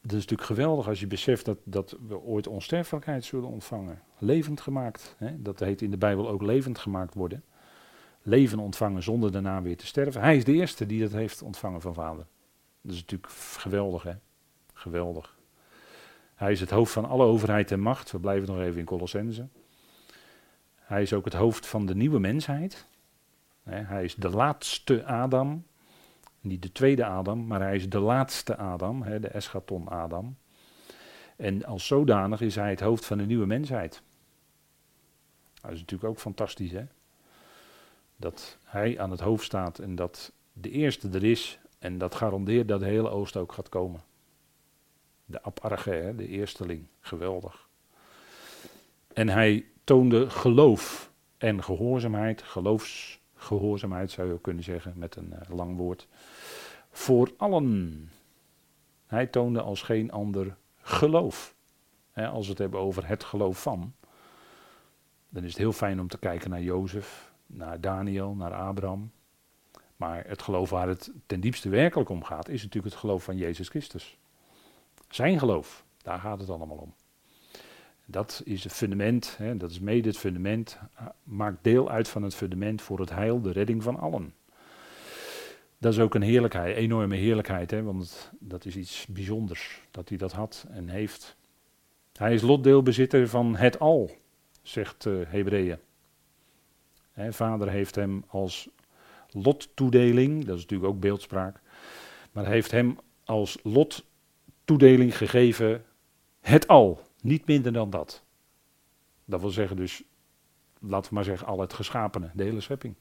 het 0.00 0.12
is 0.12 0.12
natuurlijk 0.12 0.48
geweldig 0.48 0.88
als 0.88 1.00
je 1.00 1.06
beseft 1.06 1.44
dat, 1.44 1.58
dat 1.64 1.96
we 2.08 2.18
ooit 2.18 2.46
onsterfelijkheid 2.46 3.24
zullen 3.24 3.48
ontvangen. 3.48 4.02
Levend 4.18 4.60
gemaakt. 4.60 5.14
Hè? 5.18 5.42
Dat 5.42 5.58
heet 5.58 5.82
in 5.82 5.90
de 5.90 5.98
Bijbel 5.98 6.28
ook 6.28 6.42
levend 6.42 6.78
gemaakt 6.78 7.14
worden. 7.14 7.42
Leven 8.22 8.58
ontvangen 8.58 9.02
zonder 9.02 9.32
daarna 9.32 9.62
weer 9.62 9.76
te 9.76 9.86
sterven. 9.86 10.20
Hij 10.20 10.36
is 10.36 10.44
de 10.44 10.52
eerste 10.52 10.86
die 10.86 11.00
dat 11.00 11.12
heeft 11.12 11.42
ontvangen 11.42 11.80
van 11.80 11.94
vader. 11.94 12.26
Dat 12.80 12.92
is 12.92 13.00
natuurlijk 13.00 13.32
geweldig 13.32 14.02
hè. 14.02 14.12
Geweldig. 14.72 15.36
Hij 16.34 16.52
is 16.52 16.60
het 16.60 16.70
hoofd 16.70 16.92
van 16.92 17.04
alle 17.04 17.24
overheid 17.24 17.70
en 17.70 17.80
macht. 17.80 18.10
We 18.10 18.18
blijven 18.18 18.48
nog 18.48 18.62
even 18.62 18.78
in 18.78 18.84
Colossense. 18.84 19.48
Hij 20.74 21.02
is 21.02 21.12
ook 21.12 21.24
het 21.24 21.34
hoofd 21.34 21.66
van 21.66 21.86
de 21.86 21.94
nieuwe 21.94 22.18
mensheid. 22.18 22.86
Hij 23.62 24.04
is 24.04 24.14
de 24.14 24.30
laatste 24.30 25.04
Adam. 25.04 25.64
Niet 26.40 26.62
de 26.62 26.72
tweede 26.72 27.04
Adam, 27.04 27.46
maar 27.46 27.60
hij 27.60 27.74
is 27.74 27.88
de 27.88 27.98
laatste 27.98 28.56
Adam, 28.56 29.02
de 29.02 29.28
eschaton 29.28 29.88
Adam. 29.88 30.36
En 31.36 31.64
als 31.64 31.86
zodanig 31.86 32.40
is 32.40 32.54
hij 32.54 32.70
het 32.70 32.80
hoofd 32.80 33.06
van 33.06 33.18
de 33.18 33.26
nieuwe 33.26 33.46
mensheid. 33.46 34.02
Dat 35.60 35.72
is 35.72 35.78
natuurlijk 35.78 36.10
ook 36.10 36.18
fantastisch, 36.18 36.70
hè? 36.70 36.84
Dat 38.20 38.58
hij 38.64 39.00
aan 39.00 39.10
het 39.10 39.20
hoofd 39.20 39.44
staat 39.44 39.78
en 39.78 39.94
dat 39.94 40.32
de 40.52 40.70
eerste 40.70 41.08
er 41.08 41.24
is. 41.24 41.58
En 41.78 41.98
dat 41.98 42.14
garandeert 42.14 42.68
dat 42.68 42.80
de 42.80 42.86
hele 42.86 43.08
Oost 43.08 43.36
ook 43.36 43.52
gaat 43.52 43.68
komen. 43.68 44.00
De 45.24 45.42
aparge, 45.42 46.12
de 46.16 46.28
eersteling. 46.28 46.86
Geweldig. 47.00 47.68
En 49.12 49.28
hij 49.28 49.64
toonde 49.84 50.30
geloof 50.30 51.12
en 51.36 51.62
gehoorzaamheid. 51.62 52.42
Geloofsgehoorzaamheid 52.42 54.10
zou 54.10 54.28
je 54.28 54.34
ook 54.34 54.42
kunnen 54.42 54.64
zeggen 54.64 54.92
met 54.96 55.16
een 55.16 55.32
uh, 55.32 55.56
lang 55.56 55.76
woord. 55.76 56.08
Voor 56.90 57.32
allen. 57.36 58.10
Hij 59.06 59.26
toonde 59.26 59.60
als 59.60 59.82
geen 59.82 60.10
ander 60.10 60.56
geloof. 60.80 61.54
als 62.14 62.44
we 62.44 62.50
het 62.50 62.58
hebben 62.58 62.80
over 62.80 63.06
het 63.06 63.24
geloof 63.24 63.62
van. 63.62 63.94
Dan 65.28 65.42
is 65.42 65.48
het 65.48 65.58
heel 65.58 65.72
fijn 65.72 66.00
om 66.00 66.08
te 66.08 66.18
kijken 66.18 66.50
naar 66.50 66.62
Jozef, 66.62 67.27
naar 67.48 67.80
Daniel, 67.80 68.34
naar 68.34 68.54
Abraham. 68.54 69.10
Maar 69.96 70.24
het 70.26 70.42
geloof 70.42 70.70
waar 70.70 70.88
het 70.88 71.12
ten 71.26 71.40
diepste 71.40 71.68
werkelijk 71.68 72.08
om 72.08 72.24
gaat, 72.24 72.48
is 72.48 72.62
natuurlijk 72.62 72.92
het 72.92 73.02
geloof 73.02 73.24
van 73.24 73.36
Jezus 73.36 73.68
Christus. 73.68 74.18
Zijn 75.08 75.38
geloof, 75.38 75.84
daar 76.02 76.18
gaat 76.18 76.40
het 76.40 76.50
allemaal 76.50 76.76
om. 76.76 76.94
Dat 78.04 78.42
is 78.44 78.64
het 78.64 78.72
fundament, 78.72 79.34
hè, 79.38 79.56
dat 79.56 79.70
is 79.70 79.80
mede 79.80 80.08
het 80.08 80.18
fundament, 80.18 80.78
maakt 81.22 81.64
deel 81.64 81.90
uit 81.90 82.08
van 82.08 82.22
het 82.22 82.34
fundament 82.34 82.82
voor 82.82 83.00
het 83.00 83.10
heil, 83.10 83.40
de 83.40 83.52
redding 83.52 83.82
van 83.82 83.98
allen. 83.98 84.34
Dat 85.78 85.92
is 85.92 85.98
ook 85.98 86.14
een 86.14 86.22
heerlijkheid, 86.22 86.76
enorme 86.76 87.16
heerlijkheid, 87.16 87.70
hè, 87.70 87.82
want 87.82 88.32
dat 88.38 88.64
is 88.64 88.76
iets 88.76 89.06
bijzonders 89.06 89.82
dat 89.90 90.08
hij 90.08 90.18
dat 90.18 90.32
had 90.32 90.66
en 90.70 90.88
heeft. 90.88 91.36
Hij 92.12 92.34
is 92.34 92.42
lotdeelbezitter 92.42 93.28
van 93.28 93.56
het 93.56 93.78
al, 93.78 94.10
zegt 94.62 95.04
uh, 95.04 95.26
Hebreeën. 95.26 95.78
Vader 97.18 97.68
heeft 97.68 97.94
hem 97.94 98.24
als 98.26 98.68
lottoedeling, 99.30 100.44
dat 100.44 100.56
is 100.56 100.62
natuurlijk 100.62 100.90
ook 100.90 101.00
beeldspraak, 101.00 101.60
maar 102.32 102.46
heeft 102.46 102.70
hem 102.70 102.98
als 103.24 103.58
lot 103.62 104.04
toedeling 104.64 105.16
gegeven 105.16 105.84
het 106.40 106.68
al, 106.68 107.00
niet 107.20 107.46
minder 107.46 107.72
dan 107.72 107.90
dat. 107.90 108.24
Dat 109.24 109.40
wil 109.40 109.50
zeggen 109.50 109.76
dus, 109.76 110.02
laten 110.78 111.08
we 111.08 111.14
maar 111.14 111.24
zeggen, 111.24 111.46
al 111.46 111.60
het 111.60 111.72
geschapene, 111.72 112.30
de 112.34 112.44
hele 112.44 112.60
schepping. 112.60 112.94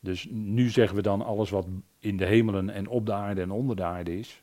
Dus 0.00 0.28
nu 0.30 0.70
zeggen 0.70 0.96
we 0.96 1.02
dan 1.02 1.22
alles 1.22 1.50
wat 1.50 1.66
in 1.98 2.16
de 2.16 2.26
hemelen 2.26 2.70
en 2.70 2.88
op 2.88 3.06
de 3.06 3.12
aarde 3.12 3.40
en 3.40 3.50
onder 3.50 3.76
de 3.76 3.84
aarde 3.84 4.18
is. 4.18 4.42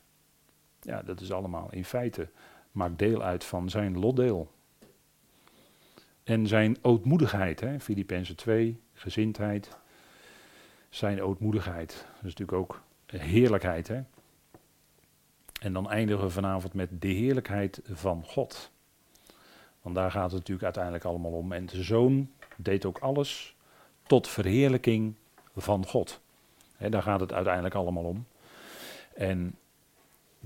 Ja, 0.80 1.02
dat 1.02 1.20
is 1.20 1.32
allemaal 1.32 1.72
in 1.72 1.84
feite, 1.84 2.28
maakt 2.70 2.98
deel 2.98 3.22
uit 3.22 3.44
van 3.44 3.70
zijn 3.70 3.98
lotdeel. 3.98 4.50
En 6.24 6.46
zijn 6.46 6.76
ootmoedigheid, 6.82 7.60
hè, 7.60 7.80
Filippenzen 7.80 8.36
2, 8.36 8.80
gezindheid. 8.92 9.76
Zijn 10.88 11.22
ootmoedigheid, 11.22 11.88
dat 11.88 12.24
is 12.24 12.34
natuurlijk 12.36 12.58
ook 12.58 12.82
heerlijkheid. 13.06 13.88
Hè. 13.88 14.00
En 15.60 15.72
dan 15.72 15.90
eindigen 15.90 16.24
we 16.24 16.30
vanavond 16.30 16.74
met 16.74 16.88
de 16.98 17.08
heerlijkheid 17.08 17.80
van 17.84 18.24
God. 18.24 18.70
Want 19.82 19.94
daar 19.94 20.10
gaat 20.10 20.30
het 20.30 20.32
natuurlijk 20.32 20.64
uiteindelijk 20.64 21.04
allemaal 21.04 21.32
om. 21.32 21.52
En 21.52 21.66
de 21.66 21.82
zoon 21.82 22.30
deed 22.56 22.84
ook 22.84 22.98
alles 22.98 23.56
tot 24.02 24.28
verheerlijking 24.28 25.14
van 25.56 25.86
God. 25.86 26.20
daar 26.78 27.02
gaat 27.02 27.20
het 27.20 27.32
uiteindelijk 27.32 27.74
allemaal 27.74 28.04
om. 28.04 28.26
En 29.14 29.56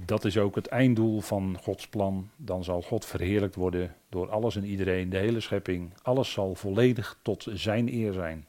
dat 0.04 0.24
is 0.24 0.38
ook 0.38 0.54
het 0.54 0.66
einddoel 0.66 1.20
van 1.20 1.58
Gods 1.62 1.88
plan. 1.88 2.30
Dan 2.36 2.64
zal 2.64 2.82
God 2.82 3.04
verheerlijkt 3.04 3.54
worden 3.54 3.96
door 4.08 4.30
alles 4.30 4.56
en 4.56 4.64
iedereen, 4.64 5.10
de 5.10 5.16
hele 5.16 5.40
schepping. 5.40 5.92
Alles 6.02 6.32
zal 6.32 6.54
volledig 6.54 7.18
tot 7.22 7.46
zijn 7.50 7.92
eer 7.92 8.12
zijn. 8.12 8.46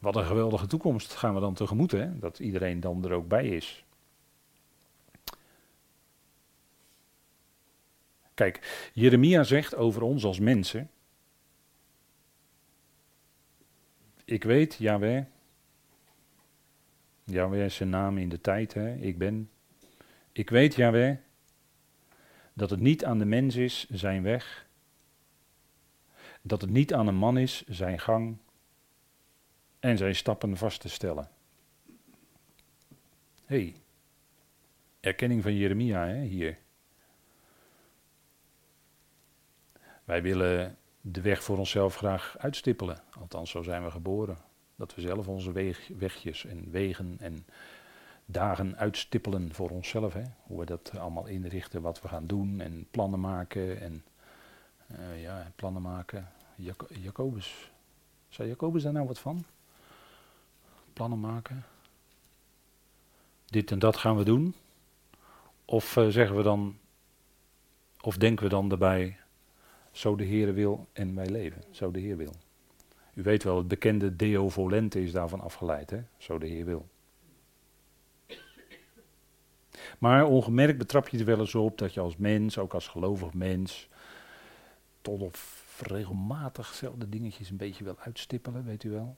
Wat 0.00 0.16
een 0.16 0.24
geweldige 0.24 0.66
toekomst 0.66 1.14
gaan 1.14 1.34
we 1.34 1.40
dan 1.40 1.54
tegemoet, 1.54 1.90
hè? 1.90 2.18
dat 2.18 2.38
iedereen 2.38 2.80
dan 2.80 3.04
er 3.04 3.12
ook 3.12 3.28
bij 3.28 3.48
is. 3.48 3.84
Kijk, 8.34 8.90
Jeremia 8.92 9.42
zegt 9.42 9.74
over 9.74 10.02
ons 10.02 10.24
als 10.24 10.38
mensen. 10.38 10.90
Ik 14.24 14.44
weet, 14.44 14.74
Yahweh. 14.74 15.24
Yahweh 17.24 17.64
is 17.64 17.74
zijn 17.74 17.90
naam 17.90 18.18
in 18.18 18.28
de 18.28 18.40
tijd, 18.40 18.74
hè? 18.74 18.94
ik 18.94 19.18
ben. 19.18 19.50
Ik 20.38 20.50
weet, 20.50 20.74
Yahweh, 20.74 21.16
dat 22.52 22.70
het 22.70 22.80
niet 22.80 23.04
aan 23.04 23.18
de 23.18 23.24
mens 23.24 23.56
is 23.56 23.88
zijn 23.90 24.22
weg. 24.22 24.66
Dat 26.42 26.60
het 26.60 26.70
niet 26.70 26.94
aan 26.94 27.06
een 27.06 27.14
man 27.14 27.38
is 27.38 27.64
zijn 27.66 28.00
gang 28.00 28.36
en 29.80 29.96
zijn 29.96 30.14
stappen 30.14 30.56
vast 30.56 30.80
te 30.80 30.88
stellen. 30.88 31.30
hey, 33.44 33.74
erkenning 35.00 35.42
van 35.42 35.54
Jeremia 35.54 36.06
hè, 36.06 36.22
hier. 36.22 36.58
Wij 40.04 40.22
willen 40.22 40.78
de 41.00 41.20
weg 41.20 41.42
voor 41.42 41.58
onszelf 41.58 41.94
graag 41.94 42.38
uitstippelen. 42.38 43.02
Althans, 43.20 43.50
zo 43.50 43.62
zijn 43.62 43.84
we 43.84 43.90
geboren. 43.90 44.38
Dat 44.76 44.94
we 44.94 45.00
zelf 45.00 45.28
onze 45.28 45.52
wegjes 45.96 46.44
en 46.44 46.70
wegen 46.70 47.16
en 47.20 47.46
dagen 48.30 48.76
uitstippelen 48.76 49.54
voor 49.54 49.70
onszelf. 49.70 50.12
Hè? 50.12 50.22
Hoe 50.42 50.58
we 50.58 50.66
dat 50.66 50.92
allemaal 50.98 51.26
inrichten, 51.26 51.82
wat 51.82 52.02
we 52.02 52.08
gaan 52.08 52.26
doen 52.26 52.60
en 52.60 52.86
plannen 52.90 53.20
maken. 53.20 53.80
En 53.80 54.04
uh, 54.92 55.22
ja, 55.22 55.52
plannen 55.56 55.82
maken. 55.82 56.28
Jacobus. 56.88 57.70
Zei 58.28 58.48
Jacobus 58.48 58.82
daar 58.82 58.92
nou 58.92 59.06
wat 59.06 59.18
van? 59.18 59.44
Plannen 60.92 61.20
maken. 61.20 61.64
Dit 63.44 63.70
en 63.70 63.78
dat 63.78 63.96
gaan 63.96 64.16
we 64.16 64.24
doen. 64.24 64.54
Of 65.64 65.96
uh, 65.96 66.08
zeggen 66.08 66.36
we 66.36 66.42
dan, 66.42 66.76
of 68.00 68.16
denken 68.16 68.44
we 68.44 68.50
dan 68.50 68.68
daarbij, 68.68 69.16
zo 69.92 70.16
de 70.16 70.24
Heer 70.24 70.54
wil 70.54 70.86
en 70.92 71.14
wij 71.14 71.28
leven. 71.28 71.62
Zo 71.70 71.90
de 71.90 72.00
Heer 72.00 72.16
wil. 72.16 72.32
U 73.14 73.22
weet 73.22 73.42
wel, 73.42 73.56
het 73.56 73.68
bekende 73.68 74.16
Deo 74.16 74.48
volente 74.48 75.02
is 75.02 75.12
daarvan 75.12 75.40
afgeleid, 75.40 75.90
hè? 75.90 76.02
zo 76.16 76.38
de 76.38 76.46
Heer 76.46 76.64
wil. 76.64 76.88
Maar 79.98 80.26
ongemerkt 80.26 80.78
betrap 80.78 81.08
je 81.08 81.18
er 81.18 81.24
wel 81.24 81.38
eens 81.38 81.54
op 81.54 81.78
dat 81.78 81.94
je 81.94 82.00
als 82.00 82.16
mens, 82.16 82.58
ook 82.58 82.74
als 82.74 82.88
gelovig 82.88 83.34
mens, 83.34 83.88
tot 85.00 85.20
of 85.20 85.66
regelmatig 85.86 86.74
zelfde 86.74 87.08
dingetjes 87.08 87.50
een 87.50 87.56
beetje 87.56 87.84
wil 87.84 87.98
uitstippelen, 87.98 88.64
weet 88.64 88.84
u 88.84 88.90
wel. 88.90 89.16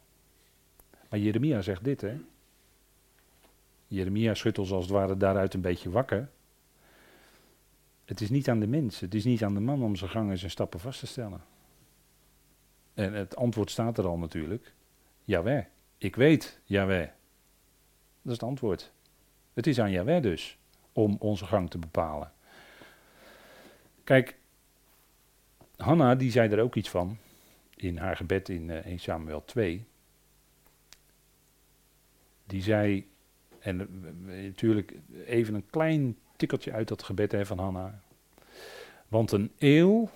Maar 1.08 1.18
Jeremia 1.18 1.62
zegt 1.62 1.84
dit, 1.84 2.00
hè. 2.00 2.20
Jeremia 3.86 4.34
schudt 4.34 4.58
als 4.58 4.70
het 4.70 4.88
ware 4.88 5.16
daaruit 5.16 5.54
een 5.54 5.60
beetje 5.60 5.90
wakker. 5.90 6.28
Het 8.04 8.20
is 8.20 8.30
niet 8.30 8.48
aan 8.48 8.60
de 8.60 8.66
mens, 8.66 9.00
het 9.00 9.14
is 9.14 9.24
niet 9.24 9.44
aan 9.44 9.54
de 9.54 9.60
man 9.60 9.82
om 9.82 9.96
zijn 9.96 10.10
gangen 10.10 10.30
en 10.30 10.38
zijn 10.38 10.50
stappen 10.50 10.80
vast 10.80 11.00
te 11.00 11.06
stellen. 11.06 11.44
En 12.94 13.12
het 13.12 13.36
antwoord 13.36 13.70
staat 13.70 13.98
er 13.98 14.06
al 14.06 14.18
natuurlijk. 14.18 14.74
Jawel, 15.24 15.64
ik 15.98 16.16
weet, 16.16 16.60
jawel. 16.64 17.06
Dat 18.22 18.32
is 18.32 18.32
het 18.32 18.42
antwoord. 18.42 18.92
Het 19.52 19.66
is 19.66 19.80
aan 19.80 19.90
Jawel 19.90 20.20
dus 20.20 20.58
om 21.00 21.16
onze 21.18 21.46
gang 21.46 21.70
te 21.70 21.78
bepalen. 21.78 22.32
Kijk, 24.04 24.36
Hanna 25.76 26.14
die 26.14 26.30
zei 26.30 26.50
er 26.50 26.60
ook 26.60 26.74
iets 26.74 26.88
van 26.88 27.18
in 27.76 27.96
haar 27.96 28.16
gebed 28.16 28.48
in 28.48 28.68
uh, 28.68 28.76
1 28.76 28.98
Samuel 28.98 29.44
2. 29.44 29.84
Die 32.44 32.62
zei, 32.62 33.10
en 33.58 33.80
uh, 33.80 34.44
natuurlijk 34.44 34.94
even 35.24 35.54
een 35.54 35.70
klein 35.70 36.18
tikkeltje 36.36 36.72
uit 36.72 36.88
dat 36.88 37.02
gebed 37.02 37.32
hè, 37.32 37.46
van 37.46 37.58
Hanna. 37.58 38.02
Want 39.08 39.32
een 39.32 39.52
eeuw, 39.58 40.10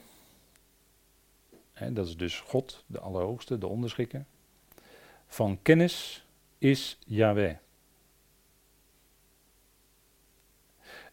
hè, 1.72 1.92
dat 1.92 2.06
is 2.06 2.16
dus 2.16 2.40
God, 2.40 2.84
de 2.86 3.00
Allerhoogste, 3.00 3.58
de 3.58 3.66
onderschikker, 3.66 4.24
van 5.26 5.62
kennis 5.62 6.26
is 6.58 6.98
Yahweh. 7.06 7.56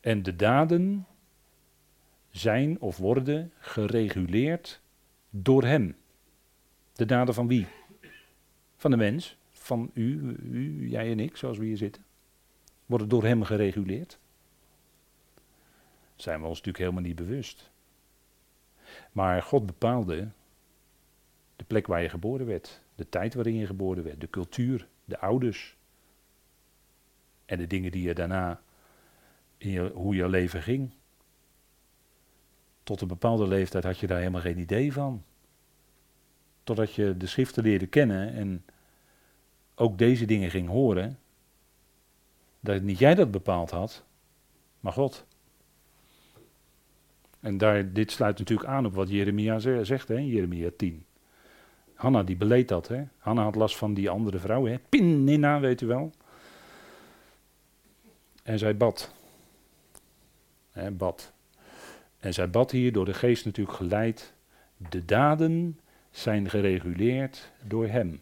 En 0.02 0.24
de 0.24 0.36
daden 0.36 1.08
zijn 2.30 2.80
of 2.80 2.98
worden 2.98 3.52
gereguleerd 3.60 4.82
door 5.30 5.64
hem. 5.64 5.96
De 6.94 7.06
daden 7.06 7.34
van 7.34 7.48
wie? 7.48 7.68
Van 8.76 8.92
de 8.92 8.98
mens, 8.98 9.38
van 9.52 9.92
u, 9.94 10.36
u, 10.44 10.90
jij 10.90 11.12
en 11.12 11.20
ik, 11.20 11.38
zoals 11.38 11.58
we 11.58 11.66
hier 11.66 11.78
zitten. 11.78 12.04
Worden 12.86 13.10
door 13.10 13.24
hem 13.24 13.44
gereguleerd. 13.44 14.20
Zijn 16.16 16.40
we 16.40 16.48
ons 16.48 16.58
natuurlijk 16.58 16.84
helemaal 16.84 17.08
niet 17.08 17.16
bewust. 17.16 17.70
Maar 19.12 19.42
God 19.42 19.66
bepaalde 19.66 20.28
de 21.56 21.64
plek 21.64 21.88
waar 21.88 22.02
je 22.02 22.10
geboren 22.10 22.46
werd, 22.46 22.82
de 22.96 23.10
tijd 23.10 23.34
waarin 23.34 23.56
je 23.56 23.66
geboren 23.66 24.04
werd, 24.04 24.22
de 24.22 24.30
cultuur, 24.30 24.88
de 25.06 25.20
ouders. 25.20 25.76
En 27.46 27.58
de 27.58 27.68
dingen 27.68 27.92
die 27.92 28.04
je 28.04 28.14
daarna 28.14 28.62
hoe 29.94 30.16
je 30.16 30.30
leven 30.30 30.62
ging. 30.62 30.92
Tot 32.84 33.02
een 33.02 33.08
bepaalde 33.08 33.48
leeftijd 33.48 33.84
had 33.84 33.98
je 33.98 34.08
daar 34.08 34.18
helemaal 34.18 34.42
geen 34.42 34.60
idee 34.60 34.94
van. 34.94 35.24
Totdat 36.64 36.94
je 36.94 37.18
de 37.18 37.28
schriften 37.28 37.64
leerde 37.64 37.88
kennen 37.88 38.34
en 38.34 38.66
ook 39.76 39.98
deze 39.98 40.26
dingen 40.26 40.50
ging 40.50 40.68
horen. 40.68 41.20
Dat 42.60 42.82
niet 42.82 43.00
jij 43.00 43.16
dat 43.16 43.32
bepaald 43.32 43.72
had, 43.72 44.04
maar 44.80 44.94
God. 44.94 45.26
En 47.40 47.58
daar, 47.58 47.94
dit 47.94 48.12
sluit 48.12 48.38
natuurlijk 48.38 48.70
aan 48.70 48.86
op 48.86 48.94
wat 48.94 49.10
Jeremia 49.10 49.60
zegt, 49.84 50.08
hè, 50.08 50.18
Jeremia 50.18 50.70
10. 50.78 51.06
Hanna 51.94 52.24
die 52.24 52.36
beleed 52.36 52.68
dat. 52.68 52.88
Hè. 52.88 53.04
Hanna 53.18 53.44
had 53.44 53.56
last 53.56 53.78
van 53.78 53.94
die 53.94 54.10
andere 54.10 54.40
vrouw, 54.40 54.66
hè. 54.66 54.78
Weet 55.60 55.82
u 55.82 55.88
wel. 55.88 56.12
En 58.44 58.60
zij 58.60 58.78
bad. 58.78 59.21
Hè, 60.72 60.92
bad. 60.92 61.34
En 62.20 62.34
zij 62.34 62.50
bad 62.50 62.72
hier 62.72 62.92
door 62.92 63.06
de 63.06 63.14
geest 63.14 63.46
natuurlijk 63.46 63.78
geleid. 63.78 64.34
De 64.90 65.06
daden 65.06 65.80
zijn 66.12 66.50
gereguleerd 66.50 67.52
door 67.64 67.88
hem. 67.88 68.22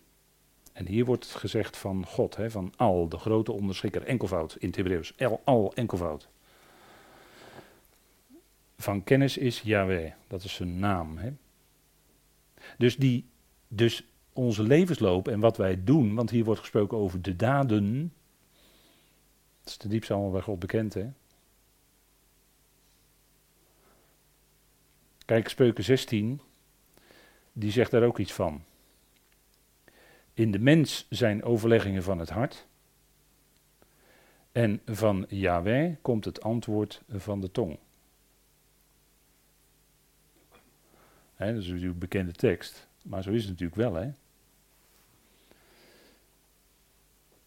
En 0.74 0.88
hier 0.88 1.06
wordt 1.06 1.24
het 1.24 1.36
gezegd 1.36 1.78
van 1.78 2.06
God, 2.06 2.36
hè, 2.36 2.52
van 2.52 2.74
al, 2.76 3.10
de 3.10 3.18
grote 3.18 3.52
onderschikker, 3.52 4.04
enkelvoud 4.04 4.56
in 4.60 4.68
het 4.68 4.76
Hebreeuws. 4.76 5.14
Al, 5.18 5.42
al 5.44 5.74
enkelvoud. 5.74 6.30
Van 8.78 9.04
kennis 9.04 9.38
is 9.38 9.62
Yahweh, 9.62 10.12
dat 10.28 10.44
is 10.44 10.54
zijn 10.54 10.80
naam. 10.80 11.18
Hè. 11.18 11.32
Dus, 12.78 12.98
die, 12.98 13.30
dus 13.68 14.04
onze 14.34 14.64
levensloop 14.64 15.28
en 15.28 15.40
wat 15.40 15.58
wij 15.58 15.84
doen, 15.84 16.16
want 16.16 16.30
hier 16.30 16.44
wordt 16.44 16.60
gesproken 16.60 16.98
over 16.98 17.22
de 17.22 17.36
daden. 17.36 18.14
Dat 19.62 19.70
is 19.70 19.78
de 19.78 19.88
diepste 19.88 20.14
allemaal 20.14 20.32
bij 20.32 20.42
God 20.42 20.60
bekend, 20.60 20.94
hè. 20.94 21.10
Kijk, 25.30 25.50
Spreuken 25.50 25.84
16, 25.84 26.42
die 27.54 27.72
zegt 27.72 27.92
daar 27.92 28.04
ook 28.04 28.18
iets 28.18 28.34
van. 28.34 28.64
In 30.34 30.52
de 30.52 30.60
mens 30.60 31.06
zijn 31.10 31.44
overleggingen 31.44 32.04
van 32.04 32.20
het 32.20 32.30
hart. 32.30 32.68
En 34.52 34.82
van 34.86 35.26
Yahweh 35.28 35.96
komt 36.02 36.26
het 36.26 36.42
antwoord 36.42 37.02
van 37.10 37.42
de 37.42 37.52
tong. 37.52 37.80
Dat 41.38 41.48
is 41.48 41.56
natuurlijk 41.56 41.94
een 41.94 41.98
bekende 41.98 42.32
tekst, 42.32 42.88
maar 43.04 43.24
zo 43.24 43.32
is 43.32 43.42
het 43.42 43.50
natuurlijk 43.50 43.78
wel. 43.82 43.94
Hè? 43.94 44.06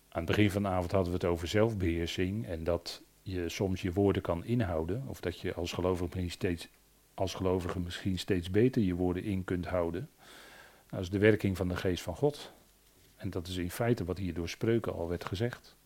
Aan 0.08 0.22
het 0.22 0.24
begin 0.24 0.50
van 0.50 0.62
de 0.62 0.68
avond 0.68 0.92
hadden 0.92 1.12
we 1.12 1.18
het 1.18 1.28
over 1.28 1.48
zelfbeheersing 1.48 2.46
en 2.46 2.64
dat 2.64 3.02
je 3.22 3.48
soms 3.48 3.82
je 3.82 3.92
woorden 3.92 4.22
kan 4.22 4.44
inhouden, 4.44 5.04
of 5.06 5.20
dat 5.20 5.40
je 5.40 5.54
als 5.54 5.72
gelovige 5.72 6.28
steeds 6.28 6.68
als 7.14 7.34
gelovige 7.34 7.80
misschien 7.80 8.18
steeds 8.18 8.50
beter 8.50 8.82
je 8.82 8.94
woorden 8.94 9.24
in 9.24 9.44
kunt 9.44 9.66
houden. 9.66 10.10
Dat 10.90 11.00
is 11.00 11.10
de 11.10 11.18
werking 11.18 11.56
van 11.56 11.68
de 11.68 11.76
geest 11.76 12.02
van 12.02 12.16
God. 12.16 12.52
En 13.16 13.30
dat 13.30 13.46
is 13.46 13.56
in 13.56 13.70
feite 13.70 14.04
wat 14.04 14.18
hier 14.18 14.34
door 14.34 14.48
spreuken 14.48 14.92
al 14.92 15.08
werd 15.08 15.24
gezegd. 15.24 15.76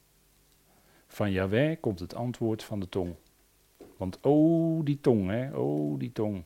Van 1.07 1.33
Yahweh 1.33 1.77
komt 1.81 1.99
het 1.99 2.15
antwoord 2.15 2.63
van 2.63 2.81
de 2.81 2.89
tong. 2.89 3.15
Want 3.97 4.19
oh, 4.21 4.85
die 4.85 5.01
tong, 5.01 5.31
hè, 5.31 5.57
oh, 5.57 5.99
die 5.99 6.13
tong. 6.13 6.45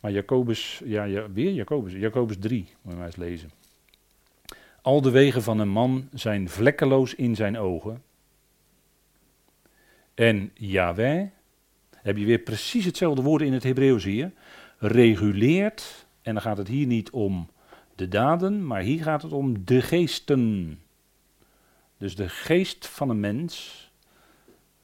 Maar 0.00 0.10
Jacobus, 0.10 0.82
ja, 0.84 1.04
ja 1.04 1.30
weer 1.30 1.52
Jacobus, 1.52 1.92
Jacobus 1.92 2.36
3, 2.38 2.68
moet 2.82 2.92
je 2.92 2.98
maar 2.98 3.06
eens 3.06 3.16
lezen. 3.16 3.50
Al 4.82 5.00
de 5.00 5.10
wegen 5.10 5.42
van 5.42 5.58
een 5.58 5.68
man 5.68 6.08
zijn 6.12 6.48
vlekkeloos 6.48 7.14
in 7.14 7.36
zijn 7.36 7.58
ogen. 7.58 8.02
En 10.14 10.50
Yahweh 10.54 11.26
heb 12.02 12.16
je 12.16 12.24
weer 12.24 12.38
precies 12.38 12.84
hetzelfde 12.84 13.22
woord 13.22 13.42
in 13.42 13.52
het 13.52 13.62
Hebreeuws 13.62 14.04
hier. 14.04 14.32
Reguleert, 14.78 16.06
en 16.22 16.32
dan 16.32 16.42
gaat 16.42 16.56
het 16.56 16.68
hier 16.68 16.86
niet 16.86 17.10
om 17.10 17.48
de 17.94 18.08
daden, 18.08 18.66
maar 18.66 18.80
hier 18.80 19.02
gaat 19.02 19.22
het 19.22 19.32
om 19.32 19.64
de 19.64 19.80
geesten. 19.80 20.78
Dus 21.98 22.16
de 22.16 22.28
geest 22.28 22.86
van 22.86 23.08
een 23.08 23.20
mens 23.20 23.90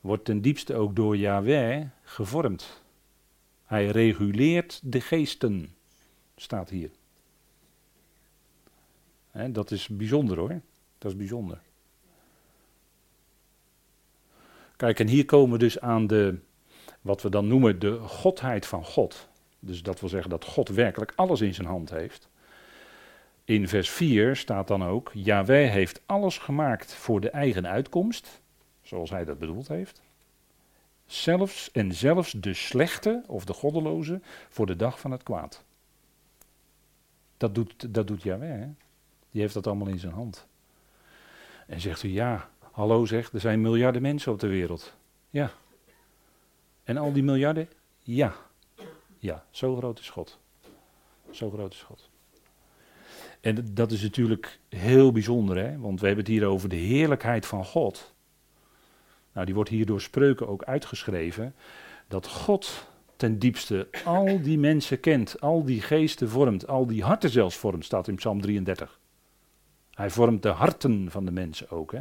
wordt 0.01 0.25
ten 0.25 0.41
diepste 0.41 0.75
ook 0.75 0.97
door 0.97 1.17
Yahweh 1.17 1.87
gevormd. 2.03 2.85
Hij 3.65 3.87
reguleert 3.87 4.81
de 4.85 5.01
geesten, 5.01 5.75
staat 6.37 6.71
hier. 6.71 6.91
dat 9.51 9.71
is 9.71 9.89
bijzonder 9.89 10.39
hoor. 10.39 10.61
Dat 10.99 11.11
is 11.11 11.17
bijzonder. 11.17 11.61
Kijk, 14.77 15.01
en 15.01 15.09
hier 15.09 15.25
komen 15.25 15.53
we 15.53 15.59
dus 15.59 15.81
aan 15.81 16.07
de 16.07 16.39
wat 17.07 17.23
we 17.23 17.29
dan 17.29 17.47
noemen 17.47 17.79
de 17.79 17.99
godheid 17.99 18.67
van 18.67 18.85
God. 18.85 19.29
Dus 19.59 19.83
dat 19.83 20.01
wil 20.01 20.09
zeggen 20.09 20.31
dat 20.31 20.45
God 20.45 20.69
werkelijk 20.69 21.13
alles 21.17 21.41
in 21.41 21.55
zijn 21.55 21.67
hand 21.67 21.91
heeft. 21.91 22.29
In 23.45 23.69
vers 23.69 23.91
4 23.91 24.37
staat 24.37 24.69
dan 24.69 24.85
ook: 24.85 25.11
Yahweh 25.15 25.71
heeft 25.71 26.01
alles 26.07 26.39
gemaakt 26.39 26.95
voor 26.95 27.21
de 27.21 27.31
eigen 27.31 27.67
uitkomst, 27.67 28.41
zoals 28.83 29.11
hij 29.11 29.25
dat 29.25 29.39
bedoeld 29.39 29.69
heeft. 29.69 30.03
Zelfs 31.07 31.71
en 31.73 31.95
zelfs 31.95 32.33
de 32.33 32.55
slechte 32.55 33.23
of 33.27 33.45
de 33.45 33.53
goddeloze 33.53 34.21
voor 34.49 34.67
de 34.67 34.77
dag 34.77 35.01
van 35.01 35.11
het 35.11 35.23
kwaad. 35.23 35.65
Dat 37.37 37.55
doet, 37.55 37.95
dat 37.95 38.07
doet 38.07 38.23
Yahweh. 38.23 38.61
Hè? 38.61 38.67
Die 39.31 39.41
heeft 39.41 39.55
dat 39.55 39.67
allemaal 39.67 39.89
in 39.89 39.99
zijn 39.99 40.13
hand. 40.13 40.47
En 41.67 41.81
zegt 41.81 42.03
u 42.03 42.09
ja, 42.09 42.49
hallo 42.71 43.05
zeg, 43.05 43.33
er 43.33 43.41
zijn 43.41 43.61
miljarden 43.61 44.03
mensen 44.03 44.33
op 44.33 44.41
de 44.41 44.47
wereld. 44.47 44.97
Ja, 45.31 45.53
en 46.87 46.97
al 46.97 47.13
die 47.13 47.23
miljarden? 47.23 47.69
Ja. 48.03 48.35
Ja, 49.19 49.45
zo 49.51 49.77
groot 49.77 49.99
is 49.99 50.11
God. 50.11 50.39
Zo 51.31 51.51
groot 51.51 51.73
is 51.73 51.83
God. 51.83 52.11
En 53.41 53.75
dat 53.75 53.93
is 53.93 54.03
natuurlijk 54.03 54.59
heel 54.69 55.13
bijzonder, 55.13 55.57
hè? 55.57 55.79
want 55.79 56.01
we 56.01 56.07
hebben 56.07 56.25
het 56.25 56.35
hier 56.35 56.47
over 56.47 56.69
de 56.69 56.77
heerlijkheid 56.77 57.47
van 57.47 57.65
God. 57.65 58.15
Nou, 59.33 59.47
die 59.47 59.55
wordt 59.55 59.71
hier 59.71 59.87
door 59.87 60.01
spreuken 60.01 60.49
ook 60.49 60.65
uitgeschreven. 60.65 61.55
Dat 62.09 62.27
God 62.27 62.89
ten 63.17 63.39
diepste 63.39 63.89
al 64.05 64.43
die 64.43 64.59
mensen 64.59 65.01
kent, 65.01 65.41
al 65.41 65.65
die 65.65 65.81
geesten 65.81 66.29
vormt, 66.29 66.67
al 66.67 66.87
die 66.87 67.03
harten 67.03 67.31
zelfs 67.31 67.57
vormt, 67.57 67.85
staat 67.85 68.09
in 68.09 68.15
Psalm 68.15 68.41
33. 68.41 69.01
Hij 69.91 70.11
vormt 70.11 70.43
de 70.43 70.49
harten 70.49 71.11
van 71.11 71.25
de 71.25 71.31
mensen 71.31 71.71
ook. 71.71 71.93
Hè? 71.93 72.01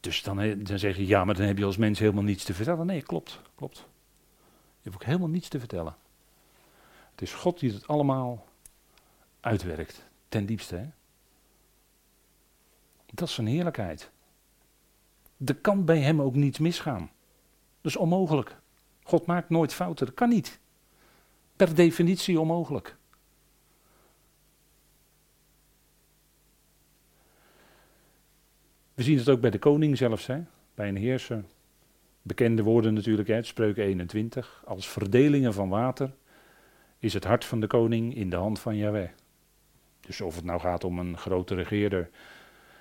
Dus 0.00 0.22
dan, 0.22 0.62
dan 0.62 0.78
zeg 0.78 0.96
je, 0.96 1.06
ja, 1.06 1.24
maar 1.24 1.34
dan 1.34 1.46
heb 1.46 1.58
je 1.58 1.64
als 1.64 1.76
mens 1.76 1.98
helemaal 1.98 2.22
niets 2.22 2.44
te 2.44 2.54
vertellen. 2.54 2.86
Nee, 2.86 3.02
klopt, 3.02 3.40
klopt. 3.54 3.76
Je 3.76 4.90
hebt 4.90 4.94
ook 4.94 5.04
helemaal 5.04 5.28
niets 5.28 5.48
te 5.48 5.58
vertellen. 5.58 5.96
Het 7.10 7.22
is 7.22 7.32
God 7.32 7.60
die 7.60 7.72
het 7.72 7.86
allemaal 7.86 8.46
uitwerkt, 9.40 10.04
ten 10.28 10.46
diepste. 10.46 10.76
Hè? 10.76 10.86
Dat 13.06 13.28
is 13.28 13.34
zijn 13.34 13.46
heerlijkheid. 13.46 14.10
Er 15.44 15.54
kan 15.54 15.84
bij 15.84 15.98
hem 15.98 16.22
ook 16.22 16.34
niets 16.34 16.58
misgaan. 16.58 17.10
Dat 17.80 17.92
is 17.92 17.96
onmogelijk. 17.96 18.56
God 19.02 19.26
maakt 19.26 19.48
nooit 19.48 19.74
fouten, 19.74 20.06
dat 20.06 20.14
kan 20.14 20.28
niet. 20.28 20.58
Per 21.56 21.74
definitie 21.74 22.40
onmogelijk. 22.40 22.96
We 28.98 29.04
zien 29.04 29.18
het 29.18 29.28
ook 29.28 29.40
bij 29.40 29.50
de 29.50 29.58
koning 29.58 29.96
zelfs, 29.96 30.28
bij 30.74 30.88
een 30.88 30.96
heerser. 30.96 31.44
Bekende 32.22 32.62
woorden 32.62 32.94
natuurlijk, 32.94 33.28
hè? 33.28 33.42
Spreuken 33.42 33.84
21. 33.84 34.62
Als 34.66 34.88
verdelingen 34.88 35.54
van 35.54 35.68
water 35.68 36.14
is 36.98 37.14
het 37.14 37.24
hart 37.24 37.44
van 37.44 37.60
de 37.60 37.66
koning 37.66 38.14
in 38.14 38.30
de 38.30 38.36
hand 38.36 38.60
van 38.60 38.76
Yahweh. 38.76 39.08
Dus 40.00 40.20
of 40.20 40.34
het 40.36 40.44
nou 40.44 40.60
gaat 40.60 40.84
om 40.84 40.98
een 40.98 41.18
grote 41.18 41.54
regeerder 41.54 42.10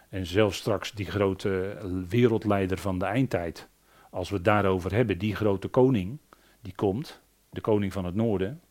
en 0.09 0.25
zelfs 0.25 0.57
straks 0.57 0.91
die 0.91 1.05
grote 1.05 1.77
wereldleider 2.09 2.77
van 2.77 2.99
de 2.99 3.05
eindtijd. 3.05 3.67
Als 4.09 4.29
we 4.29 4.35
het 4.35 4.45
daarover 4.45 4.93
hebben, 4.93 5.17
die 5.17 5.35
grote 5.35 5.67
koning, 5.67 6.17
die 6.61 6.75
komt, 6.75 7.21
de 7.49 7.61
koning 7.61 7.93
van 7.93 8.05
het 8.05 8.15
noorden, 8.15 8.61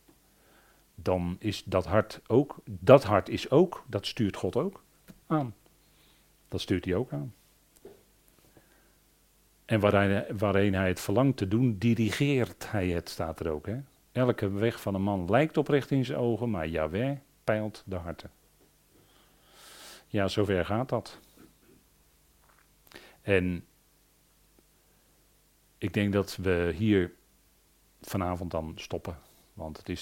dan 0.94 1.36
is 1.38 1.64
dat 1.64 1.86
hart 1.86 2.20
ook, 2.26 2.56
dat 2.64 3.04
hart 3.04 3.28
is 3.28 3.50
ook, 3.50 3.84
dat 3.86 4.06
stuurt 4.06 4.36
God 4.36 4.56
ook 4.56 4.82
aan. 5.26 5.54
Dat 6.48 6.60
stuurt 6.60 6.84
hij 6.84 6.94
ook 6.94 7.12
aan. 7.12 7.34
En 9.64 9.80
waarin 10.38 10.74
hij 10.74 10.88
het 10.88 11.00
verlangt 11.00 11.36
te 11.36 11.48
doen, 11.48 11.78
dirigeert 11.78 12.70
hij 12.70 12.88
het, 12.88 13.08
staat 13.08 13.40
er 13.40 13.50
ook. 13.50 13.66
Hè? 13.66 13.78
Elke 14.12 14.50
weg 14.50 14.80
van 14.80 14.94
een 14.94 15.02
man 15.02 15.30
lijkt 15.30 15.56
oprecht 15.56 15.90
in 15.90 16.04
zijn 16.04 16.18
ogen, 16.18 16.50
maar 16.50 16.68
Yahweh 16.68 17.16
peilt 17.44 17.82
de 17.86 17.96
harten. 17.96 18.30
Ja, 20.06 20.28
zover 20.28 20.64
gaat 20.64 20.88
dat. 20.88 21.18
En 23.22 23.64
ik 25.78 25.92
denk 25.92 26.12
dat 26.12 26.36
we 26.36 26.72
hier 26.76 27.12
vanavond 28.00 28.50
dan 28.50 28.72
stoppen. 28.76 29.18
Want 29.52 29.76
het 29.76 29.88
is 29.88 29.94